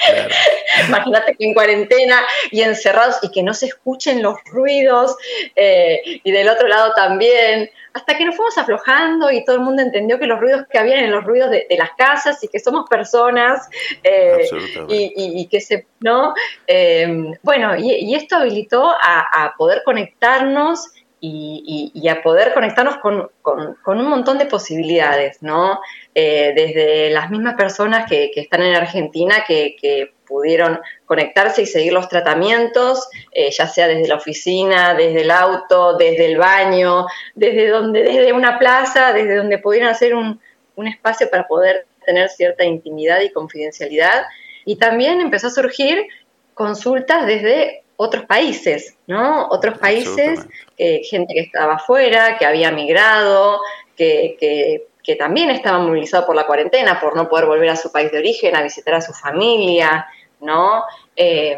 [0.88, 5.16] Imagínate que en cuarentena y encerrados y que no se escuchen los ruidos,
[5.56, 9.82] eh, y del otro lado también hasta que nos fuimos aflojando y todo el mundo
[9.82, 12.88] entendió que los ruidos que habían en los ruidos de, las casas y que somos
[12.88, 13.68] personas
[14.02, 14.48] eh,
[14.88, 16.34] y, que se, ¿no?
[16.66, 20.90] Eh, bueno, y, esto habilitó a, poder conectarnos
[21.24, 25.80] y, a poder conectarnos con, un montón de posibilidades, ¿no?
[26.14, 31.92] Eh, desde las mismas personas que, están en Argentina que, que pudieron conectarse y seguir
[31.92, 37.68] los tratamientos, eh, ya sea desde la oficina, desde el auto, desde el baño, desde
[37.68, 40.40] donde, desde una plaza, desde donde pudieran hacer un,
[40.86, 44.24] espacio para poder tener cierta intimidad y confidencialidad.
[44.64, 46.08] Y también empezó a surgir
[46.54, 49.48] consultas desde otros países, ¿no?
[49.48, 50.40] Otros países,
[50.78, 53.60] eh, gente que estaba afuera, que había migrado,
[53.96, 57.90] que, que, que también estaba movilizado por la cuarentena, por no poder volver a su
[57.90, 60.06] país de origen, a visitar a su familia,
[60.40, 60.84] ¿no?
[61.16, 61.56] Eh,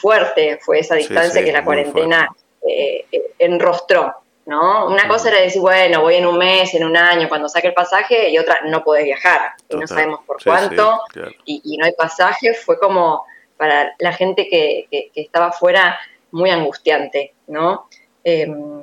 [0.00, 2.28] fuerte fue esa distancia que la cuarentena
[2.66, 3.06] eh,
[3.38, 4.14] enrostró,
[4.46, 4.86] ¿no?
[4.86, 7.74] Una cosa era decir, bueno, voy en un mes, en un año, cuando saque el
[7.74, 11.00] pasaje, y otra, no podés viajar, y no sabemos por cuánto,
[11.44, 13.24] y, no hay pasaje, fue como
[13.62, 15.98] para la gente que, estaba afuera
[16.32, 17.86] muy angustiante, ¿no?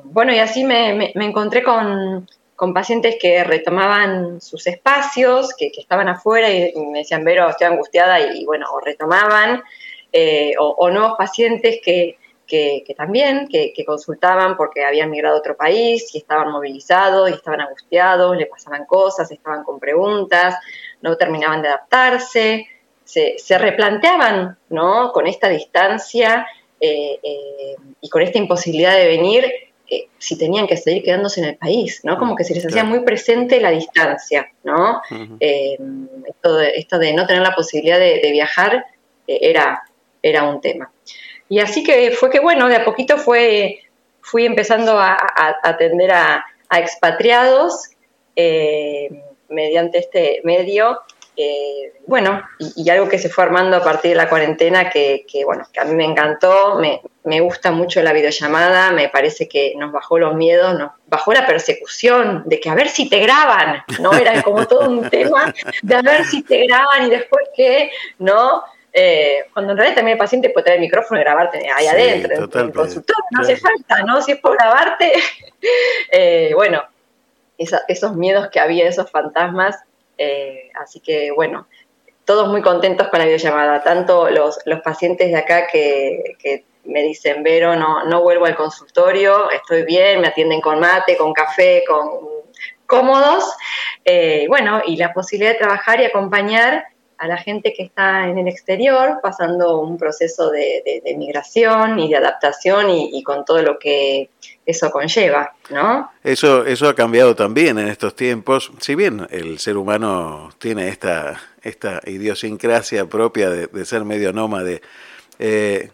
[0.03, 2.27] bueno, y así me encontré con,
[2.59, 8.19] con pacientes que retomaban sus espacios, que, estaban afuera y, me decían, Vero, estoy angustiada
[8.19, 9.63] y, bueno, o retomaban.
[10.11, 16.13] eh, o, nuevos pacientes que, que, también, que, consultaban porque habían migrado a otro país
[16.13, 20.57] y estaban movilizados y estaban angustiados, le pasaban cosas, estaban con preguntas,
[21.01, 22.67] no terminaban de adaptarse,
[23.09, 25.11] se, se replanteaban, ¿no?
[25.11, 26.45] Con esta distancia
[26.79, 29.51] eh, eh, y con esta imposibilidad de venir,
[29.89, 32.19] eh, si tenían que seguir quedándose en el país, ¿no?
[32.19, 35.01] Como que se les hacía muy presente la distancia, ¿no?
[35.39, 38.85] esto, de, no tener la posibilidad de, viajar
[39.25, 39.81] era,
[40.21, 40.91] era un tema.
[41.49, 43.79] Y así que fue que, bueno, de a poquito fue,
[44.21, 45.17] fui empezando a,
[45.63, 47.89] atender a, a expatriados
[49.49, 50.99] mediante este medio
[51.35, 55.65] eh, bueno, y, algo que se fue armando a partir de la cuarentena que, bueno,
[55.71, 56.79] que a mí me encantó,
[57.23, 61.45] me, gusta mucho la videollamada, me parece que nos bajó los miedos, nos bajó la
[61.45, 64.13] persecución de que a ver si te graban, ¿no?
[64.13, 68.63] Era como todo un tema de a ver si te graban y después qué, ¿no?
[68.91, 72.35] Eh, cuando en realidad también el paciente puede traer el micrófono y grabarte ahí adentro,
[72.35, 74.21] en el consultorio, no hace falta, ¿no?
[74.21, 75.13] Si es por grabarte,
[76.11, 76.83] eh, bueno,
[77.57, 79.77] esos miedos que había, esos fantasmas,
[80.19, 81.67] eh, así que bueno,
[82.25, 87.43] todos muy contentos con la videollamada, tanto los, los pacientes de acá que, me dicen,
[87.43, 92.27] Vero, no, no vuelvo al consultorio, estoy bien, me atienden con mate, con café, con
[92.85, 93.51] cómodos.
[94.05, 96.85] Eh, bueno, y la posibilidad de trabajar y acompañar
[97.19, 102.15] a la gente que está en el exterior, pasando un proceso de, migración y de
[102.15, 104.29] adaptación y, con todo lo que
[104.65, 106.09] eso conlleva, ¿no?
[106.23, 108.71] Eso, eso ha cambiado también en estos tiempos.
[108.79, 114.81] Si bien el ser humano tiene esta, esta idiosincrasia propia de, ser medio nómade,
[115.39, 115.89] eh,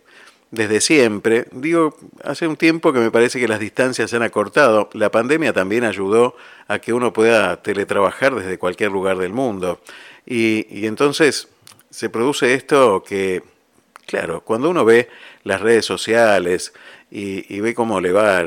[0.52, 1.48] desde siempre.
[1.52, 4.90] Digo, hace un tiempo que me parece que las distancias se han acortado.
[4.94, 6.36] La pandemia también ayudó
[6.68, 9.80] a que uno pueda teletrabajar desde cualquier lugar del mundo.
[10.26, 11.48] Y, entonces
[11.90, 13.44] se produce esto que,
[14.06, 15.10] claro, cuando uno ve
[15.44, 16.74] las redes sociales
[17.12, 18.46] y, ve cómo le va,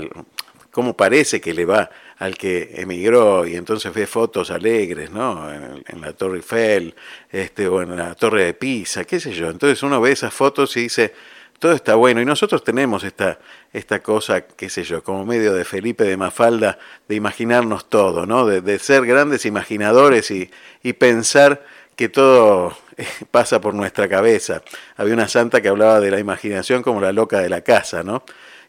[0.71, 5.49] cómo parece que le va al que emigró y entonces ve fotos alegres, ¿no?
[5.53, 6.95] En, la Torre Eiffel,
[7.31, 9.49] este, o en la Torre de Pisa, qué sé yo.
[9.49, 11.15] Entonces uno ve esas fotos y dice,
[11.59, 12.21] todo está bueno.
[12.21, 13.39] Y nosotros tenemos esta,
[13.73, 16.79] esta cosa, qué sé yo, como medio de Felipe de Mafalda,
[17.09, 18.47] de imaginarnos todo, ¿no?
[18.47, 20.51] De, ser grandes imaginadores y,
[20.83, 21.65] y, pensar
[21.97, 24.63] que todo eh, pasa por nuestra cabeza.
[24.97, 28.23] Había una santa que hablaba de la imaginación como la loca de la casa, ¿no?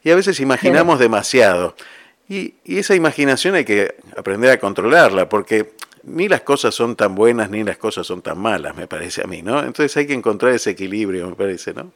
[0.03, 1.75] Y a veces imaginamos demasiado.
[2.27, 7.15] Y, y esa imaginación hay que aprender a controlarla, porque ni las cosas son tan
[7.15, 9.59] buenas ni las cosas son tan malas, me parece a mí, ¿no?
[9.59, 11.91] Entonces hay que encontrar ese equilibrio, me parece, ¿no?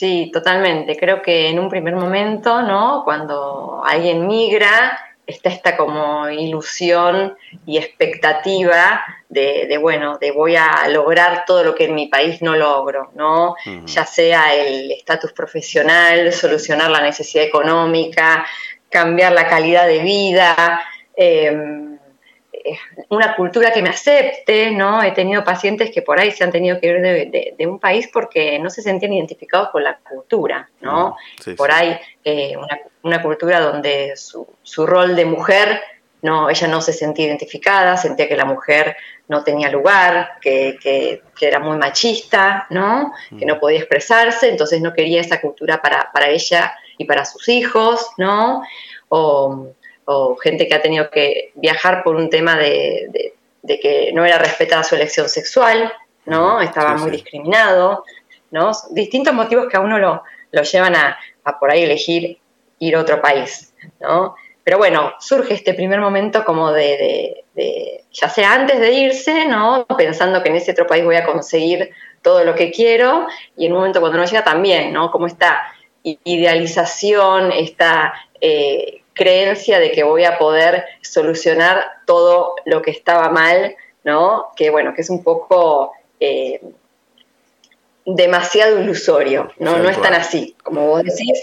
[0.00, 0.96] Sí, totalmente.
[0.96, 3.02] Creo que en un primer momento, ¿no?
[3.04, 7.36] Cuando alguien migra, está esta como ilusión
[7.66, 12.56] y expectativa de, bueno, de voy a lograr todo lo que en mi país no
[12.56, 13.56] logro, ¿no?
[13.84, 18.46] Ya sea el estatus profesional, solucionar la necesidad económica,
[18.88, 20.80] cambiar la calidad de vida.
[21.14, 21.89] Eh,
[23.08, 25.02] una cultura que me acepte, ¿no?
[25.02, 28.58] He tenido pacientes que por ahí se han tenido que ir de, un país porque
[28.58, 31.16] no se sentían identificados con la cultura, ¿no?
[31.56, 32.54] Por ahí eh,
[33.02, 34.46] una, cultura donde su,
[34.86, 35.80] rol de mujer,
[36.22, 38.96] no, ella no se sentía identificada, sentía que la mujer
[39.28, 43.12] no tenía lugar, que, era muy machista, ¿no?
[43.38, 43.60] Que no mm.
[43.60, 48.62] podía expresarse, entonces no quería esa cultura para, para ella y para sus hijos, ¿no?
[49.08, 49.72] O,
[50.12, 53.32] o gente que ha tenido que viajar por un tema de,
[53.80, 55.92] que no era respetada su elección sexual,
[56.26, 56.60] ¿no?
[56.60, 58.02] Estaba muy discriminado,
[58.50, 58.72] ¿no?
[58.90, 60.24] Distintos motivos que a uno lo,
[60.62, 61.16] llevan a,
[61.60, 62.38] por ahí elegir
[62.80, 64.34] ir a otro país, ¿no?
[64.64, 67.44] Pero bueno, surge este primer momento como de,
[68.12, 69.86] ya sea antes de irse, ¿no?
[69.96, 73.72] Pensando que en ese otro país voy a conseguir todo lo que quiero, y en
[73.72, 75.12] un momento cuando no llega también, ¿no?
[75.12, 75.72] Como esta
[76.02, 83.76] idealización, esta eh, creencia de que voy a poder solucionar todo lo que estaba mal,
[84.02, 84.46] ¿no?
[84.56, 86.58] Que bueno, que es un poco eh,
[88.06, 89.76] demasiado ilusorio, ¿no?
[89.76, 91.38] no es tan así, como vos decís.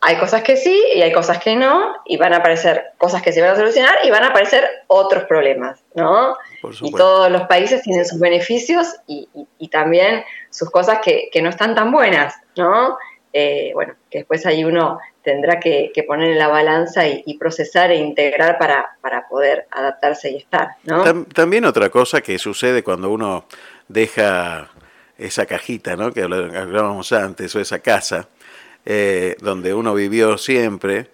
[0.00, 3.30] Hay cosas que sí y hay cosas que no, y van a aparecer cosas que
[3.30, 6.34] se van a solucionar y van a aparecer otros problemas, ¿no?
[6.80, 9.28] Y todos los países tienen sus beneficios y,
[9.70, 12.96] también sus cosas que, no están tan buenas, ¿no?
[13.32, 17.96] Eh, bueno, que después hay uno tendrá que, poner en la balanza y, procesar e
[17.96, 20.76] integrar para, para, poder adaptarse y estar.
[21.32, 23.46] También otra cosa que sucede cuando uno
[23.88, 24.68] deja
[25.16, 26.12] esa cajita ¿no?
[26.12, 28.28] que hablábamos antes, o esa casa,
[28.84, 31.06] eh, donde uno vivió siempre,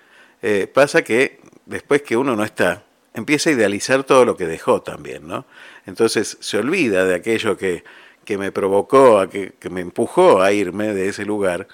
[0.43, 2.83] eh, pasa que después que uno no está,
[3.15, 5.45] empieza a idealizar todo lo que dejó también, ¿no?
[5.87, 7.85] Entonces se olvida de aquello que,
[8.25, 11.67] que me provocó, a que, que me empujó a irme de ese lugar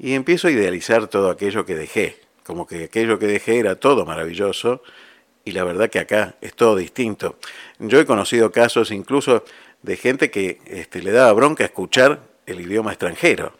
[0.00, 4.06] y empiezo a idealizar todo aquello que dejé, como que aquello que dejé era todo
[4.06, 4.82] maravilloso
[5.44, 7.36] y la verdad que acá es todo distinto.
[7.78, 9.44] Yo he conocido casos incluso
[9.82, 13.52] de gente que este, le daba bronca escuchar el idioma extranjero.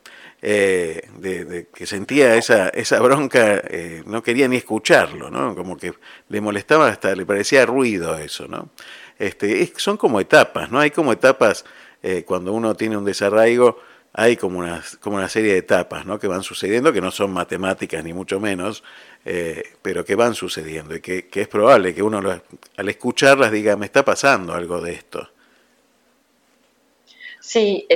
[0.43, 5.55] Eh, que sentía esa, esa bronca, eh, no quería ni escucharlo, ¿no?
[5.55, 5.93] Como que
[6.31, 8.71] le molestaba hasta, le parecía ruido eso, ¿no?
[9.19, 10.81] Este, son como etapas, ¿no?
[10.81, 11.67] Hay como etapas
[12.03, 13.79] eh, cuando uno tiene un desarraigo,
[14.21, 16.19] hay como una, como una serie de etapas, ¿no?
[16.19, 18.85] Que van sucediendo, que no son matemáticas ni mucho menos,
[19.83, 22.21] pero que van sucediendo y que, que es probable que uno
[22.77, 25.29] al escucharlas diga, me está pasando algo de esto.
[27.41, 27.89] Sí,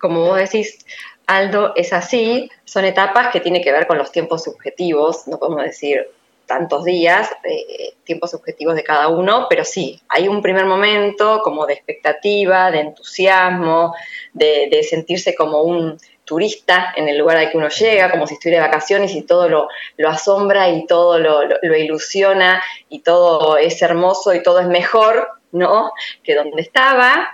[0.00, 0.86] como vos decís,
[1.26, 5.64] Aldo, es así, son etapas que tienen que ver con los tiempos subjetivos, no podemos
[5.64, 6.08] decir
[6.46, 11.66] tantos días, eh, tiempos subjetivos de cada uno, pero sí, hay un primer momento como
[11.66, 13.94] de expectativa, de entusiasmo,
[14.32, 18.62] de, sentirse como un turista en el lugar al que uno llega, como si estuviera
[18.62, 19.68] de vacaciones y todo lo,
[20.08, 25.92] asombra y todo lo, lo, ilusiona y todo es hermoso y todo es mejor, ¿no?
[26.22, 27.28] Que donde estaba.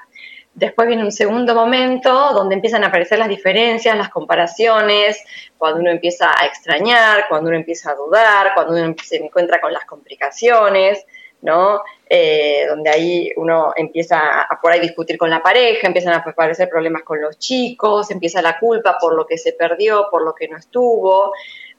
[0.55, 5.23] Después viene un segundo momento donde empiezan a aparecer las diferencias, las comparaciones,
[5.57, 9.73] cuando uno empieza a extrañar, cuando uno empieza a dudar, cuando uno se encuentra con
[9.73, 11.07] las complicaciones,
[11.43, 11.81] ¿no?
[12.11, 16.67] Eh, donde ahí uno empieza a por ahí discutir con la pareja, empiezan a aparecer
[16.71, 20.49] problemas con los chicos, empieza la culpa por lo que se perdió, por lo que
[20.49, 21.35] no estuvo.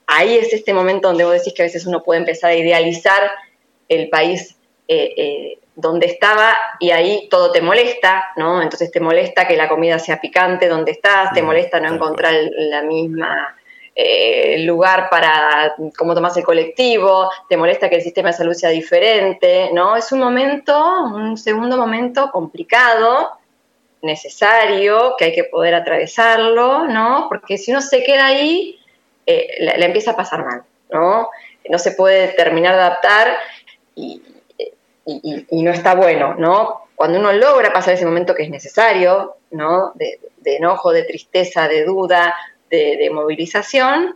[0.06, 3.32] Ahí es este momento donde vos decís que a veces uno puede empezar a idealizar
[3.88, 4.56] el país
[4.88, 8.62] eh, eh, donde estaba y ahí todo te molesta, ¿no?
[8.62, 12.84] Entonces te molesta que la comida sea picante donde estás, te molesta no encontrar la
[12.84, 13.56] misma
[14.02, 18.70] eh, lugar para cómo tomas el colectivo, te molesta que el sistema de salud sea
[18.70, 19.98] diferente, ¿no?
[19.98, 23.32] Es un momento, un segundo momento complicado,
[24.02, 27.26] necesario, que hay que poder atravesarlo, ¿no?
[27.28, 28.80] Porque si uno se queda ahí,
[29.26, 31.30] eh, le, empieza a pasar mal, ¿no?
[31.70, 33.38] No se puede terminar de adaptar
[33.96, 34.24] y,
[35.06, 36.84] y, no está bueno, ¿no?
[36.96, 39.92] Cuando uno logra pasar ese momento que es necesario, ¿no?
[39.96, 42.34] De, enojo, de tristeza, de duda,
[42.70, 44.16] de, movilización,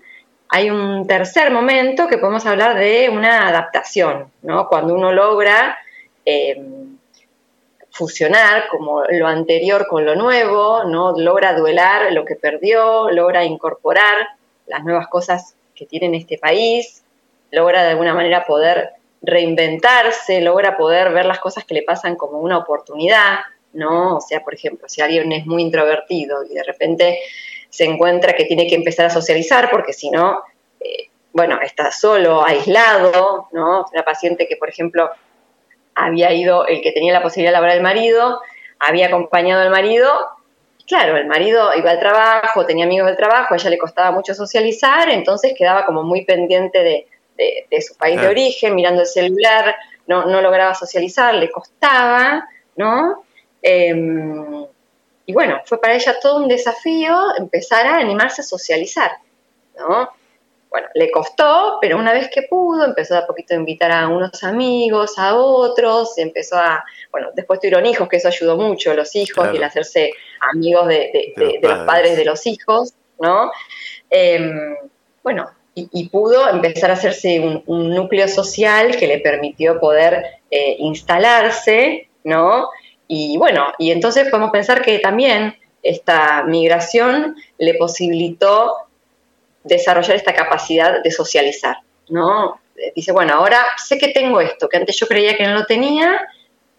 [0.49, 4.67] hay un tercer momento que podemos hablar de una adaptación, ¿no?
[4.67, 5.77] Cuando uno logra
[6.25, 6.61] eh,
[7.89, 11.17] fusionar como lo anterior con lo nuevo, ¿no?
[11.17, 14.29] Logra duelar lo que perdió, logra incorporar
[14.67, 17.03] las nuevas cosas que tiene este país,
[17.51, 22.39] logra de alguna manera poder reinventarse, logra poder ver las cosas que le pasan como
[22.39, 23.39] una oportunidad,
[23.73, 24.17] ¿no?
[24.17, 27.19] O sea, por ejemplo, si alguien es muy introvertido y de repente
[27.73, 30.43] se encuentra que tiene que empezar a socializar porque si no,
[30.79, 33.87] eh, bueno, está solo, aislado, ¿no?
[33.91, 35.09] Una paciente que, por ejemplo,
[35.95, 38.39] había ido, el que tenía la posibilidad de hablar el marido,
[38.77, 40.07] había acompañado al marido,
[40.87, 44.35] claro, el marido iba al trabajo, tenía amigos del trabajo, a ella le costaba mucho
[44.35, 47.07] socializar, entonces quedaba como muy pendiente de,
[47.71, 49.75] de, su país de origen, mirando el celular,
[50.05, 53.23] no, no, lograba socializar, le costaba, ¿no?
[53.63, 54.67] Em,
[55.25, 59.11] y bueno, fue para ella todo un desafío empezar a animarse a socializar,
[59.77, 60.09] ¿no?
[60.69, 64.43] Bueno, le costó, pero una vez que pudo, empezó a poquito a invitar a unos
[64.43, 69.49] amigos, a otros, empezó a, bueno, después tuvieron hijos, que eso ayudó mucho, los hijos,
[69.53, 70.13] y el hacerse
[70.51, 72.17] amigos de, los, padres.
[72.17, 73.51] de los hijos, ¿no?
[74.09, 74.75] Em,
[75.21, 82.09] bueno, y, pudo empezar a hacerse un, núcleo social que le permitió poder eh, instalarse,
[82.23, 82.69] ¿no?
[83.07, 88.75] Y bueno, y entonces podemos pensar que también esta migración le posibilitó
[89.63, 91.77] desarrollar esta capacidad de socializar,
[92.09, 92.59] ¿no?
[92.95, 96.27] Dice, bueno, ahora sé que tengo esto, que antes yo creía que no lo tenía,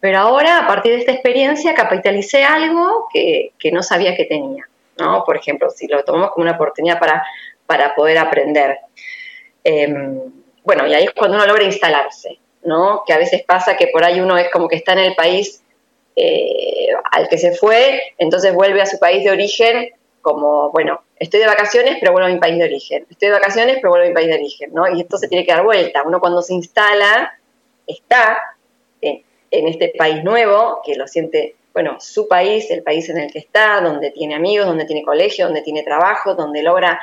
[0.00, 4.68] pero ahora a partir de esta experiencia capitalicé algo que, que no sabía que tenía,
[4.98, 5.24] ¿no?
[5.24, 7.22] Por ejemplo, si lo tomamos como una oportunidad para
[7.66, 8.78] para poder aprender.
[9.62, 10.20] Em,
[10.62, 13.02] bueno, y ahí es cuando uno logra instalarse, ¿no?
[13.06, 15.62] Que a veces pasa que por ahí uno es como que está en el país
[16.16, 19.90] eh, al que se fue, entonces vuelve a su país de origen
[20.22, 23.06] como, bueno, estoy de vacaciones, pero vuelvo a mi país de origen.
[23.10, 24.88] Estoy de vacaciones, pero vuelvo a mi país de origen, ¿no?
[24.88, 26.02] Y esto se tiene que dar vuelta.
[26.02, 27.38] Uno cuando se instala,
[27.86, 28.38] está
[29.02, 33.30] en, en este país nuevo, que lo siente, bueno, su país, el país en el
[33.30, 37.00] que está, donde tiene amigos, donde tiene colegio, donde tiene trabajo, donde logra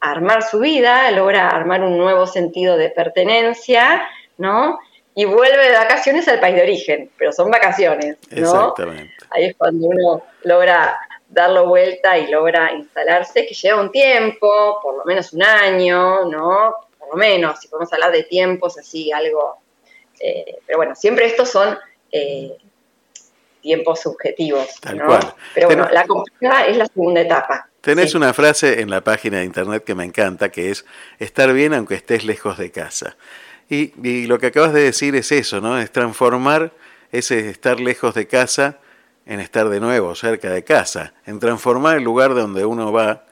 [0.00, 4.02] armar su vida, logra armar un nuevo sentido de pertenencia,
[4.36, 4.78] ¿no?
[5.14, 8.38] Y vuelve de vacaciones al país de origen, pero son vacaciones, ¿no?
[8.38, 9.14] Exactamente.
[9.30, 14.96] Ahí es cuando uno logra darlo vuelta y logra instalarse, que lleva un tiempo, por
[14.98, 16.74] lo menos un año, ¿no?
[16.98, 19.58] Por lo menos, si podemos hablar de tiempos así, algo.
[20.20, 21.78] Eh, pero bueno, siempre estos son
[22.10, 22.56] eh,
[23.60, 24.68] tiempos subjetivos.
[24.82, 27.68] Pero bueno, la complejidad es la segunda etapa.
[27.80, 30.86] Tenés una frase en la página de internet que me encanta, que es
[31.18, 33.16] estar bien aunque estés lejos de casa.
[33.68, 35.78] Y, y, lo que acabas de decir es eso, ¿no?
[35.78, 36.72] Es transformar
[37.12, 38.78] ese estar lejos de casa
[39.26, 43.24] en estar de nuevo cerca de casa, en transformar el lugar donde uno va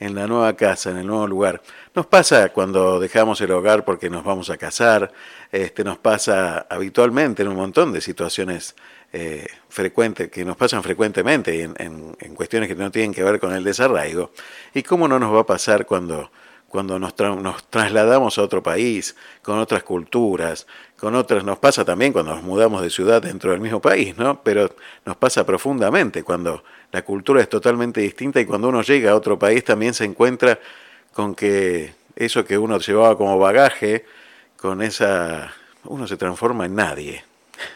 [0.00, 1.60] en la nueva casa, en el nuevo lugar.
[1.94, 5.12] Nos pasa cuando dejamos el hogar porque nos vamos a casar,
[5.52, 8.74] este, nos pasa habitualmente en un montón de situaciones
[9.12, 13.52] eh, frecuentes, que nos pasan frecuentemente en, en, cuestiones que no tienen que ver con
[13.52, 14.30] el desarraigo.
[14.72, 16.30] ¿Y cómo no nos va a pasar cuando,
[16.70, 21.44] cuando nos, nos trasladamos a otro país, con otras culturas, con otras?
[21.44, 24.40] Nos pasa también cuando nos mudamos de ciudad dentro del mismo país, ¿no?
[24.42, 24.70] Pero
[25.04, 29.36] nos pasa profundamente cuando la cultura es totalmente distinta y cuando uno llega a otro
[29.36, 30.60] país también se encuentra
[31.12, 34.04] con que eso que uno llevaba como bagaje,
[34.56, 35.52] con esa...
[35.84, 37.24] uno se transforma en nadie.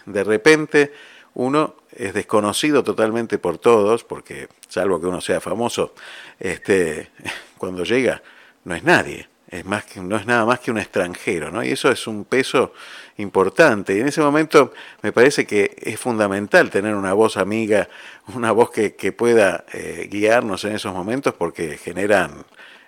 [0.07, 0.93] De repente
[1.35, 5.95] uno es desconocido totalmente por todos, porque salvo que uno sea famoso,
[6.39, 7.11] este,
[7.59, 8.23] cuando llega
[8.65, 11.63] no es nadie, es más que, no es nada más que un extranjero, ¿no?
[11.63, 12.73] Y eso es un peso
[13.19, 13.97] importante.
[13.97, 14.73] Y en ese momento
[15.03, 17.89] me parece que es fundamental tener una voz amiga,
[18.35, 22.45] una voz que, pueda eh, guiarnos en esos momentos porque generan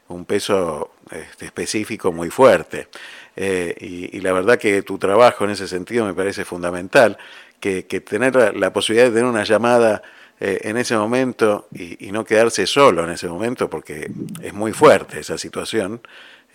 [0.09, 2.89] un peso este, específico muy fuerte.
[3.37, 3.75] Eh,
[4.13, 7.19] y, la verdad que tu trabajo en ese sentido me parece fundamental,
[7.61, 10.03] que, tener la, posibilidad de tener una llamada
[10.41, 14.11] eh, en ese momento y, no quedarse solo en ese momento, porque
[14.43, 16.01] es muy fuerte esa situación,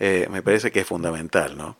[0.00, 1.76] me parece que es fundamental, ¿no?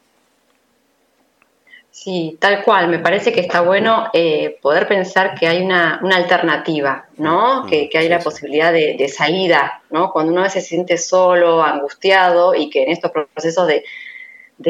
[1.93, 2.89] Sí, tal cual.
[2.89, 7.65] Me parece que está bueno eh, poder pensar que hay una, alternativa, ¿no?
[7.65, 10.11] Mm, que, hay la posibilidad de, salida, ¿no?
[10.11, 13.85] Cuando uno se siente solo, angustiado y que en estos procesos de,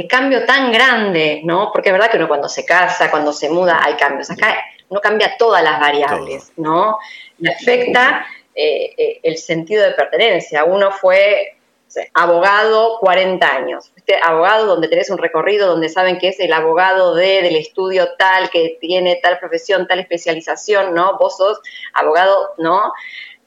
[0.09, 1.71] cambio tan grande, ¿no?
[1.73, 4.31] Porque es verdad que uno cuando se casa, cuando se muda, hay cambios.
[4.31, 4.57] Acá
[4.93, 6.99] uno cambia todas las variables, ¿no?
[7.39, 10.65] Le afecta eh, eh, el sentido de pertenencia.
[10.65, 11.57] Uno fue
[12.13, 13.91] abogado 40 años.
[13.97, 18.11] Este abogado donde tenés un recorrido, donde saben que es el abogado de, del estudio
[18.19, 21.17] tal, que tiene tal profesión, tal especialización, ¿no?
[21.19, 21.59] Vos sos
[21.95, 22.93] abogado, ¿no?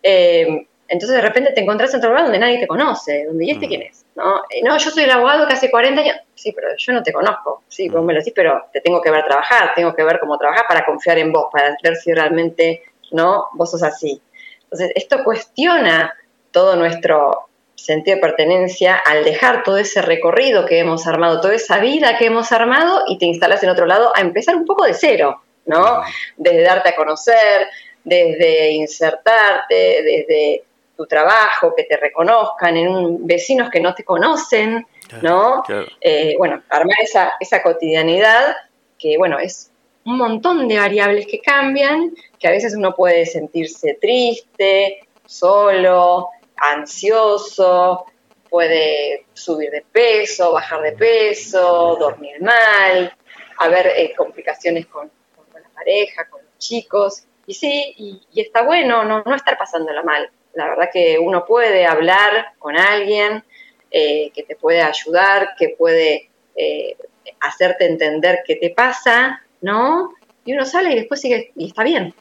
[0.01, 3.51] Eh, entonces de repente te encontrás en otro lugar donde nadie te conoce, donde ¿y
[3.51, 3.69] este mm.
[3.69, 4.04] quién es?
[4.15, 4.43] ¿No?
[4.49, 6.17] Eh, no, yo soy el abogado que hace 40 años.
[6.33, 7.63] Sí, pero yo no te conozco.
[7.67, 10.37] Sí, vos me lo decís, pero te tengo que ver trabajar, tengo que ver cómo
[10.37, 13.47] trabajar para confiar en vos, para ver si realmente, ¿no?
[13.53, 14.21] Vos sos así.
[14.63, 16.13] Entonces, esto cuestiona
[16.51, 21.79] todo nuestro sentido de pertenencia al dejar todo ese recorrido que hemos armado, toda esa
[21.79, 24.93] vida que hemos armado y te instalas en otro lado a empezar un poco de
[24.93, 26.01] cero, ¿no?
[26.37, 27.67] Desde darte a conocer,
[28.03, 30.63] desde insertarte, desde
[30.95, 34.85] tu trabajo, que te reconozcan, en vecinos que no te conocen,
[35.21, 35.63] ¿no?
[36.01, 38.55] Eh, bueno, armar esa, esa cotidianidad
[38.97, 39.71] que, bueno, es
[40.05, 48.05] un montón de variables que cambian, que a veces uno puede sentirse triste, solo, ansioso,
[48.49, 53.13] puede subir de peso, bajar de peso, dormir mal,
[53.57, 55.11] haber eh, complicaciones con,
[55.53, 57.23] la pareja, con los chicos.
[57.47, 60.29] Y sí, y, está bueno no, no estar pasándola mal.
[60.55, 63.43] La verdad que uno puede hablar con alguien
[63.91, 66.97] eh, que te puede ayudar, que puede eh,
[67.39, 70.13] hacerte entender qué te pasa, ¿no?
[70.43, 72.13] Y uno sale y después sigue, y está bien,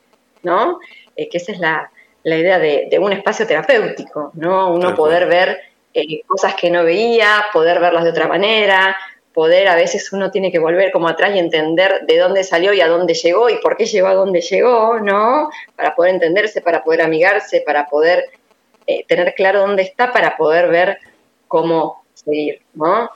[0.43, 0.79] ¿no?
[1.17, 1.93] que esa es la,
[2.25, 4.73] la idea de, un espacio terapéutico, ¿no?
[4.73, 5.61] Uno poder ver
[5.93, 8.97] eh, cosas que no veía, poder verlas de otra manera,
[9.35, 12.81] poder a veces uno tiene que volver como atrás y entender de dónde salió y
[12.81, 15.51] a dónde llegó y por qué llegó a dónde llegó, ¿no?
[15.77, 18.31] Para poder entenderse, para poder amigarse, para poder
[18.87, 20.99] eh, tener claro dónde está, para poder ver
[21.49, 23.11] cómo seguir, ¿no?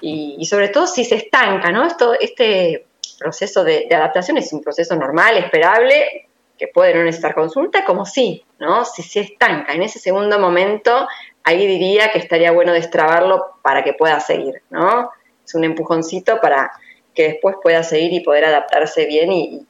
[0.00, 1.84] Y, sobre todo si se estanca, ¿no?
[1.84, 2.86] Esto, este
[3.18, 8.44] proceso de, adaptación es un proceso normal, esperable, que puede no necesitar consulta, como sí,
[8.60, 8.84] ¿no?
[8.84, 11.08] Si se estanca en ese segundo momento,
[11.42, 15.10] ahí diría que estaría bueno destrabarlo para que pueda seguir, ¿no?
[15.48, 16.70] Es un empujoncito para
[17.14, 19.66] que después pueda seguir y poder adaptarse bien y,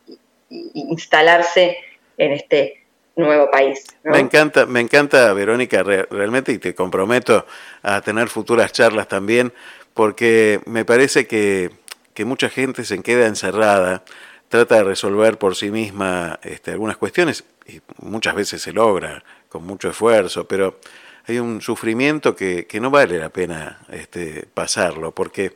[0.75, 1.77] instalarse
[2.17, 2.85] en este
[3.17, 3.85] nuevo país.
[4.03, 7.47] Me encanta, me encanta, Verónica, realmente, y te comprometo
[7.83, 9.53] a tener futuras charlas también,
[9.93, 11.71] porque me parece que,
[12.15, 14.03] que mucha gente se queda encerrada
[14.49, 19.65] trata de resolver por sí misma este, algunas cuestiones y muchas veces se logra con
[19.65, 20.81] mucho esfuerzo, pero
[21.29, 25.53] hay un sufrimiento que, no vale la pena este, pasarlo, porque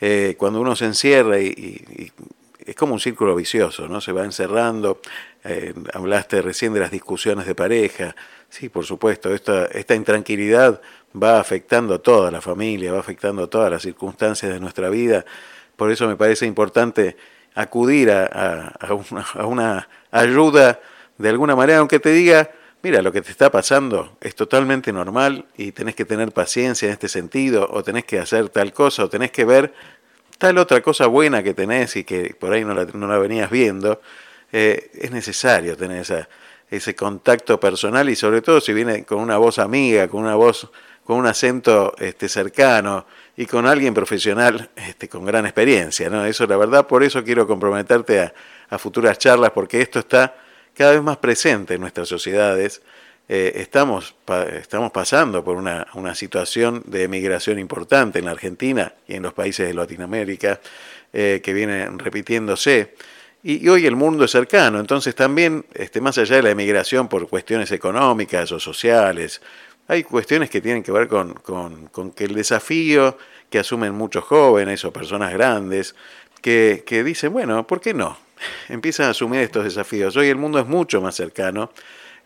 [0.00, 2.10] eh, cuando uno se encierra y,
[2.64, 4.00] es como un círculo vicioso, ¿no?
[4.00, 5.00] Se va encerrando.
[5.42, 8.14] Eh, hablaste recién de las discusiones de pareja.
[8.48, 10.80] Sí, por supuesto, esta, esta intranquilidad
[11.20, 15.24] va afectando a toda la familia, va afectando a todas las circunstancias de nuestra vida.
[15.74, 17.16] Por eso me parece importante
[17.54, 20.80] acudir a, a una ayuda
[21.18, 22.48] de alguna manera, aunque te diga,
[22.82, 26.92] mira, lo que te está pasando es totalmente normal y tenés que tener paciencia en
[26.92, 29.72] este sentido, o tenés que hacer tal cosa, o tenés que ver
[30.38, 33.50] tal otra cosa buena que tenés y que por ahí no la, no la venías
[33.50, 34.00] viendo,
[34.50, 36.04] eh, es necesario tener
[36.70, 40.68] ese contacto personal y sobre todo si viene con una voz amiga, con una voz,
[41.04, 43.06] con un acento este, cercano
[43.36, 46.10] y con alguien profesional este, con gran experiencia.
[46.10, 46.26] ¿no?
[46.26, 48.32] Eso la verdad, por eso quiero comprometerte
[48.68, 50.34] a futuras charlas, porque esto está
[50.74, 52.82] cada vez más presente en nuestras sociedades.
[53.28, 54.14] Eh, estamos,
[54.52, 59.32] estamos pasando por una, una, situación de emigración importante en la Argentina y en los
[59.32, 60.60] países de Latinoamérica
[61.12, 62.94] eh, que viene repitiéndose.
[63.42, 67.28] Y, hoy el mundo es cercano, entonces también, este, más allá de la emigración por
[67.28, 69.40] cuestiones económicas o sociales,
[69.88, 73.18] hay cuestiones que tienen que ver con, con, con que el desafío
[73.50, 75.94] que asumen muchos jóvenes o personas grandes,
[76.40, 78.16] que, que dicen, bueno, ¿por qué no?
[78.68, 80.16] Empiezan a asumir estos desafíos.
[80.16, 81.70] Hoy el mundo es mucho más cercano.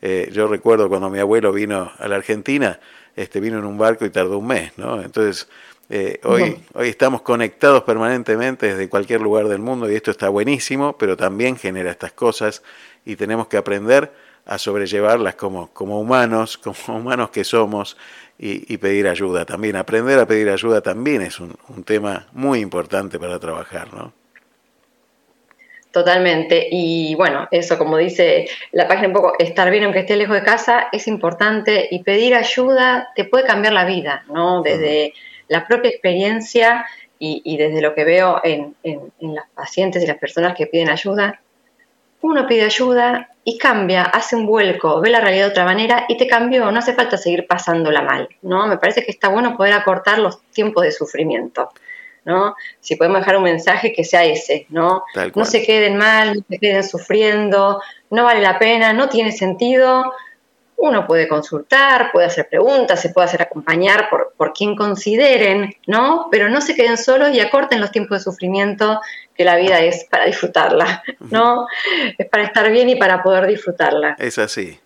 [0.03, 2.79] Eh, yo recuerdo cuando mi abuelo vino a la Argentina,
[3.15, 5.01] este, vino en un barco y tardó un mes, ¿no?
[5.03, 5.49] Entonces,
[5.89, 10.99] eh, hoy, hoy estamos conectados permanentemente desde cualquier lugar del mundo y esto está buenísimo,
[10.99, 12.63] pero también genera estas cosas
[13.05, 14.13] y tenemos que aprender
[14.47, 17.97] a sobrellevarlas como, como humanos, como humanos que somos
[18.39, 19.77] y, pedir ayuda también.
[19.77, 24.13] Aprender a pedir ayuda también es un, un tema muy importante para trabajar, ¿no?
[25.97, 26.69] Totalmente.
[26.71, 30.43] Y bueno, eso como dice la página un poco, estar bien aunque esté lejos de
[30.43, 34.61] casa es importante y pedir ayuda te puede cambiar la vida, ¿no?
[34.61, 35.15] Desde
[35.49, 36.85] la propia experiencia
[37.19, 41.41] y, desde lo que veo en, en, las pacientes y las personas que piden ayuda,
[42.21, 46.19] uno pide ayuda y cambia, hace un vuelco, ve la realidad de otra manera y
[46.19, 48.67] te cambió, no hace falta seguir pasándola mal, ¿no?
[48.67, 51.71] Me parece que está bueno poder acortar los tiempos de sufrimiento.
[52.27, 52.57] ¿No?
[52.81, 55.05] Si podemos dejar un mensaje que sea ese, ¿no?
[55.35, 57.81] No se queden mal, no se queden sufriendo,
[58.11, 60.13] no vale la pena, no tiene sentido.
[60.77, 66.27] Uno puede consultar, puede hacer preguntas, se puede hacer acompañar por, por quien consideren, ¿no?
[66.31, 69.01] Pero no se queden solos y acorten los tiempos de sufrimiento,
[69.35, 71.69] que la vida es para disfrutarla, ¿no?
[72.19, 74.17] Es para estar bien y para poder disfrutarla.
[74.19, 74.79] Es así.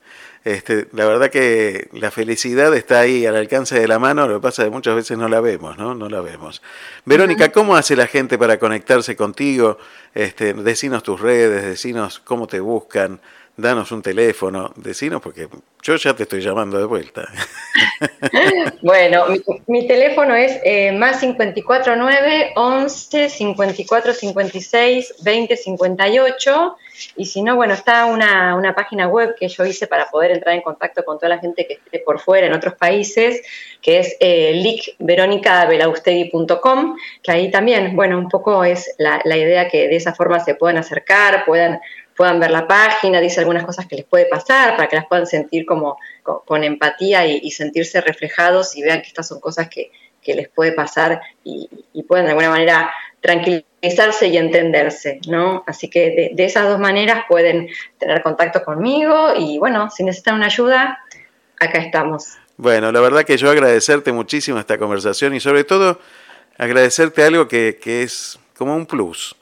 [0.42, 4.42] Este, la verdad que la felicidad está ahí al alcance de la mano, lo que
[4.42, 5.94] pasa es que muchas veces no la vemos, ¿no?
[5.94, 6.62] No la vemos.
[7.04, 9.76] Verónica, ¿cómo hace la gente para conectarse contigo?
[10.14, 13.20] Este, decinos tus redes, decinos cómo te buscan,
[13.56, 15.48] danos un teléfono, decinos porque
[15.82, 17.28] yo ya te estoy llamando de vuelta.
[18.82, 19.26] bueno,
[19.66, 26.76] mi, teléfono es eh, más 549 11 54 56 20 58
[27.16, 30.54] y si no, bueno, está una, una, página web que yo hice para poder entrar
[30.54, 33.40] en contacto con toda la gente que esté por fuera en otros países,
[33.80, 39.88] que es eh, licveronicabelaustegui.com, que ahí también, bueno, un poco es la, la idea que
[39.88, 41.80] de esa forma se puedan acercar, puedan
[42.20, 45.26] puedan ver la página, dice algunas cosas que les puede pasar, para que las puedan
[45.26, 49.90] sentir como con, empatía y, sentirse reflejados y vean que estas son cosas que,
[50.26, 51.70] les puede pasar y,
[52.06, 52.90] pueden de alguna manera
[53.22, 55.64] tranquilizarse y entenderse, ¿no?
[55.66, 60.46] Así que de, esas dos maneras pueden tener contacto conmigo y bueno, si necesitan una
[60.46, 60.98] ayuda,
[61.58, 62.36] acá estamos.
[62.58, 65.98] Bueno, la verdad que yo agradecerte muchísimo esta conversación y sobre todo
[66.58, 69.34] agradecerte algo que, que es como un plus,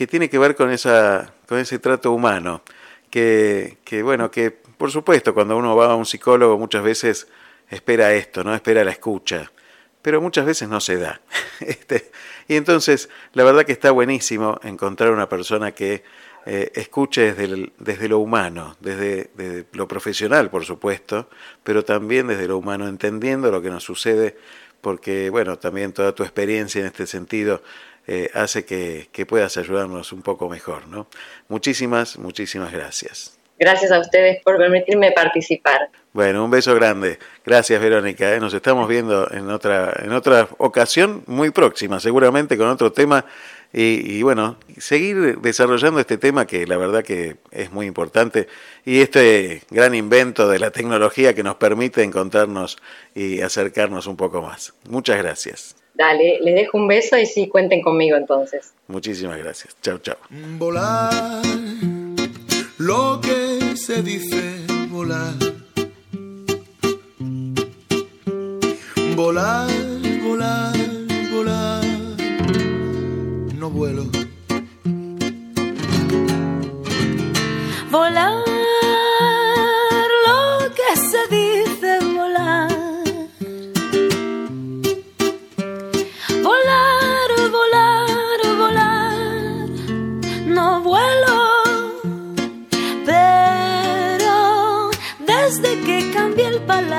[0.00, 2.62] que tiene que ver con esa con ese trato humano,
[3.10, 7.28] que, que, bueno, que por supuesto cuando uno va a un psicólogo muchas veces
[7.68, 8.54] espera esto, ¿no?
[8.54, 9.52] Espera la escucha,
[10.00, 11.20] pero muchas veces no se da.
[11.60, 12.10] Este,
[12.48, 16.02] y entonces, la verdad que está buenísimo encontrar una persona que
[16.46, 21.28] eh, escuche desde, desde, lo humano, desde, desde, lo profesional, por supuesto,
[21.62, 24.38] pero también desde lo humano, entendiendo lo que nos sucede,
[24.80, 27.62] porque, bueno, también toda tu experiencia en este sentido
[28.06, 30.88] eh, hace que, puedas ayudarnos un poco mejor.
[30.88, 31.06] ¿no?
[31.48, 33.38] Muchísimas, muchísimas gracias.
[33.58, 35.90] Gracias a ustedes por permitirme participar.
[36.12, 37.18] Bueno, un beso grande.
[37.44, 38.34] Gracias, Verónica.
[38.34, 38.40] ¿eh?
[38.40, 43.26] Nos estamos viendo en otra, en otra ocasión muy próxima, seguramente con otro tema.
[43.72, 48.48] Y, y, bueno, seguir desarrollando este tema que la verdad que es muy importante
[48.84, 52.78] y este gran invento de la tecnología que nos permite encontrarnos
[53.14, 54.72] y acercarnos un poco más.
[54.88, 55.76] Muchas gracias.
[55.94, 58.72] Dale, les dejo un beso y sí, cuenten conmigo entonces.
[58.88, 59.76] Muchísimas gracias.
[59.82, 60.16] Chao, chao.
[60.58, 61.42] Volar,
[62.78, 65.34] lo que se dice volar.
[69.16, 69.68] Volar,
[70.22, 70.76] volar,
[71.32, 71.84] volar.
[73.58, 74.04] No vuelo.
[77.90, 78.59] Volar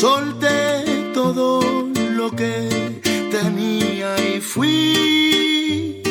[0.00, 1.60] Solté todo
[2.14, 6.02] lo que tenía y fui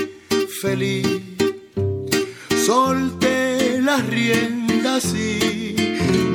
[0.62, 1.08] feliz.
[2.68, 5.74] Solté las riendas y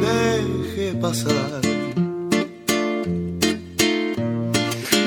[0.00, 1.60] dejé pasar.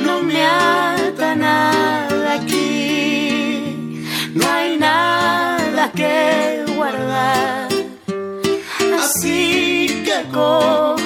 [0.05, 7.67] No me ata nada aquí, no hay nada que guardar.
[8.97, 10.96] Así que impulso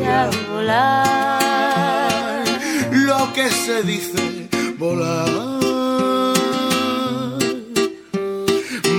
[0.00, 2.44] y a volar.
[2.92, 4.48] Lo que se dice
[4.78, 5.28] volar.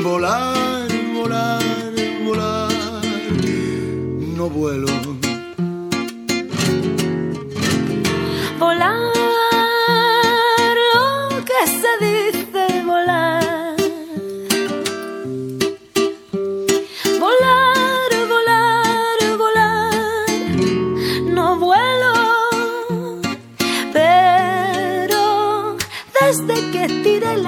[0.04, 1.64] Volar, volar,
[2.24, 2.72] volar.
[4.38, 5.05] No vuelo.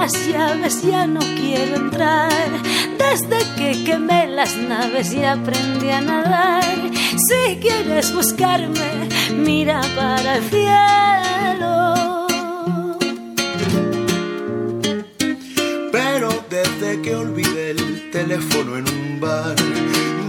[0.08, 2.32] Las llaves ya no quiero entrar.
[2.98, 6.64] Desde que quemé las naves y aprendí a nadar.
[7.28, 12.28] Si quieres buscarme, mira para el cielo.
[15.92, 19.56] Pero desde que olvidé el teléfono en un bar,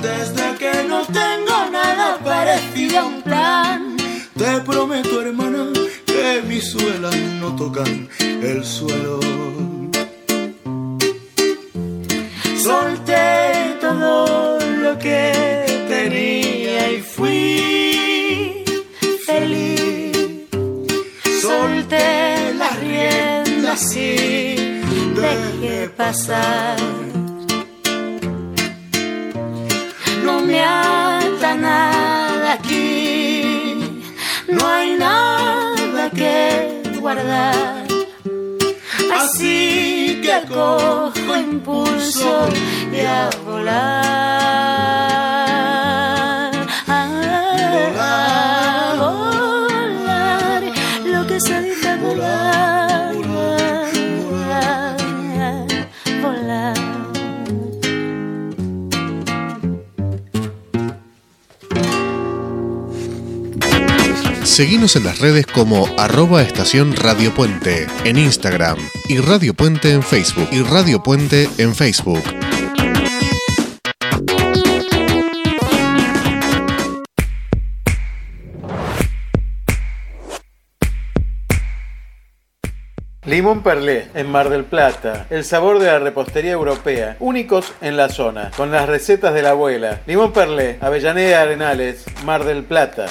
[0.03, 3.97] desde que no tengo nada parecido a un plan,
[4.37, 5.78] te prometo, hermana,
[6.41, 6.75] que mis
[7.41, 9.19] no tocan el suelo.
[12.63, 15.33] Solté todo lo que
[15.89, 18.65] tenía y fui
[19.27, 20.13] feliz.
[21.43, 24.83] Solté las riendas y
[25.21, 26.77] dejé pasar.
[30.25, 34.03] No me ata nada aquí,
[34.49, 34.98] no hay
[36.09, 37.87] nada que guardar.
[39.15, 42.49] Así que cojo impulso
[42.93, 43.69] y a volar.
[46.89, 50.63] A volar,
[51.05, 52.17] lo que se dice volar.
[52.17, 52.78] Volar.
[64.59, 68.77] Seguimos en las redes como arroba estación Radio Puente en Instagram
[69.09, 72.25] y Radio Puente en Facebook y Radio Puente en Facebook.
[83.25, 85.29] Limón Perlé, en Mar del Plata.
[85.31, 87.17] El sabor de la repostería europea.
[87.21, 88.51] Únicos en la zona.
[88.57, 90.01] Con las recetas de la abuela.
[90.09, 93.07] Limón Perlé, Avellaneda Arenales, Mar del Plata.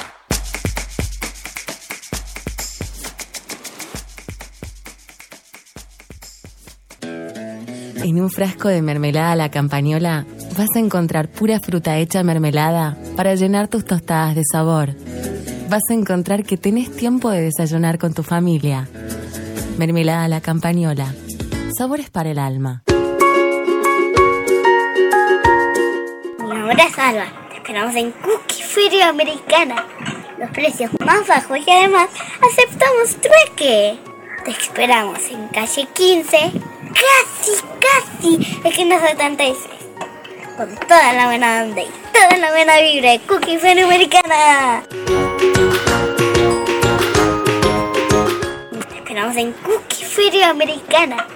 [8.08, 10.26] En un frasco de mermelada la campañola
[10.58, 14.96] vas a encontrar pura fruta hecha mermelada para llenar tus tostadas de sabor.
[15.70, 18.88] Vas a encontrar que tenés tiempo de desayunar con tu familia.
[19.78, 21.14] Mermelada la campañola.
[21.78, 22.82] Sabores para el alma.
[26.40, 27.26] Mi nombre es Alba.
[27.50, 29.86] Te esperamos en Cookie Feria Americana.
[30.40, 32.08] Los precios más bajos y además
[32.42, 34.00] aceptamos trueque.
[34.46, 36.38] Te esperamos en calle 15,
[36.98, 39.58] casi, casi, esquina 76.
[40.56, 44.84] Con toda la buena onda y toda la buena vibra de Cookie Americana.
[48.90, 51.28] Te esperamos en Cookie Feria Americana.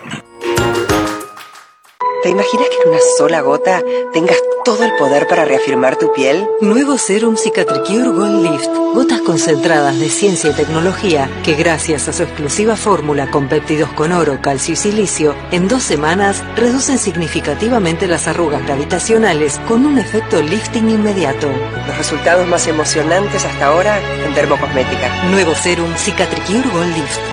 [2.24, 3.82] ¿Te imaginas que en una sola gota
[4.14, 6.48] tengas todo el poder para reafirmar tu piel?
[6.62, 8.70] Nuevo Serum Cicatricure Gold Lift.
[8.94, 14.12] Gotas concentradas de ciencia y tecnología que gracias a su exclusiva fórmula con péptidos con
[14.12, 20.44] oro, calcio y silicio, en dos semanas reducen significativamente las arrugas gravitacionales con un efecto
[20.44, 21.48] lifting inmediato.
[21.88, 25.24] Los resultados más emocionantes hasta ahora en dermocosmética.
[25.32, 27.31] Nuevo Serum Cicatricure Gold Lift.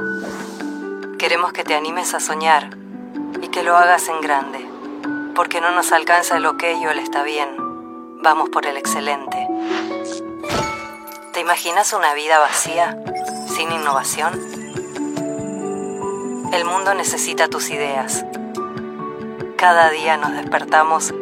[1.17, 2.77] Queremos que te animes a soñar
[3.41, 4.67] y que lo hagas en grande,
[5.35, 7.49] porque no nos alcanza el ok o el está bien.
[8.21, 9.47] Vamos por el excelente.
[11.33, 12.99] ¿Te imaginas una vida vacía,
[13.47, 14.35] sin innovación?
[16.53, 18.25] El mundo necesita tus ideas.
[19.67, 21.15] Cada día nos despertamos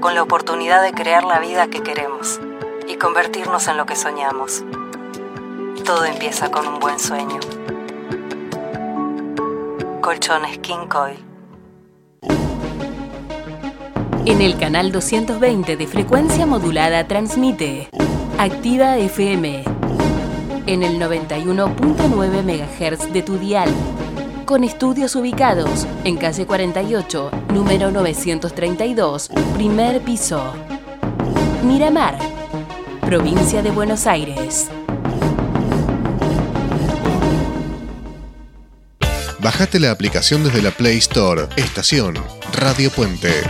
[0.00, 2.40] con la oportunidad de crear la vida que queremos
[2.88, 4.64] y convertirnos en lo que soñamos.
[5.84, 7.38] Todo empieza con un buen sueño.
[10.00, 11.24] Colchones King Coil.
[14.26, 17.90] En el canal 220 de frecuencia modulada transmite
[18.38, 19.62] Activa FM
[20.66, 23.72] en el 91.9 MHz de tu dial
[24.48, 30.42] con estudios ubicados en calle 48, número 932, primer piso.
[31.62, 32.18] Miramar,
[33.02, 34.70] provincia de Buenos Aires.
[39.38, 41.48] Bajate la aplicación desde la Play Store.
[41.56, 42.14] Estación
[42.54, 43.42] Radio Puente.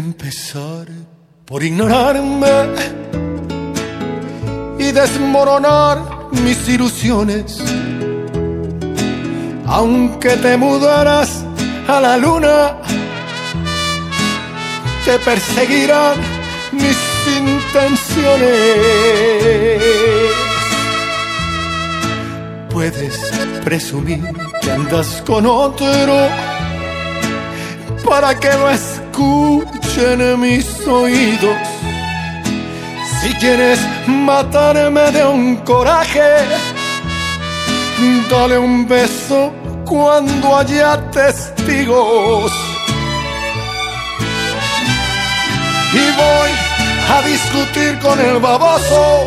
[0.00, 0.86] Empezar
[1.44, 2.46] por ignorarme
[4.78, 5.98] y desmoronar
[6.32, 7.62] mis ilusiones.
[9.66, 11.44] Aunque te mudaras
[11.86, 12.78] a la luna,
[15.04, 16.16] te perseguirán
[16.72, 16.98] mis
[17.38, 18.52] intenciones.
[22.70, 23.18] Puedes
[23.64, 24.22] presumir
[24.62, 26.28] que andas con otro
[28.08, 28.70] para que lo
[29.90, 31.56] escuchen mis oídos.
[33.20, 36.30] Si quieres matarme de un coraje,
[38.30, 39.52] dale un beso
[39.84, 42.52] cuando haya testigos.
[45.92, 46.50] Y voy
[47.12, 49.26] a discutir con el baboso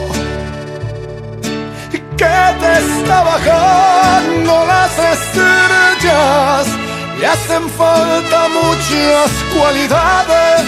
[1.92, 2.26] que
[2.62, 6.83] te está bajando las estrellas.
[7.24, 10.62] Le hacen falta muchas cualidades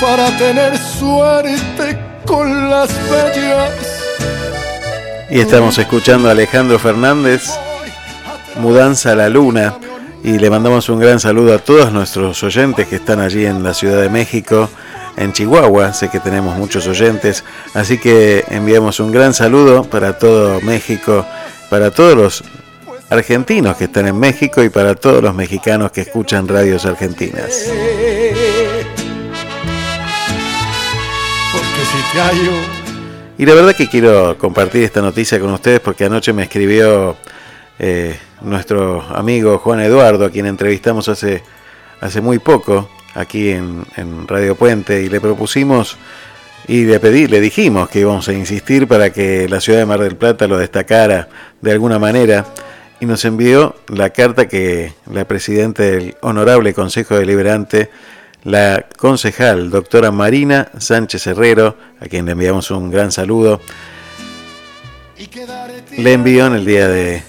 [0.00, 3.72] para tener suerte con las bellas.
[5.28, 7.42] Y estamos escuchando a Alejandro Fernández,
[8.56, 9.74] Mudanza a la Luna,
[10.24, 13.74] y le mandamos un gran saludo a todos nuestros oyentes que están allí en la
[13.74, 14.70] Ciudad de México,
[15.18, 17.44] en Chihuahua, sé que tenemos muchos oyentes,
[17.74, 21.26] así que enviamos un gran saludo para todo México,
[21.68, 22.44] para todos los
[23.12, 27.70] argentinos que están en México y para todos los mexicanos que escuchan radios argentinas.
[33.38, 37.16] Y la verdad que quiero compartir esta noticia con ustedes porque anoche me escribió
[37.78, 41.42] eh, nuestro amigo Juan Eduardo, a quien entrevistamos hace,
[42.00, 45.98] hace muy poco aquí en, en Radio Puente y le propusimos
[46.66, 50.00] y le pedí, le dijimos que íbamos a insistir para que la ciudad de Mar
[50.00, 51.28] del Plata lo destacara
[51.60, 52.46] de alguna manera
[53.02, 57.90] y nos envió la carta que la presidenta del Honorable Consejo Deliberante,
[58.44, 63.60] la concejal doctora Marina Sánchez Herrero, a quien le enviamos un gran saludo,
[65.98, 67.24] le envió en el día de,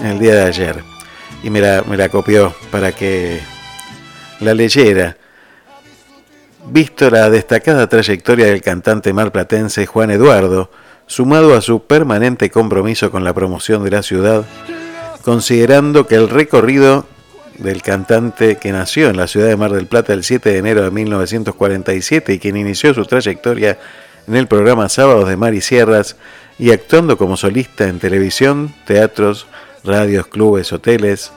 [0.00, 0.84] en el día de ayer
[1.42, 3.40] y me la, me la copió para que
[4.40, 5.16] la leyera.
[6.66, 10.70] Visto la destacada trayectoria del cantante marplatense Juan Eduardo,
[11.06, 14.44] sumado a su permanente compromiso con la promoción de la ciudad,
[15.22, 17.06] considerando que el recorrido
[17.58, 20.82] del cantante que nació en la ciudad de Mar del Plata el 7 de enero
[20.82, 23.78] de 1947 y quien inició su trayectoria
[24.26, 26.16] en el programa Sábados de Mar y Sierras
[26.58, 29.46] y actuando como solista en televisión, teatros,
[29.84, 31.32] radios, clubes, hoteles.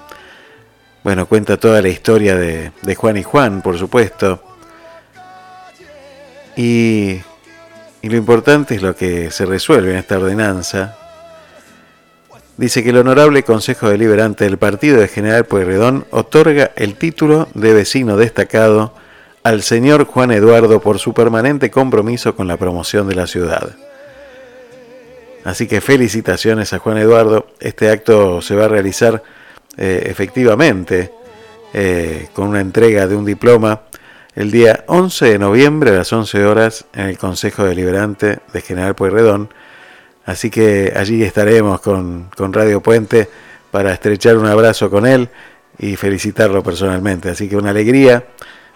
[1.03, 4.43] Bueno, cuenta toda la historia de, Juan y Juan, por supuesto.
[6.55, 7.21] Y
[8.01, 10.97] lo importante es lo que se resuelve en esta ordenanza.
[12.57, 17.73] Dice que el Honorable Consejo Deliberante del Partido de General Pueyrredón otorga el título de
[17.73, 18.93] vecino destacado
[19.43, 23.75] al señor Juan Eduardo por su permanente compromiso con la promoción de la ciudad.
[25.43, 27.47] Así que felicitaciones a Juan Eduardo.
[27.59, 29.21] Este acto se va a realizar
[29.77, 31.11] eh, efectivamente
[31.73, 33.81] eh, con una entrega de un diploma
[34.33, 38.95] el día 11 de noviembre a las 11 horas en el Consejo Deliberante de General
[38.95, 39.49] Pueyrredón.
[40.25, 43.29] Así que allí estaremos con, con Radio Puente
[43.71, 45.29] para estrechar un abrazo con él
[45.77, 47.29] y felicitarlo personalmente.
[47.29, 48.25] Así que una alegría.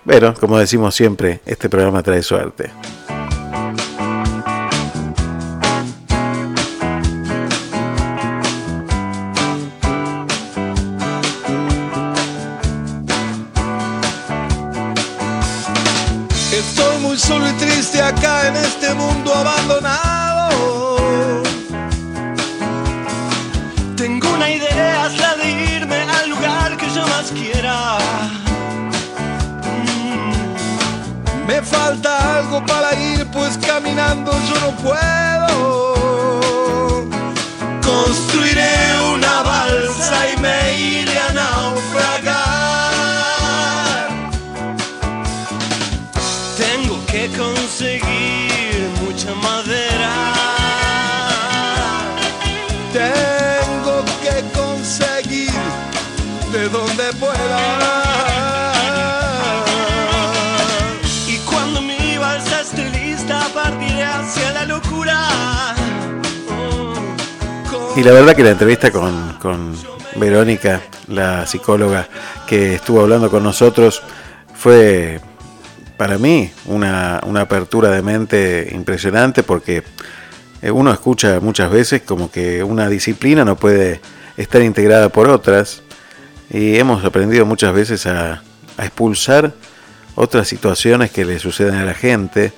[0.05, 2.71] Pero, como decimos siempre, este programa trae suerte.
[34.71, 35.28] Puedo.
[67.99, 69.76] Y la verdad que la entrevista con, con
[70.15, 72.07] Verónica, la psicóloga
[72.47, 74.01] que estuvo hablando con nosotros,
[74.53, 75.19] fue
[75.97, 79.84] para mí una, apertura de mente impresionante porque
[80.61, 83.99] eh, uno escucha muchas veces como que una disciplina no puede
[84.38, 85.84] estar integrada por otras
[86.49, 88.43] y hemos aprendido muchas veces a,
[88.77, 89.51] expulsar
[90.15, 92.53] otras situaciones que le suceden a la gente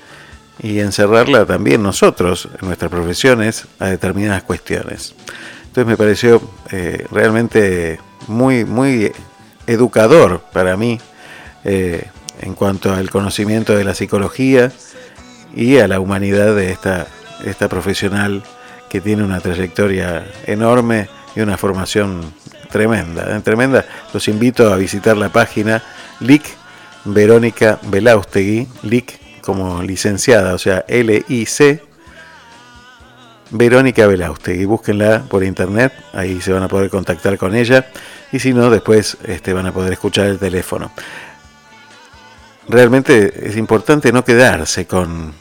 [0.58, 5.14] y encerrarla también nosotros en nuestras profesiones a determinadas cuestiones.
[5.62, 7.98] Entonces me pareció eh, realmente
[8.28, 9.12] muy, muy
[9.66, 11.00] educador para mí
[11.64, 12.08] eh,
[12.40, 14.72] en cuanto al conocimiento de la psicología
[15.54, 17.06] y a la humanidad de esta,
[17.44, 18.42] esta profesional
[18.88, 22.34] que tiene una trayectoria enorme y una formación
[22.70, 23.40] tremenda.
[23.42, 23.86] Tremenda.
[24.12, 25.82] Los invito a visitar la página
[26.20, 26.42] LIC
[27.04, 31.82] Verónica Belaustegui, LIC como licenciada, o sea, L-I-C
[33.50, 34.64] Verónica Belaustegui.
[34.64, 37.86] Búsquenla por internet, ahí se van a poder contactar con ella
[38.32, 40.90] y si no, después este, van a poder escuchar el teléfono
[42.68, 45.32] realmente es importante no quedarse con,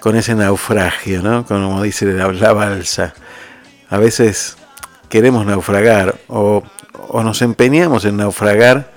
[0.00, 1.44] con ese naufragio, ¿no?
[1.44, 3.14] Como dice la, balsa.
[3.88, 4.56] A veces
[5.08, 6.62] queremos naufragar o,
[7.08, 8.91] o nos empeñamos en naufragar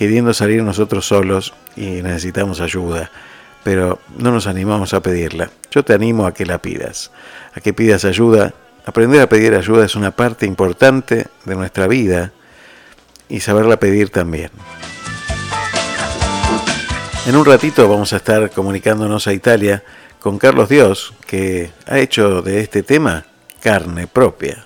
[0.00, 3.10] queriendo salir nosotros solos y necesitamos ayuda,
[3.62, 5.50] pero no nos animamos a pedirla.
[5.70, 7.10] Yo te animo a que la pidas,
[7.54, 8.54] a que pidas ayuda.
[8.86, 12.32] Aprender a pedir ayuda es una parte importante de nuestra vida
[13.28, 14.50] y saberla pedir también.
[17.26, 19.84] En un ratito vamos a estar comunicándonos a Italia
[20.18, 23.26] con Carlos Dios, que ha hecho de este tema
[23.60, 24.64] carne propia.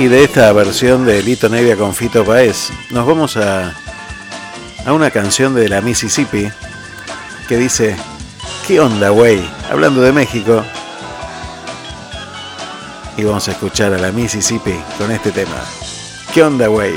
[0.00, 3.74] Y de esta versión de Lito Nevia con Fito Paez, nos vamos a
[4.86, 6.50] a una canción de la Mississippi
[7.46, 7.96] que dice,
[8.66, 9.46] ¿qué onda, güey?
[9.70, 10.64] Hablando de México.
[13.18, 15.62] Y vamos a escuchar a la Mississippi con este tema.
[16.32, 16.94] ¿Qué onda, güey?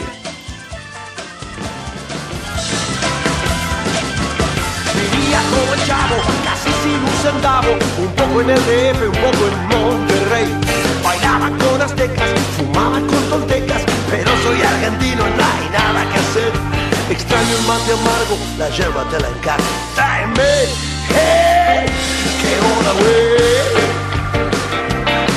[18.63, 19.65] la yerba te la encargo.
[19.93, 20.51] Tráeme,
[21.09, 21.85] hey,
[22.71, 23.73] onda, güey,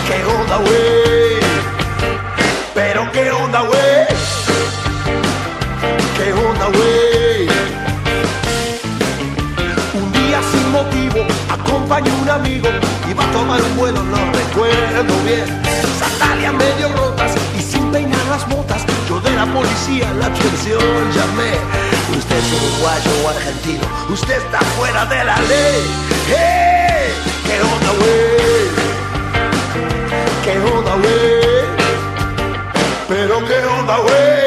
[0.07, 1.41] qué onda, güey,
[2.73, 4.07] pero qué onda, güey,
[6.17, 7.49] qué onda, güey.
[10.01, 12.69] Un día sin motivo acompañé un amigo,
[13.11, 15.47] iba a tomar un vuelo, no recuerdo bien,
[15.99, 20.81] sandalias medio rotas y sin peinar las botas, yo de la policía la atención
[21.13, 21.86] llamé.
[22.19, 25.83] Usted es uruguayo o argentino, usted está fuera de la ley.
[26.29, 27.13] ¡Hey!
[27.47, 28.67] ¿Qué onda, güey?
[30.45, 31.47] ¿Qué onda, güey?
[33.09, 34.46] Pero qué onda, güey?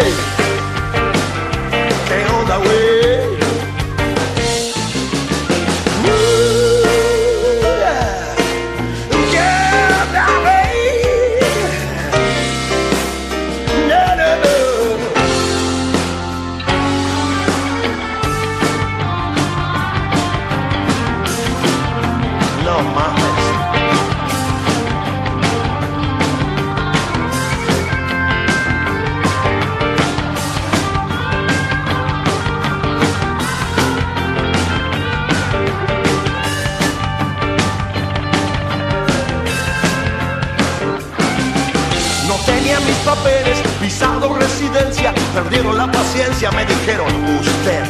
[45.99, 47.07] Paciencia, me dijeron,
[47.41, 47.83] usted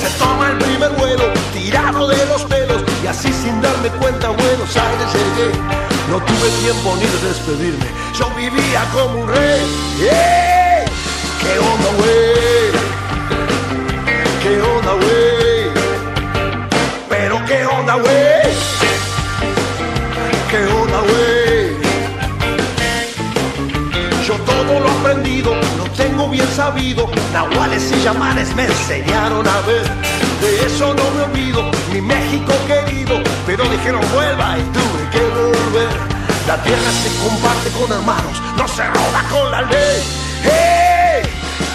[0.00, 4.30] se toma el primer vuelo, tirado de los pelos, y así sin darme cuenta a
[4.30, 5.52] Buenos Aires llegué.
[6.08, 7.86] No tuve tiempo ni de despedirme,
[8.18, 9.60] yo vivía como un rey.
[11.40, 12.70] ¿Qué onda, güey?
[14.42, 15.29] ¿Qué onda, güey?
[24.44, 27.08] Todo lo aprendido, lo tengo bien sabido.
[27.32, 29.86] Nahuales y llamanes me enseñaron a ver.
[30.40, 33.20] De eso no me olvido, mi México querido.
[33.46, 35.88] Pero dijeron vuelva y tuve que volver.
[36.46, 40.02] La tierra se comparte con hermanos, no se roba con la ley.
[40.42, 41.22] ¡Hey!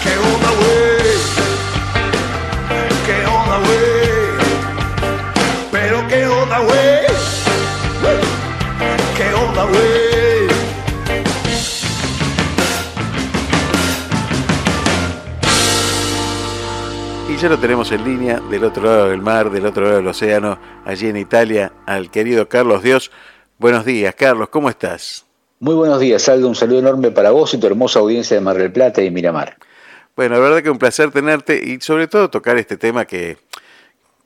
[0.02, 1.45] ¿Qué onda, güey?
[17.46, 20.58] Ya lo tenemos en línea del otro lado del mar, del otro lado del océano,
[20.84, 23.12] allí en Italia, al querido Carlos Dios.
[23.56, 25.24] Buenos días, Carlos, ¿cómo estás?
[25.60, 26.48] Muy buenos días, Aldo.
[26.48, 29.58] Un saludo enorme para vos y tu hermosa audiencia de Mar del Plata y Miramar.
[30.16, 33.38] Bueno, la verdad que un placer tenerte y sobre todo tocar este tema que,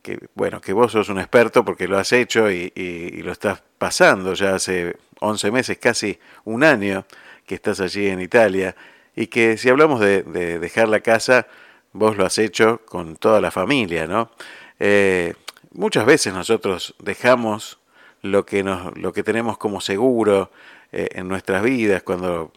[0.01, 3.33] que bueno, que vos sos un experto porque lo has hecho y, y- y lo
[3.33, 7.05] estás pasando ya hace 11 meses, casi un año
[7.45, 8.75] que estás allí en Italia
[9.15, 11.47] y que si hablamos de, de dejar la casa,
[11.93, 14.31] vos lo has hecho con toda la familia, ¿no?
[14.79, 15.35] Eh,
[15.73, 17.79] muchas veces nosotros dejamos
[18.23, 20.51] lo que, nos, lo que tenemos como seguro
[20.93, 22.53] eh, en nuestras vidas cuando,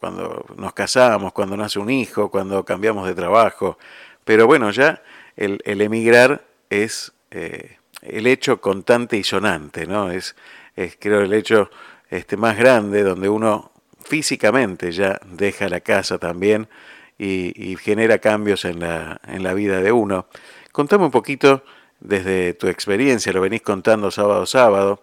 [0.00, 3.78] cuando nos casamos, cuando nace un hijo, cuando cambiamos de trabajo.
[4.24, 5.02] Pero bueno, ya
[5.36, 10.10] el, el emigrar es eh, el hecho contante y sonante, ¿no?
[10.10, 10.36] Es,
[10.74, 11.70] es creo el hecho
[12.10, 13.72] este, más grande donde uno
[14.04, 16.68] físicamente ya deja la casa también
[17.18, 20.26] y, y genera cambios en la, en la vida de uno.
[20.72, 21.62] Contame un poquito
[22.00, 25.02] desde tu experiencia, lo venís contando sábado a sábado,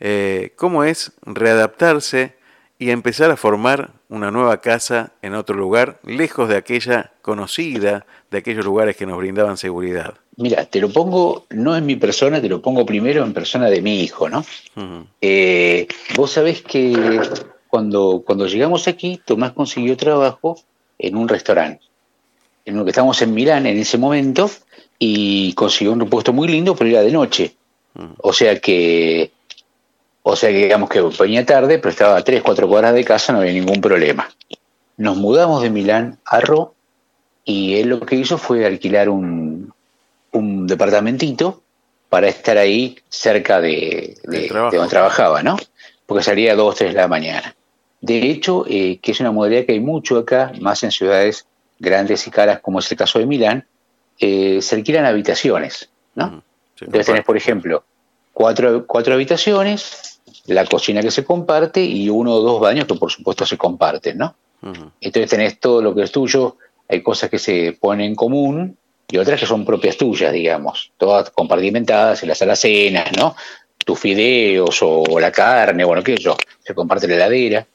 [0.00, 2.34] eh, cómo es readaptarse
[2.78, 8.38] y empezar a formar una nueva casa en otro lugar, lejos de aquella conocida, de
[8.38, 10.14] aquellos lugares que nos brindaban seguridad.
[10.36, 13.82] Mira, te lo pongo no en mi persona, te lo pongo primero en persona de
[13.82, 14.44] mi hijo, ¿no?
[15.20, 17.20] Eh, vos sabés que
[17.68, 20.58] cuando, cuando llegamos aquí, Tomás consiguió trabajo
[21.02, 21.82] en un restaurante,
[22.64, 24.50] en lo que estábamos en Milán en ese momento,
[24.98, 27.54] y consiguió un puesto muy lindo, pero era de noche.
[28.18, 29.30] O sea que,
[30.22, 33.32] o sea que digamos que venía tarde, pero estaba a tres, cuatro cuadras de casa,
[33.32, 34.30] no había ningún problema.
[34.96, 36.74] Nos mudamos de Milán a Ro,
[37.44, 39.72] y él lo que hizo fue alquilar un,
[40.30, 41.60] un departamentito
[42.08, 45.56] para estar ahí cerca de, de- de donde trabajaba, ¿no?
[46.06, 47.56] Porque salía a 2, 3 de la mañana.
[48.02, 51.46] De hecho, eh, que es una modalidad que hay mucho acá, más en ciudades
[51.78, 53.64] grandes y caras, como es el caso de Milán,
[54.18, 56.42] eh, se alquilan habitaciones, ¿no?
[56.80, 57.84] Entonces tenés, por ejemplo,
[58.32, 63.10] cuatro, cuatro habitaciones, la cocina que se comparte y uno o dos baños que por
[63.10, 64.34] supuesto se comparten, ¿no?
[65.00, 66.56] Entonces tenés todo lo que es tuyo,
[66.88, 68.76] hay cosas que se ponen en común
[69.08, 73.36] y otras que son propias tuyas, digamos, todas compartimentadas en las alacenas, ¿no?
[73.84, 77.66] Tus fideos o la carne, bueno, qué sé yo, se comparte la heladera.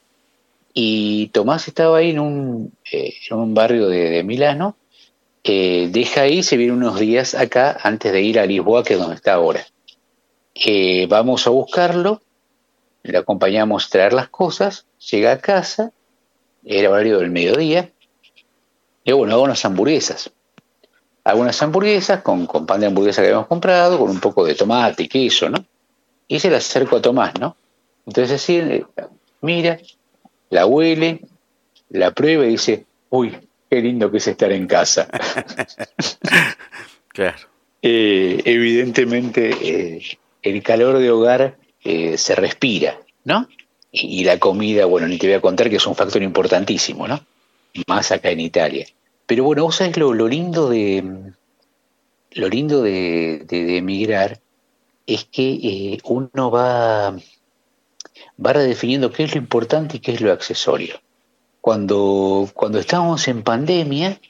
[0.80, 4.76] Y Tomás estaba ahí en un, eh, en un barrio de, de Milano,
[5.42, 9.00] eh, deja ahí, se viene unos días acá antes de ir a Lisboa, que es
[9.00, 9.66] donde está ahora.
[10.54, 12.22] Eh, vamos a buscarlo,
[13.02, 15.90] le acompañamos a traer las cosas, llega a casa,
[16.64, 17.90] era horario del mediodía,
[19.02, 20.30] y bueno, hago unas hamburguesas.
[21.24, 24.54] Hago unas hamburguesas con, con pan de hamburguesa que habíamos comprado, con un poco de
[24.54, 25.58] tomate y queso, ¿no?
[26.28, 27.56] Y se las acerco a Tomás, ¿no?
[28.06, 28.86] Entonces así, eh,
[29.40, 29.80] mira,
[30.50, 31.20] la huele,
[31.90, 33.36] la prueba y dice, uy,
[33.70, 35.08] qué lindo que es estar en casa.
[37.08, 37.38] claro.
[37.82, 40.02] Eh, evidentemente, eh,
[40.42, 43.48] el calor de hogar eh, se respira, ¿no?
[43.92, 47.06] Y, y la comida, bueno, ni te voy a contar que es un factor importantísimo,
[47.06, 47.20] ¿no?
[47.86, 48.86] Más acá en Italia.
[49.26, 51.04] Pero bueno, vos sabés lo, lo lindo de
[52.32, 54.40] lo lindo de, de- de emigrar
[55.06, 57.16] es que uno va,
[58.44, 61.00] va redefiniendo qué es lo importante y qué es lo accesorio.
[61.60, 64.20] Cuando, cuando estábamos en pandemia,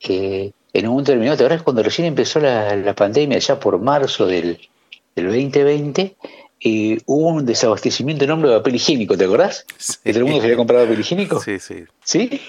[0.00, 3.78] eh, en un momento determinado, ¿te acuerdas cuando recién empezó la, la pandemia, ya por
[3.80, 4.58] marzo del,
[5.14, 6.16] del 2020,
[6.60, 9.64] eh, hubo un desabastecimiento enorme de papel higiénico, ¿te acordás?
[10.02, 11.40] Que todo el mundo se había comprado papel higiénico.
[11.40, 11.84] Sí, sí.
[12.02, 12.40] ¿Sí?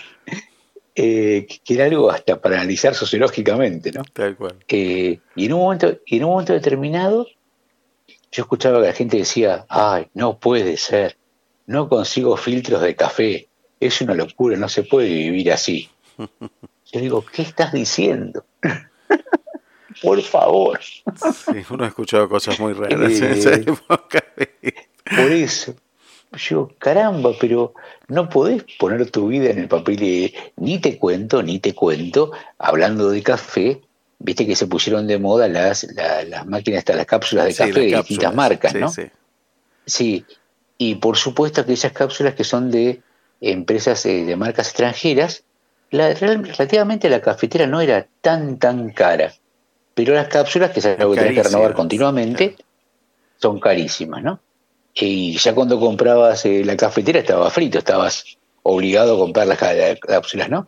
[0.96, 4.04] Eh, que era algo hasta para analizar sociológicamente, ¿no?
[4.12, 4.56] Tal cual.
[4.68, 7.28] Eh, y en un momento, y en un momento determinado,
[8.32, 11.18] yo escuchaba que la gente decía, ay, no puede ser,
[11.66, 13.48] no consigo filtros de café,
[13.80, 15.90] es una locura, no se puede vivir así.
[16.92, 18.44] Yo digo, ¿qué estás diciendo?
[20.02, 20.80] Por favor.
[20.82, 24.24] Sí, uno ha escuchado cosas muy raras en esa Eh, época.
[25.16, 25.76] Por eso.
[26.38, 27.74] Yo, caramba, pero
[28.08, 32.32] no podés poner tu vida en el papel de ni te cuento, ni te cuento,
[32.60, 33.82] hablando de café,
[34.20, 37.80] viste que se pusieron de moda las, la- las máquinas, estas, las cápsulas de café
[37.80, 38.90] de distintas marcas, Sí, ¿no?
[38.90, 39.04] sí.
[39.86, 40.26] Sí,
[40.78, 43.02] y por supuesto que esas cápsulas que son de
[43.42, 45.44] empresas eh, de marcas extranjeras,
[45.92, 49.34] la, relativamente la cafetera no era tan, tan cara,
[49.96, 52.56] pero las cápsulas, que es algo que tenés que renovar continuamente,
[53.38, 54.40] son carísimas, ¿no?
[54.94, 59.58] Y ya cuando comprabas eh, la cafetera estaba frito, estabas obligado a comprar las
[60.00, 60.68] cápsulas, ¿no?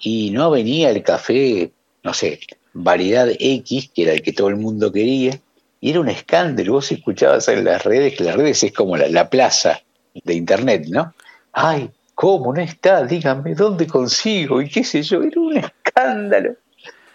[0.00, 1.70] Y no venía el café,
[2.02, 2.40] no sé,
[2.82, 5.38] variedad X, que era el que todo el mundo quería,
[5.80, 6.74] y era un escándalo.
[6.74, 9.80] Vos escuchabas en las redes, que las redes es como la, la plaza
[10.24, 11.14] de internet, ¿no?
[11.52, 13.04] Ay, ¿cómo no está?
[13.04, 14.60] Díganme, ¿dónde consigo?
[14.60, 16.54] Y qué sé yo, era un escándalo.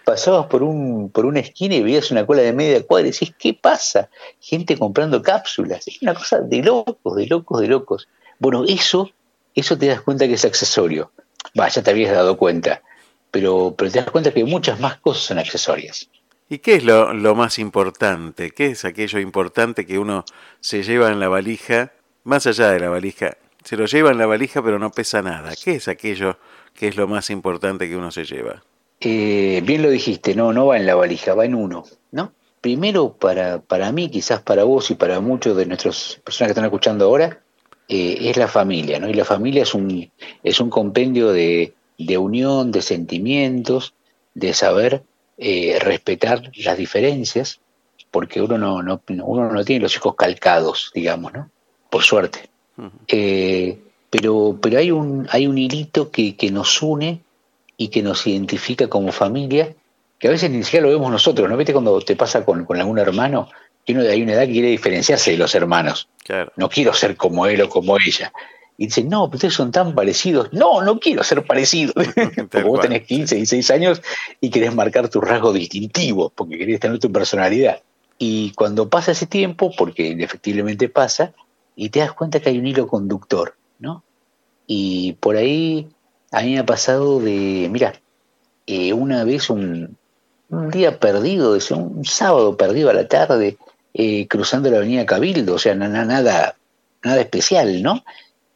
[0.06, 3.34] Pasabas por un por una esquina y veías una cola de media cuadra y decís,
[3.40, 4.10] ¿qué pasa?
[4.42, 5.88] Gente comprando cápsulas.
[5.88, 8.10] Es una cosa de locos, de locos, de locos.
[8.38, 9.10] Bueno, eso,
[9.56, 11.12] eso te das cuenta que es accesorio.
[11.58, 12.82] Va, ya te habías dado cuenta.
[13.34, 16.08] Pero, pero te das cuenta que muchas más cosas son accesorias.
[16.50, 18.52] ¿Y qué es lo, lo más importante?
[18.52, 20.24] ¿Qué es aquello importante que uno
[20.60, 21.94] se lleva en la valija,
[22.26, 23.36] más allá de la valija?
[23.64, 25.54] Se lo lleva en la valija pero no pesa nada.
[25.56, 26.38] ¿Qué es aquello
[26.76, 28.64] que es lo más importante que uno se lleva?
[29.00, 32.34] Eh, bien lo dijiste, no, no va en la valija, va en uno, ¿no?
[32.62, 36.66] Primero, para, para mí, quizás para vos y para muchos de nuestras personas que están
[36.66, 37.42] escuchando ahora,
[37.90, 39.10] eh, es la familia, ¿no?
[39.10, 40.12] Y la familia es un,
[40.44, 43.94] es un compendio de, de unión, de sentimientos,
[44.34, 45.04] de saber
[45.38, 47.60] eh, respetar las diferencias,
[48.12, 51.50] porque uno no, no, uno no tiene los hijos calcados, digamos, ¿no?
[51.90, 52.50] Por suerte.
[53.08, 53.78] Eh,
[54.10, 57.22] pero, pero hay un, hay un hilito que, que nos une
[57.78, 59.74] y que nos identifica como familia,
[60.20, 61.58] que a veces ni siquiera lo vemos nosotros, ¿no?
[61.58, 63.50] ¿Viste cuando te pasa con, con algún hermano?
[63.86, 66.08] Que uno hay una edad que quiere diferenciarse de los hermanos.
[66.56, 68.32] No quiero ser como él o como ella.
[68.78, 70.52] Y dicen, no, pero ustedes son tan parecidos.
[70.52, 71.94] No, no quiero ser parecido.
[72.52, 74.02] porque vos tenés 15, 16 años
[74.42, 77.82] y querés marcar tus rasgos distintivos, porque querés tener tu personalidad.
[78.18, 81.34] Y cuando pasa ese tiempo, porque indefectiblemente pasa,
[81.76, 84.04] y te das cuenta que hay un hilo conductor, ¿no?
[84.68, 85.88] Y por ahí
[86.32, 87.94] a mí me ha pasado de, mira,
[88.66, 89.98] eh, una vez un,
[90.50, 93.58] un día perdido, es un, sábado perdido a la tarde,
[93.94, 96.56] eh, cruzando la avenida Cabildo, o sea, na- na- nada,
[97.04, 98.04] nada especial, ¿no?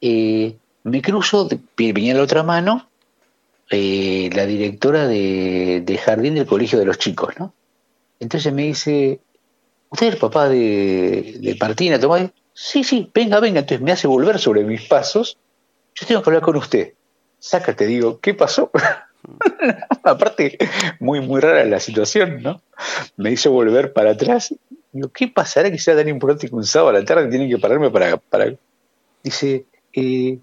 [0.02, 2.88] Eh, me cruzo, venía la otra mano,
[3.69, 7.53] eh, la directora de, de jardín del colegio de los chicos, ¿no?
[8.19, 9.19] Entonces me dice,
[9.90, 12.32] ¿usted es el papá de, de Martina Tomás?
[12.53, 13.60] Sí, sí, venga, venga.
[13.60, 15.38] Entonces me hace volver sobre mis pasos.
[15.94, 16.94] Yo tengo que hablar con usted.
[17.40, 18.72] Sácate, digo, ¿qué pasó?
[20.03, 20.57] Aparte,
[20.99, 22.61] muy, muy rara la situación, ¿no?
[23.15, 24.56] Me hizo volver para atrás.
[24.91, 27.57] Digo, ¿qué pasará que sea tan importante que un sábado a la tarde tienen que
[27.57, 28.18] pararme para...
[28.18, 28.53] para...
[29.24, 29.65] Dice,
[29.98, 30.40] eh,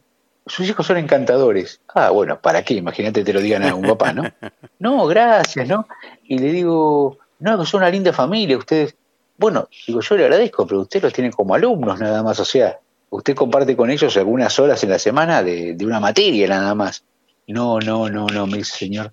[0.47, 1.81] sus hijos son encantadores.
[1.95, 2.75] Ah, bueno, ¿para qué?
[2.75, 4.25] Imagínate te lo digan a un papá, ¿no?
[4.81, 5.87] No, gracias, ¿no?
[6.25, 8.97] Y le digo, no, que son una linda familia, ustedes.
[9.39, 12.79] Bueno, digo, yo le agradezco, pero ustedes los tienen como alumnos nada más, o sea,
[13.09, 17.05] usted comparte con ellos algunas horas en la semana de, de una materia nada más.
[17.47, 19.13] No, no, no, no, me dice señor.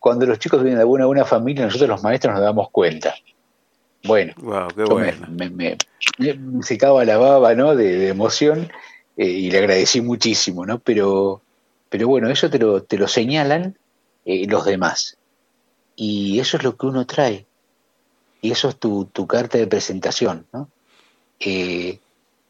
[0.00, 3.14] Cuando los chicos vienen de alguna buena familia, nosotros los maestros nos damos cuenta.
[4.04, 5.76] Bueno, Wow, qué yo me, me, me-
[6.34, 7.74] me secaba la baba, ¿no?
[7.76, 8.70] De, de emoción
[9.16, 10.78] eh, y le agradecí muchísimo, ¿no?
[10.78, 11.40] Pero,
[11.88, 13.76] pero bueno, eso te lo, te lo señalan
[14.24, 15.16] eh, los demás.
[15.96, 17.46] Y eso es lo que uno trae.
[18.40, 20.68] Y eso es tu, tu carta de presentación, ¿no?
[21.40, 21.98] Eh,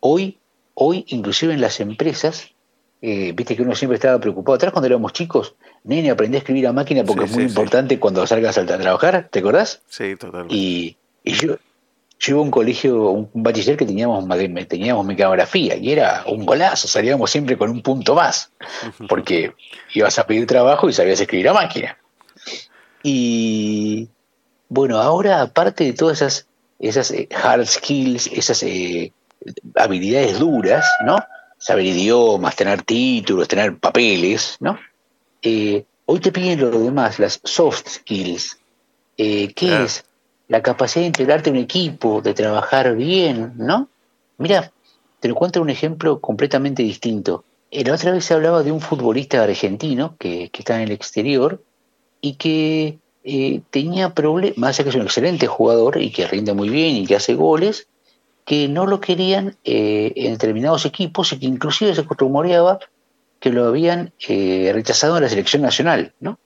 [0.01, 0.39] hoy
[0.75, 2.51] hoy inclusive en las empresas,
[3.01, 4.57] eh, viste que uno siempre estaba preocupado.
[4.57, 5.55] Atrás cuando éramos chicos,
[5.85, 7.53] nene, aprendí a escribir a máquina porque Sí, es muy sí, sí.
[7.53, 9.83] importante cuando salgas a trabajar, ¿te acordás?
[9.89, 10.55] Sí, totalmente.
[10.55, 11.57] Y, y yo,
[12.25, 14.25] yo iba a un colegio, un bachiller que teníamos,
[14.67, 18.51] teníamos mecanografía y era un golazo, salíamos siempre con un punto más,
[19.09, 19.53] porque
[19.93, 21.99] ibas a pedir trabajo y sabías escribir a máquina.
[23.03, 24.09] Y
[24.71, 26.47] bueno, ahora aparte de todas esas,
[26.79, 29.13] esas eh, hard skills, esas eh,
[29.77, 31.19] habilidades duras, ¿no?
[31.59, 34.79] Saber idiomas, tener títulos, tener papeles, ¿no?
[35.43, 38.59] Eh, hoy te piden lo demás, las soft skills.
[39.19, 40.05] Eh, ¿Qué es?
[40.49, 43.89] La capacidad de integrarte en un equipo, de trabajar bien, ¿no?
[44.39, 44.73] Mira,
[45.21, 47.45] te lo cuento un ejemplo completamente distinto.
[47.71, 51.63] La otra vez se hablaba de un futbolista argentino que, que está en el exterior
[52.21, 56.53] y que eh, tenía problemas, más allá que es un excelente jugador y que rinde
[56.53, 57.89] muy bien y que hace goles,
[58.45, 62.81] que no lo querían eh, en determinados equipos y que inclusive se rumoreaba
[63.41, 66.39] que lo habían eh, rechazado en la selección nacional, ¿no?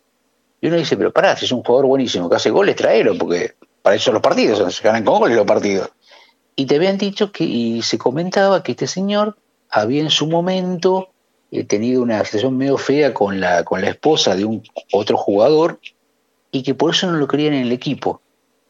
[0.61, 3.55] Y uno dice, pero pará, si es un jugador buenísimo que hace goles, tráelo, porque
[3.89, 5.89] para eso los partidos, se ganan con goles los partidos.
[6.55, 9.39] Y te habían dicho que, y se comentaba que este señor
[9.71, 11.09] había en su momento
[11.51, 14.63] eh, tenido una situación medio fea con la, con la esposa de un
[14.93, 15.81] otro jugador
[16.53, 18.21] y que por eso no lo querían en el equipo,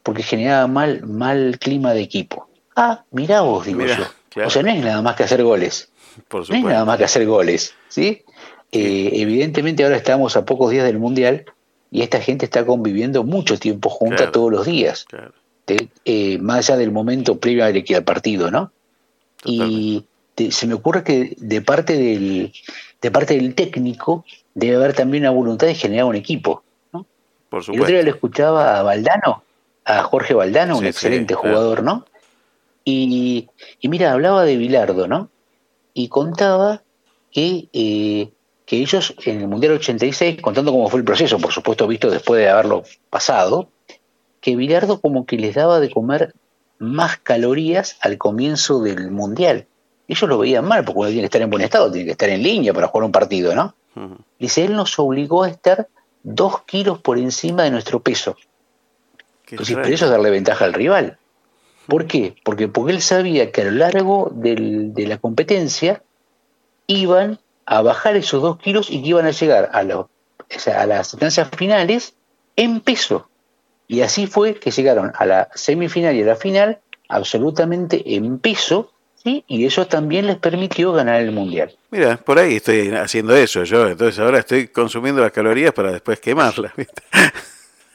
[0.04, 2.48] porque generaba mal, mal clima de equipo.
[2.76, 4.04] Ah, mirá vos, digo Mirá, yo.
[4.28, 4.46] claro.
[4.46, 5.90] O sea, no es nada más que hacer goles.
[6.28, 8.22] Por No es nada más que hacer goles, ¿sí?
[8.70, 11.44] Eh, evidentemente ahora estamos a pocos días del Mundial
[11.90, 14.32] y esta gente está conviviendo mucho tiempo junta Claro.
[14.32, 15.06] todos los días.
[15.66, 18.72] De- eh, más allá del momento previo al, al partido, ¿no?
[19.44, 20.04] Y
[20.50, 22.52] se me ocurre que de parte del
[23.00, 24.24] de parte del técnico
[24.54, 26.62] debe haber también una voluntad de generar un equipo.
[26.90, 27.06] Por El
[27.48, 27.86] otro supuesto.
[27.92, 29.42] día le escuchaba a Valdano,
[29.84, 31.48] a Jorge Valdano, un sí, excelente claro.
[31.50, 32.04] jugador, ¿no?
[32.84, 33.48] Y,
[33.80, 35.28] y mira, hablaba de Bilardo, ¿no?
[35.94, 36.82] Y contaba
[37.30, 38.30] que, eh,
[38.68, 42.38] que ellos en el Mundial 86, contando cómo fue el proceso, por supuesto visto después
[42.40, 43.70] de haberlo pasado,
[44.42, 46.34] que Bilardo como que les daba de comer
[46.78, 49.66] más calorías al comienzo del Mundial.
[50.06, 52.28] Ellos lo veían mal, porque uno tiene que estar en buen estado, tiene que estar
[52.28, 53.74] en línea para jugar un partido, ¿no?
[54.38, 55.88] Dice, él nos obligó a estar
[56.22, 58.36] dos kilos por encima de nuestro peso.
[59.50, 61.16] Entonces, pero eso es darle ventaja al rival.
[61.86, 62.36] ¿Por qué?
[62.44, 66.02] Porque, porque él sabía que a lo largo del- de la competencia
[66.86, 67.38] iban
[67.70, 70.00] a bajar esos dos kilos y que iban a llegar a, lo-
[70.54, 72.14] o sea, a las instancias finales
[72.56, 73.28] en peso.
[73.86, 76.78] Y así fue que llegaron a la semifinal y a la final
[77.08, 78.92] absolutamente en peso,
[79.24, 81.76] y eso también les permitió ganar el Mundial.
[81.90, 86.18] Mira, por ahí estoy haciendo eso yo, entonces ahora estoy consumiendo las calorías para después
[86.20, 86.72] quemarlas.
[86.76, 87.02] ¿viste?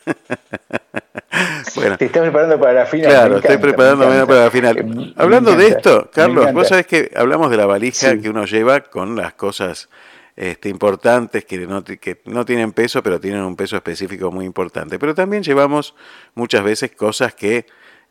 [1.75, 3.09] bueno, Te estás preparando para la final.
[3.11, 4.77] claro, me estoy encanta, preparándome para la final.
[4.77, 8.21] Eh, Hablando de esto, Carlos, vos sabés que hablamos de la valija Sí.
[8.21, 9.89] que uno lleva con las cosas
[10.35, 14.97] este, importantes que no, que no tienen peso, pero tienen un peso específico muy importante.
[14.99, 15.95] Pero también llevamos
[16.35, 17.65] muchas veces cosas que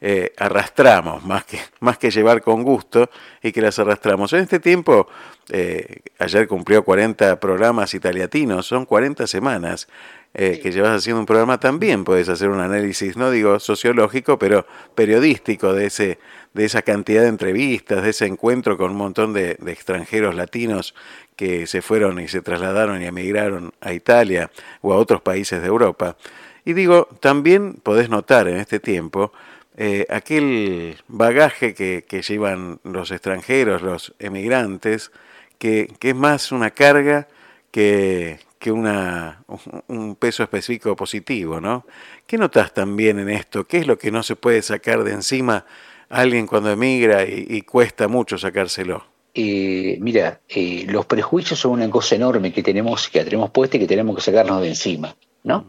[0.05, 3.09] eh, arrastramos, más que, más que llevar con gusto
[3.41, 4.33] y que las arrastramos.
[4.33, 5.07] En este tiempo,
[5.49, 9.87] eh, ayer cumplió 40 programas italiatinos, son 40 semanas
[10.35, 14.67] eh, que llevas haciendo un programa, también puedes hacer un análisis, no digo sociológico, pero
[14.95, 16.19] periodístico de, ese,
[16.55, 20.95] de esa cantidad de entrevistas, de ese encuentro con un montón de, de extranjeros latinos
[21.37, 24.51] que se fueron y se trasladaron y emigraron a Italia
[24.81, 26.17] o a otros países de Europa.
[26.65, 29.33] Y digo, también podés notar en este tiempo
[29.77, 35.11] eh, aquel bagaje que, que llevan los extranjeros, los emigrantes,
[35.59, 37.29] que, que es más una carga
[37.71, 39.43] que, que una,
[39.89, 41.85] un peso específico positivo, ¿no?
[42.29, 43.67] ¿Qué notas también en esto?
[43.67, 45.67] ¿Qué es lo que no se puede sacar de encima
[46.09, 49.05] a alguien cuando emigra y, y cuesta mucho sacárselo?
[49.35, 53.81] Eh, mira, eh, los prejuicios son una cosa enorme que tenemos, que tenemos puesta y
[53.81, 55.65] que tenemos que sacarnos de encima, ¿no?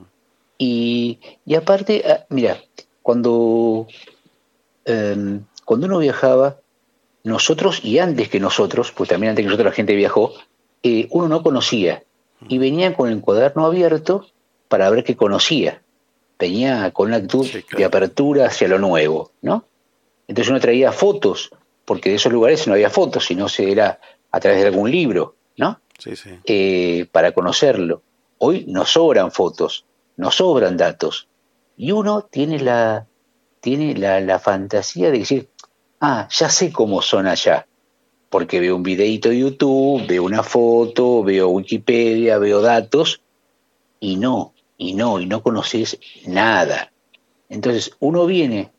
[0.59, 1.17] Y,
[1.47, 2.61] y aparte, ah, mira,
[3.01, 3.87] cuando,
[4.85, 6.57] em, cuando uno viajaba,
[7.23, 10.31] nosotros y antes que nosotros, pues también antes que nosotros la gente viajó,
[10.83, 12.03] eh, uno no conocía
[12.47, 14.27] y venía con el cuaderno abierto
[14.67, 15.81] para ver qué conocía.
[16.39, 17.47] Venía con una actitud
[17.77, 19.65] de apertura hacia lo nuevo, ¿no?
[20.27, 21.51] Entonces uno traía fotos,
[21.85, 23.99] porque de esos lugares no había fotos, sino se era
[24.31, 25.79] a través de algún libro, ¿no?
[25.97, 26.31] Sí, sí.
[26.45, 28.01] Eh, para conocerlo.
[28.39, 29.85] Hoy nos sobran fotos,
[30.17, 31.27] nos sobran datos.
[31.77, 33.07] Y uno tiene la,
[33.59, 35.49] tiene la, la fantasía de decir,
[36.01, 37.67] ah, ya sé cómo son allá.
[38.33, 43.21] Porque veo un videito de YouTube, veo una foto, veo Wikipedia, veo datos,
[43.99, 46.91] y no, y no, y no conoces nada.
[47.47, 48.71] Entonces uno viene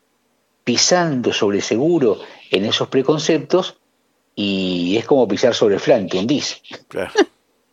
[0.65, 2.19] pisando sobre seguro
[2.51, 3.77] en esos preconceptos
[4.35, 6.61] y es como pisar sobre el flan, te hundís.
[6.89, 7.13] Claro.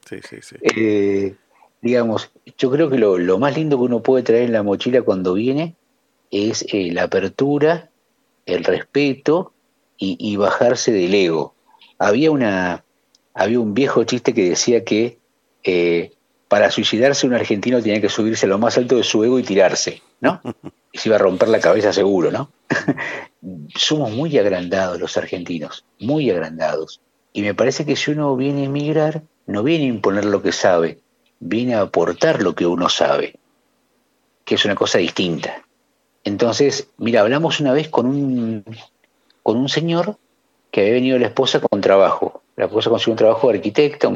[0.08, 0.54] Sí, sí, sí.
[0.62, 1.34] Eh,
[1.80, 5.02] digamos, yo creo que lo, lo, más lindo que uno puede traer en la mochila
[5.02, 5.74] cuando viene
[6.30, 7.90] es eh, la apertura,
[8.46, 9.52] el respeto
[9.98, 11.56] y, y, bajarse del ego.
[12.02, 12.84] Había una
[13.32, 15.18] había un viejo chiste que decía que
[15.62, 16.12] eh,
[16.48, 19.42] para suicidarse un argentino tenía que subirse a lo más alto de su ego y
[19.42, 20.40] tirarse, ¿no?
[20.94, 22.50] Y se iba a romper la cabeza seguro, ¿no?
[23.74, 27.00] Somos muy agrandados los argentinos, muy agrandados.
[27.32, 30.52] Y me parece que si uno viene a emigrar, no viene a imponer lo que
[30.52, 30.98] sabe,
[31.40, 33.36] viene a aportar lo que uno sabe,
[34.44, 35.64] que es una cosa distinta.
[36.24, 38.64] Entonces, mira, hablamos una vez con un,
[39.42, 40.18] con un señor
[40.72, 42.42] que había venido la esposa con trabajo.
[42.56, 44.12] La esposa consiguió un trabajo de arquitecto,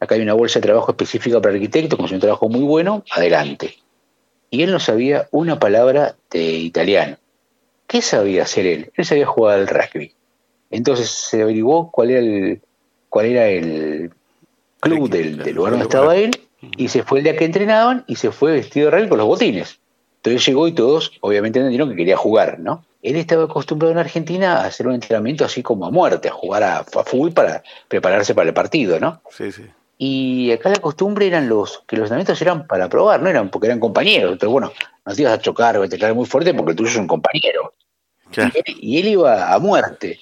[0.00, 3.76] acá hay una bolsa de trabajo específica para arquitecto, consiguió un trabajo muy bueno, adelante.
[4.50, 7.18] Y él no sabía una palabra de italiano.
[7.86, 8.92] ¿Qué sabía hacer él?
[8.94, 10.12] Él sabía jugar al rugby.
[10.70, 12.62] Entonces se averiguó cuál era el,
[13.10, 14.10] cuál era el
[14.80, 16.30] club del, del lugar donde estaba él
[16.78, 19.26] y se fue el día que entrenaban y se fue vestido de rugby con los
[19.26, 19.80] botines.
[20.16, 22.84] Entonces llegó y todos obviamente entendieron que quería jugar, ¿no?
[23.04, 26.62] Él estaba acostumbrado en Argentina a hacer un entrenamiento así como a muerte, a jugar
[26.62, 29.20] a, a fútbol para prepararse para el partido, ¿no?
[29.30, 29.62] Sí, sí.
[29.98, 33.66] Y acá la costumbre eran los que los entrenamientos eran para probar, no eran porque
[33.66, 34.32] eran compañeros.
[34.32, 34.72] Entonces, bueno,
[35.04, 37.06] no te ibas a chocar o a te muy fuerte porque el tuyo es un
[37.06, 37.74] compañero.
[38.30, 38.52] Claro.
[38.54, 40.18] Y, él, y, él, iba a muerte.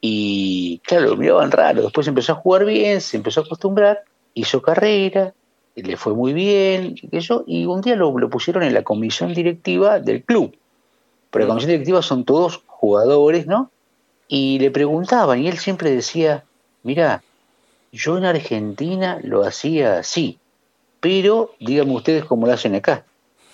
[0.00, 1.82] Y claro, lo miraban raro.
[1.82, 4.02] Después empezó a jugar bien, se empezó a acostumbrar,
[4.34, 5.32] hizo carrera,
[5.76, 9.32] le fue muy bien, y, eso, y un día lo, lo, pusieron en la comisión
[9.32, 10.56] directiva del club.
[11.30, 13.70] Pero la comisión directiva son todos jugadores, ¿no?
[14.28, 16.44] Y le preguntaban, y él siempre decía,
[16.82, 17.22] mira,
[17.92, 20.38] yo en Argentina lo hacía así,
[21.00, 23.04] pero díganme ustedes cómo lo hacen acá.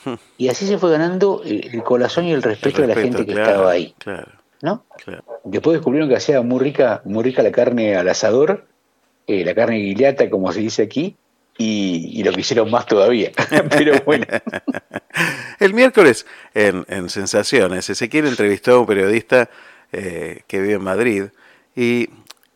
[0.39, 3.27] Y así se fue ganando el, corazón y el respeto, el respeto de la gente
[3.27, 3.95] que claro, estaba ahí.
[3.99, 4.85] Claro, ¿no?
[5.05, 5.23] claro.
[5.45, 8.67] Después descubrieron que hacía muy rica, muy rica la carne al asador,
[9.27, 11.17] eh, la carne guiliata, como se dice aquí,
[11.63, 13.31] y, lo que hicieron más todavía.
[13.71, 14.27] Pero bueno.
[15.59, 19.49] El miércoles, en, en, Sensaciones, Ezequiel entrevistó a un periodista
[19.93, 21.25] eh, que vive en Madrid
[21.77, 22.09] y,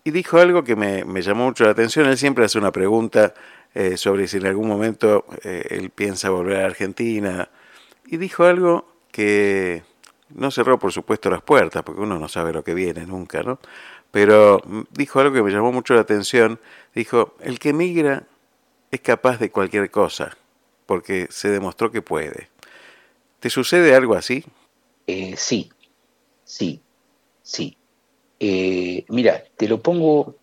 [0.05, 2.07] dijo algo que me, llamó mucho la atención.
[2.07, 3.35] Él siempre hace una pregunta
[3.75, 7.49] eh, sobre si en algún momento eh, él piensa volver a Argentina.
[8.07, 9.83] Y dijo algo que
[10.31, 13.59] no cerró, por supuesto, las puertas, porque uno no sabe lo que viene nunca, ¿no?
[14.11, 14.63] Pero
[14.93, 16.59] dijo algo que me llamó mucho la atención.
[16.95, 18.25] Dijo, el que migra
[18.91, 20.37] es capaz de cualquier cosa,
[20.87, 22.49] porque se demostró que puede.
[23.41, 24.45] ¿Te sucede algo así?
[25.07, 25.71] Eh, sí,
[26.45, 26.81] sí,
[27.43, 27.77] sí.
[28.41, 30.37] Eh, mira, te lo pongo,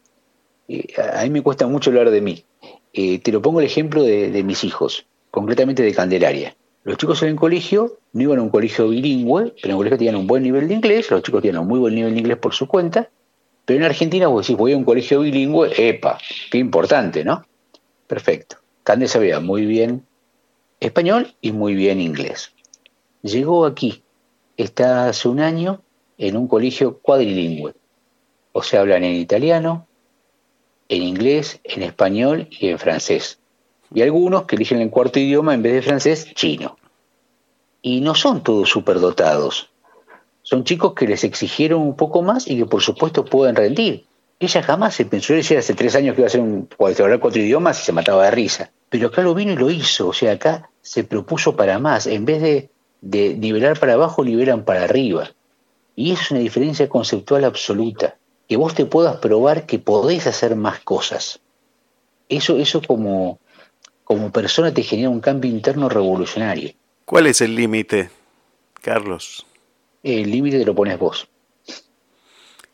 [0.68, 2.46] eh, a mí me cuesta mucho hablar de mí.
[2.94, 6.56] Eh, te lo pongo el ejemplo de, mis hijos, concretamente de Candelaria.
[6.84, 10.16] Los chicos en colegio no iban a un colegio bilingüe, pero en el colegio tenían
[10.16, 12.54] un buen nivel de inglés, los chicos tenían un muy buen nivel de inglés por
[12.54, 13.10] su cuenta,
[13.66, 16.18] pero en Argentina vos decís, voy a un colegio bilingüe, epa,
[16.52, 17.46] qué importante, ¿no?
[18.08, 18.58] Perfecto.
[18.84, 20.06] Cande sabía muy bien
[20.80, 22.52] español y muy bien inglés.
[23.22, 24.04] Llegó aquí,
[24.58, 25.82] está hace un año
[26.18, 27.74] en un colegio cuadrilingüe.
[28.52, 29.88] O sea, hablan en italiano,
[30.90, 33.40] en inglés, en español y en francés.
[33.94, 36.78] Y algunos que eligen el cuarto idioma en vez de francés, chino.
[37.82, 39.70] Y no son todos superdotados.
[40.42, 44.06] Son chicos que les exigieron un poco más y que por supuesto pueden rendir.
[44.40, 47.42] Ella jamás se pensó, ella hace tres años que iba a hacer un hablar cuatro
[47.42, 48.72] idiomas y se mataba de risa.
[48.90, 52.08] Pero acá lo vino y lo hizo, o sea, acá se propuso para más.
[52.08, 52.70] En vez de,
[53.02, 55.32] de nivelar para abajo, nivelan para arriba.
[55.96, 58.18] Y es una diferencia conceptual absoluta.
[58.48, 61.40] Que vos te puedas probar que podés hacer más cosas.
[62.30, 63.40] Eso, eso como,
[64.04, 66.72] como persona te genera un cambio interno revolucionario.
[67.06, 68.10] ¿Cuál es el límite,
[68.82, 69.46] Carlos?
[70.04, 71.28] El límite te lo pones vos.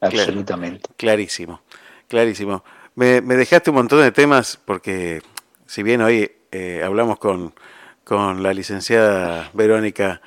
[0.01, 0.89] Absolutamente.
[0.97, 1.61] Clarísimo,
[2.07, 2.63] clarísimo.
[2.95, 5.21] Me, me, dejaste un montón de temas porque
[5.65, 7.53] si bien hoy eh, hablamos con,
[8.03, 10.21] con, la licenciada Verónica,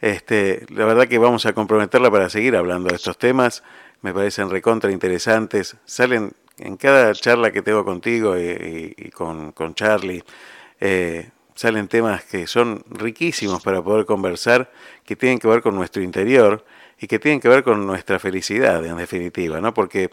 [0.00, 3.62] este, la verdad que vamos a comprometerla para seguir hablando de estos temas.
[4.02, 5.76] Me parecen recontra interesantes.
[5.84, 10.22] Salen en cada charla que tengo contigo y, y, y con, con, Charlie.
[10.80, 14.70] Eh, salen temas que son riquísimos para poder conversar,
[15.04, 16.64] que tienen que ver con nuestro interior
[16.98, 19.74] y que tienen que ver con nuestra felicidad, en definitiva, ¿no?
[19.74, 20.10] Porque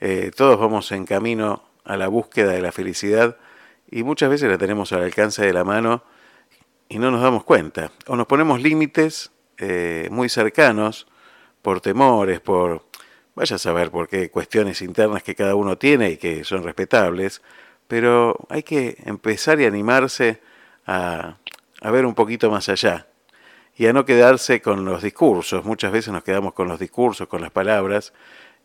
[0.00, 3.36] eh, todos vamos en camino a la búsqueda de la felicidad
[3.90, 6.02] y muchas veces la tenemos al alcance de la mano
[6.88, 7.92] y no nos damos cuenta.
[8.06, 11.06] O nos ponemos límites eh, muy cercanos
[11.62, 12.84] por temores, por,
[13.34, 17.42] vaya a saber por qué, cuestiones internas que cada uno tiene y que son respetables,
[17.86, 20.40] pero hay que empezar y animarse
[20.86, 21.36] a,
[21.80, 23.06] a ver un poquito más allá
[23.76, 25.64] y a no quedarse con los discursos.
[25.64, 28.12] Muchas veces nos quedamos con los discursos, con las palabras,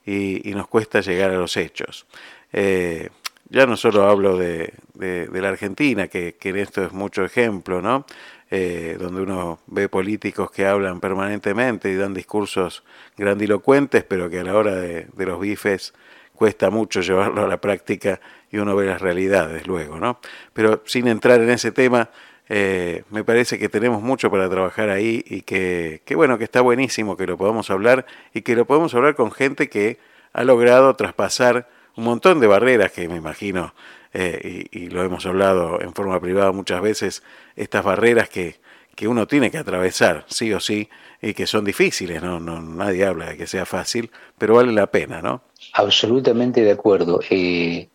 [0.06, 2.06] y, y nos cuesta llegar a los hechos.
[2.54, 3.10] Eh,
[3.50, 7.82] ya no solo hablo de, de, la Argentina, que, que, en esto es mucho ejemplo,
[7.82, 8.06] ¿no?
[8.50, 12.84] Eh, donde uno ve políticos que hablan permanentemente y dan discursos
[13.18, 15.94] grandilocuentes, pero que a la hora de, de los bifes
[16.34, 20.20] cuesta mucho llevarlo a la práctica y uno ve las realidades luego, ¿no?
[20.54, 22.10] Pero sin entrar en ese tema,
[22.54, 26.60] eh, me parece que tenemos mucho para trabajar ahí y que, que, bueno, que está
[26.60, 30.00] buenísimo que lo podamos hablar y que lo podemos hablar con gente que
[30.34, 33.74] ha logrado traspasar un montón de barreras que me imagino,
[34.14, 37.24] eh, y, lo hemos hablado en forma privada muchas veces,
[37.56, 38.60] estas barreras que,
[38.96, 40.90] que uno tiene que atravesar, sí o sí,
[41.22, 42.42] y que son difíciles, ¿no?
[42.42, 45.42] no nadie habla de que sea fácil, pero vale la pena, ¿no?
[45.72, 47.22] Absolutamente de acuerdo.
[47.30, 47.88] Eh,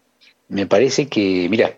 [0.48, 1.76] me parece que, mira,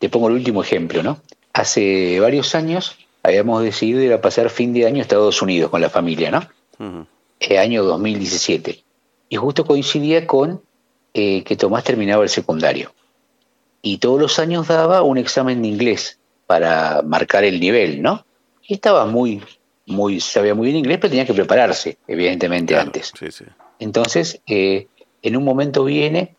[0.00, 1.20] te pongo el último ejemplo, ¿no?
[1.54, 5.80] Hace varios años habíamos decidido ir a pasar fin de año a Estados Unidos con
[5.80, 6.38] la familia, ¿no?
[6.78, 7.06] Uh -huh.
[7.40, 8.84] El año 2017.
[9.28, 10.60] Y justo coincidía con
[11.14, 12.92] eh, que Tomás terminaba el secundario.
[13.82, 18.26] Y todos los años daba un examen de inglés para marcar el nivel, ¿no?
[18.66, 19.40] Y estaba muy,
[19.86, 23.12] muy, sabía muy bien inglés, pero tenía que prepararse, evidentemente, claro, antes.
[23.18, 23.44] Sí, sí.
[23.78, 24.88] Entonces, eh,
[25.22, 26.34] en un momento viene,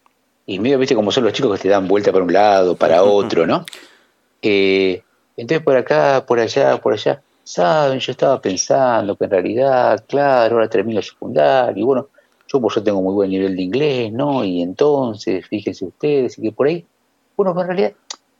[0.46, 3.04] y medio, viste, como son los chicos que te dan vuelta para un lado, para
[3.06, 3.66] otro, ¿no?
[4.42, 5.02] Eh,
[5.38, 10.56] entonces, por acá, por allá, por allá, saben, yo estaba pensando que en realidad, claro,
[10.56, 12.08] ahora termino el secundario, y bueno,
[12.48, 14.44] yo por eso tengo muy buen nivel de inglés, ¿no?
[14.44, 16.86] Y entonces, fíjense ustedes, y que por ahí,
[17.36, 17.94] bueno, en realidad,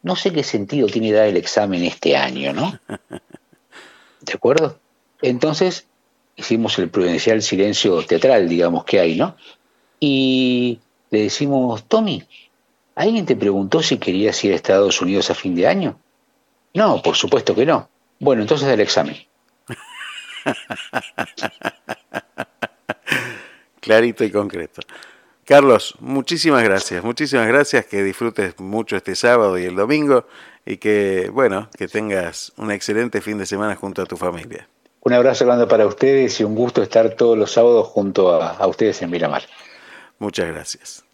[0.04, 2.80] no sé qué sentido tiene dar el examen este año, ¿no?
[4.22, 4.78] ¿De acuerdo?
[5.22, 5.88] Entonces,
[6.36, 9.36] hicimos el prudencial silencio teatral, digamos, que hay, ¿no?
[10.00, 12.24] Y le decimos, Tommy,
[12.96, 16.00] ¿alguien te preguntó si querías ir a Estados Unidos a fin de año?
[16.76, 17.90] No, por supuesto que no.
[18.20, 19.16] Bueno, entonces el examen.
[23.80, 24.82] Clarito y concreto.
[25.46, 30.28] Carlos, muchísimas gracias, muchísimas gracias, que disfrutes mucho este sábado y el domingo
[30.66, 34.68] y que, bueno, que tengas un excelente fin de semana junto a tu familia.
[35.02, 38.68] Un abrazo grande para ustedes y un gusto estar todos los sábados junto a, a
[38.68, 39.44] ustedes en Miramar.
[40.18, 41.06] Muchas gracias.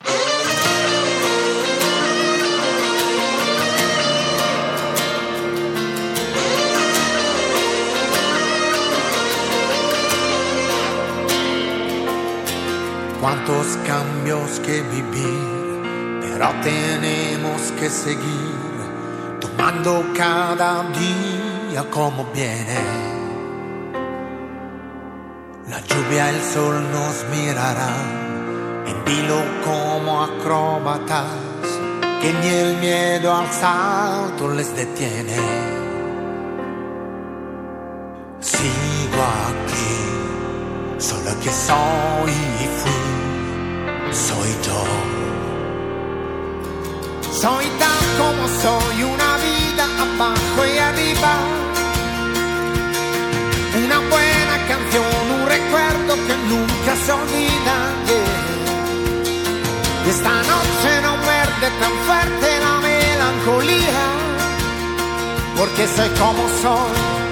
[13.88, 22.80] Cambios que vivir, pero tenemos que seguir tomando cada día como viene.
[25.69, 31.27] La lluvia, el sol nos mirarán en vilo como acróbatas,
[32.22, 35.80] que ni el miedo al salto les detiene.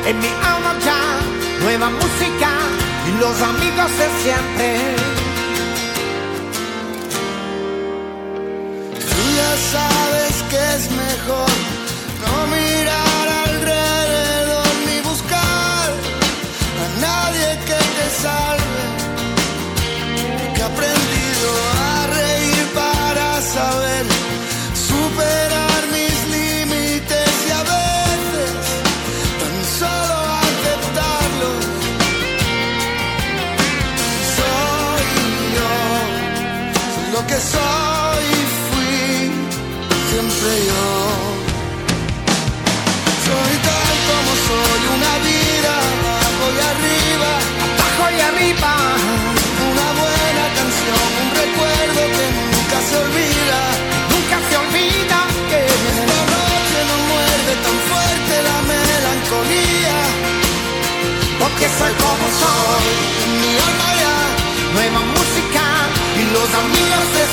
[0.09, 1.01] En mi alma ya,
[1.61, 2.49] nueva música
[3.07, 4.69] y los amigos de siempre.
[9.37, 11.78] ya sabes que es mejor
[37.39, 37.88] soy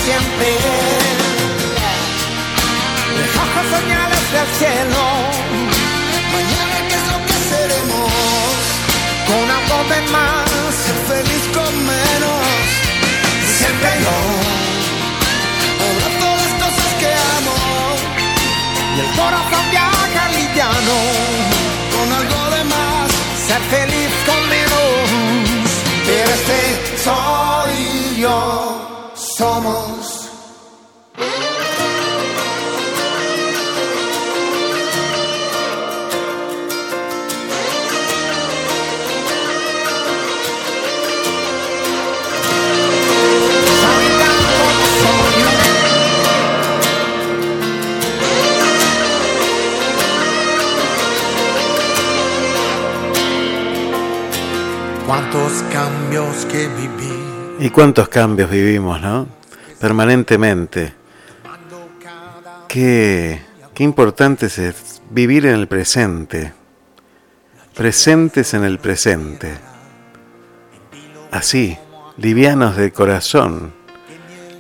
[0.07, 0.51] siempre
[3.45, 5.03] ojos señales del cielo.
[6.35, 8.13] Mañana qué es lo que seremos.
[9.29, 12.47] Con algo de más, ser feliz con menos.
[13.59, 14.17] Siempre yo.
[15.87, 17.59] Abrazo las cosas que amo.
[18.97, 20.99] Y el corazón viaja liviano.
[21.95, 23.09] Con algo de más,
[23.47, 25.69] ser feliz con menos.
[26.07, 26.61] Pero este
[27.05, 28.56] soy yo.
[57.59, 59.27] Y cuántos cambios vivimos, ¿no?
[59.81, 60.93] Permanentemente.
[62.69, 63.41] Qué,
[63.75, 66.53] qué importante es vivir en el presente.
[67.75, 69.55] Presentes en el presente.
[71.31, 71.77] Así,
[72.19, 73.73] livianos de corazón,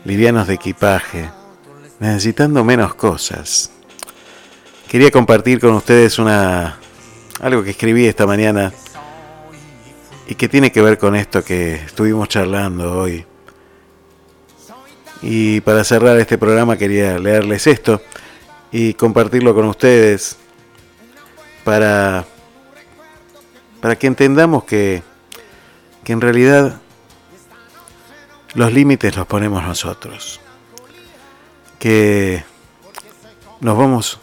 [0.05, 1.30] livianos de equipaje,
[2.00, 3.70] necesitando menos cosas.
[4.88, 6.78] Quería compartir con ustedes una
[7.40, 8.72] algo que escribí esta mañana
[10.26, 13.24] y que tiene que ver con esto que estuvimos charlando hoy.
[15.22, 18.02] Y para cerrar este programa quería leerles esto
[18.70, 20.36] y compartirlo con ustedes
[21.64, 22.24] para,
[23.80, 25.02] para que entendamos que,
[26.05, 26.80] que en realidad
[28.55, 30.40] los límites los ponemos nosotros.
[31.78, 32.44] Que
[33.60, 34.18] nos vamos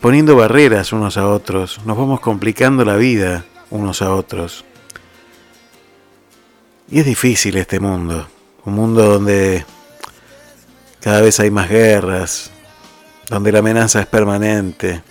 [0.00, 4.64] poniendo barreras unos a otros, nos vamos complicando la vida unos a otros.
[6.88, 8.28] Y es difícil este mundo,
[8.64, 9.66] un mundo donde
[11.00, 12.52] cada vez hay más guerras,
[13.28, 15.02] donde la amenaza es permanente,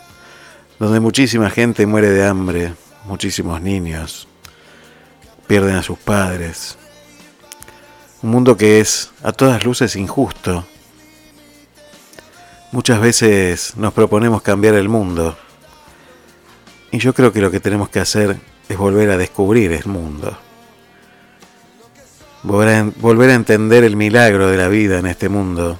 [0.79, 2.73] donde muchísima gente muere de hambre,
[3.03, 4.25] muchísimos niños
[5.47, 6.77] pierden a sus padres.
[8.21, 10.65] Un mundo que es a todas luces injusto.
[12.71, 15.37] Muchas veces nos proponemos cambiar el mundo.
[16.91, 18.37] Y yo creo que lo que tenemos que hacer
[18.69, 20.37] es volver a descubrir el mundo
[22.45, 25.79] volver a, entender el milagro de la vida en este mundo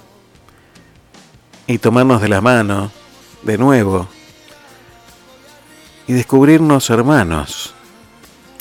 [1.68, 2.92] y tomarnos de la mano
[3.44, 4.08] de nuevo
[6.08, 7.74] y descubrirnos hermanos.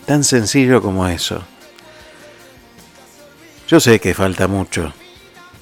[0.07, 1.42] Tan sencillo como eso.
[3.66, 4.92] Yo sé que falta mucho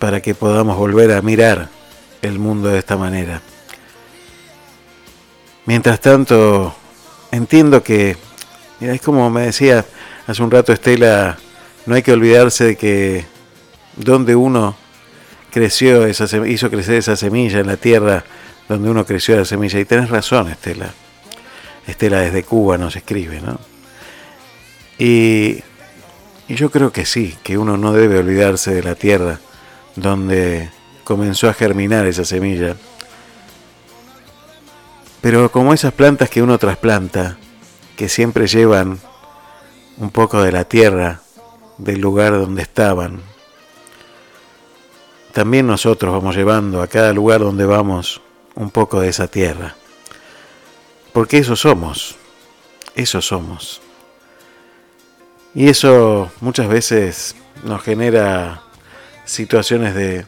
[0.01, 1.69] para que podamos volver a mirar
[2.23, 3.41] el mundo de esta manera.
[5.65, 6.75] Mientras tanto,
[7.31, 8.17] entiendo que,
[8.81, 9.85] mira, es como me decía
[10.27, 11.39] hace un rato Estela,
[11.86, 13.25] no hay que olvidarse de que
[13.97, 14.77] donde uno
[15.51, 18.25] creció, esa, hizo crecer esa semilla en la tierra
[18.69, 19.78] donde uno creció la semilla.
[19.81, 20.93] Y tenés razón, Estela.
[21.86, 23.59] Estela desde Cuba nos escribe, ¿no?
[24.99, 25.62] Y,
[26.49, 29.41] y yo creo que sí, que uno no debe olvidarse de la tierra
[29.97, 30.70] donde
[31.05, 32.77] comenzó a germinar esa semilla.
[35.20, 37.36] Pero como esas plantas que uno trasplanta,
[37.97, 38.99] que siempre llevan
[39.99, 41.20] un poco de la tierra
[41.83, 43.20] del lugar donde estaban.
[45.33, 48.20] También nosotros vamos llevando a cada lugar donde vamos
[48.55, 49.75] un poco de esa tierra.
[51.12, 52.17] Porque eso somos,
[52.94, 53.81] eso somos.
[55.55, 58.62] Y eso muchas veces nos genera
[59.25, 60.27] situaciones de,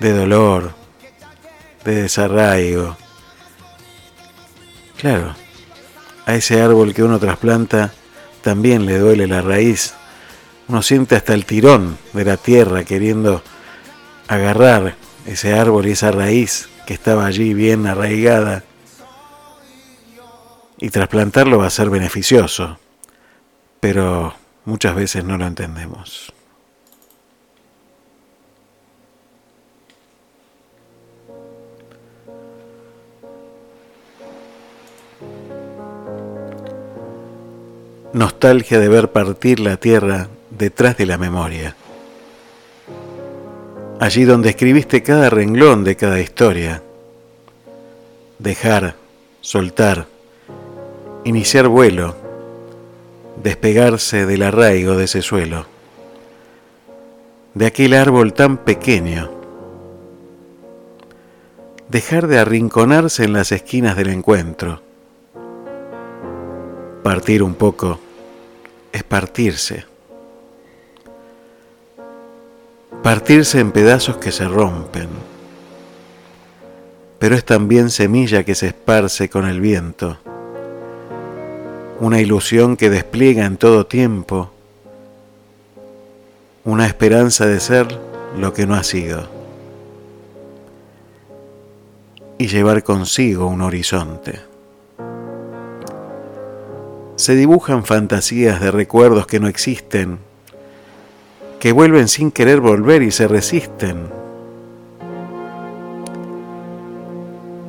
[0.00, 0.72] de dolor,
[1.84, 2.96] de desarraigo.
[4.96, 5.34] Claro,
[6.26, 7.92] a ese árbol que uno trasplanta,
[8.46, 9.94] también le duele la raíz.
[10.68, 13.42] Uno siente hasta el tirón de la tierra queriendo
[14.28, 14.94] agarrar
[15.26, 18.62] ese árbol y esa raíz que estaba allí bien arraigada.
[20.78, 22.78] Y trasplantarlo va a ser beneficioso,
[23.80, 24.32] pero
[24.64, 26.32] muchas veces no lo entendemos.
[38.16, 41.76] Nostalgia de ver partir la tierra detrás de la memoria.
[44.00, 46.82] Allí donde escribiste cada renglón de cada historia.
[48.38, 48.96] Dejar,
[49.42, 50.06] soltar,
[51.24, 52.16] iniciar vuelo,
[53.42, 55.66] despegarse del arraigo de ese suelo,
[57.52, 59.30] de aquel árbol tan pequeño.
[61.90, 64.80] Dejar de arrinconarse en las esquinas del encuentro.
[67.02, 68.00] Partir un poco
[68.96, 69.84] es partirse.
[73.02, 75.08] Partirse en pedazos que se rompen.
[77.18, 80.16] Pero es también semilla que se esparce con el viento.
[82.00, 84.50] Una ilusión que despliega en todo tiempo.
[86.64, 87.86] Una esperanza de ser
[88.38, 89.28] lo que no ha sido.
[92.38, 94.55] Y llevar consigo un horizonte
[97.16, 100.18] se dibujan fantasías de recuerdos que no existen,
[101.58, 104.08] que vuelven sin querer volver y se resisten.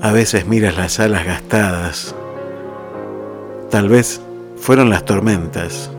[0.02, 2.14] A veces miras las alas gastadas,
[3.72, 4.22] tal vez
[4.58, 5.90] fueron las tormentas,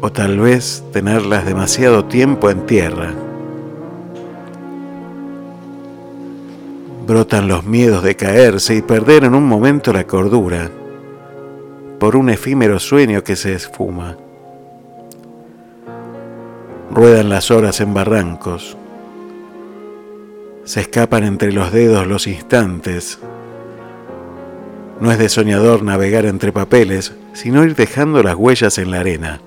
[0.00, 3.12] o tal vez tenerlas demasiado tiempo en tierra.
[7.06, 10.70] Brotan los miedos de caerse y perder en un momento la cordura
[12.02, 14.16] por un efímero sueño que se esfuma.
[16.90, 18.76] Ruedan las horas en barrancos.
[20.64, 23.20] Se escapan entre los dedos los instantes.
[24.98, 29.40] No es de soñador navegar entre papeles, sino ir dejando las huellas en la arena.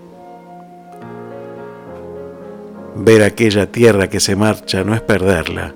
[2.95, 5.75] Ver aquella tierra que se marcha no es perderla,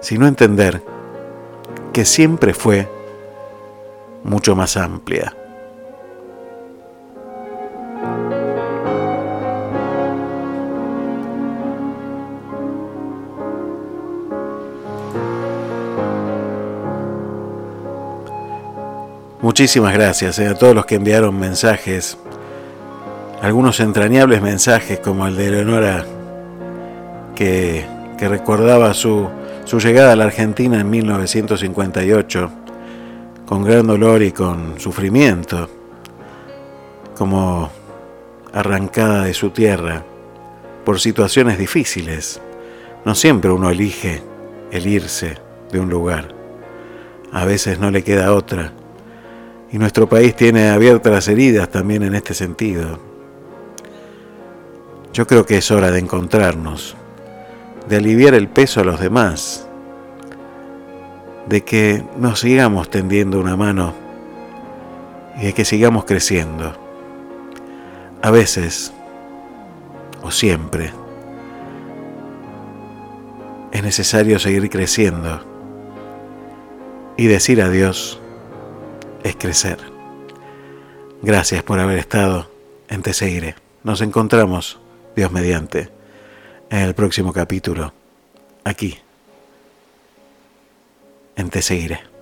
[0.00, 0.82] sino entender
[1.92, 2.88] que siempre fue
[4.24, 5.34] mucho más amplia.
[19.40, 22.16] Muchísimas gracias eh, a todos los que enviaron mensajes,
[23.42, 26.06] algunos entrañables mensajes como el de Eleonora,
[27.36, 27.84] que,
[28.18, 29.28] recordaba su,
[29.66, 32.63] su llegada a la Argentina en 1958
[33.46, 35.68] con gran dolor y con sufrimiento,
[37.16, 37.70] como
[38.52, 40.04] arrancada de su tierra
[40.84, 42.40] por situaciones difíciles.
[43.04, 44.22] No siempre uno elige
[44.70, 45.36] el irse
[45.70, 46.34] de un lugar,
[47.32, 48.72] a veces no le queda otra.
[49.70, 52.98] Y nuestro país tiene abiertas las heridas también en este sentido.
[55.12, 56.96] Yo creo que es hora de encontrarnos,
[57.88, 59.68] de aliviar el peso a los demás,
[61.46, 63.94] de que nos sigamos tendiendo una mano
[65.40, 66.74] y de que sigamos creciendo.
[68.22, 68.92] A veces,
[70.22, 70.92] o siempre,
[73.72, 75.40] es necesario seguir creciendo
[77.16, 78.20] y decir adiós
[79.22, 79.78] es crecer.
[81.22, 82.50] Gracias por haber estado
[82.88, 83.54] en Te Seguiré.
[83.82, 84.78] Nos encontramos,
[85.16, 85.90] Dios mediante,
[86.70, 87.92] en el próximo capítulo,
[88.64, 88.98] aquí,
[91.36, 92.13] en Te Seguiré.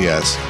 [0.00, 0.49] Radio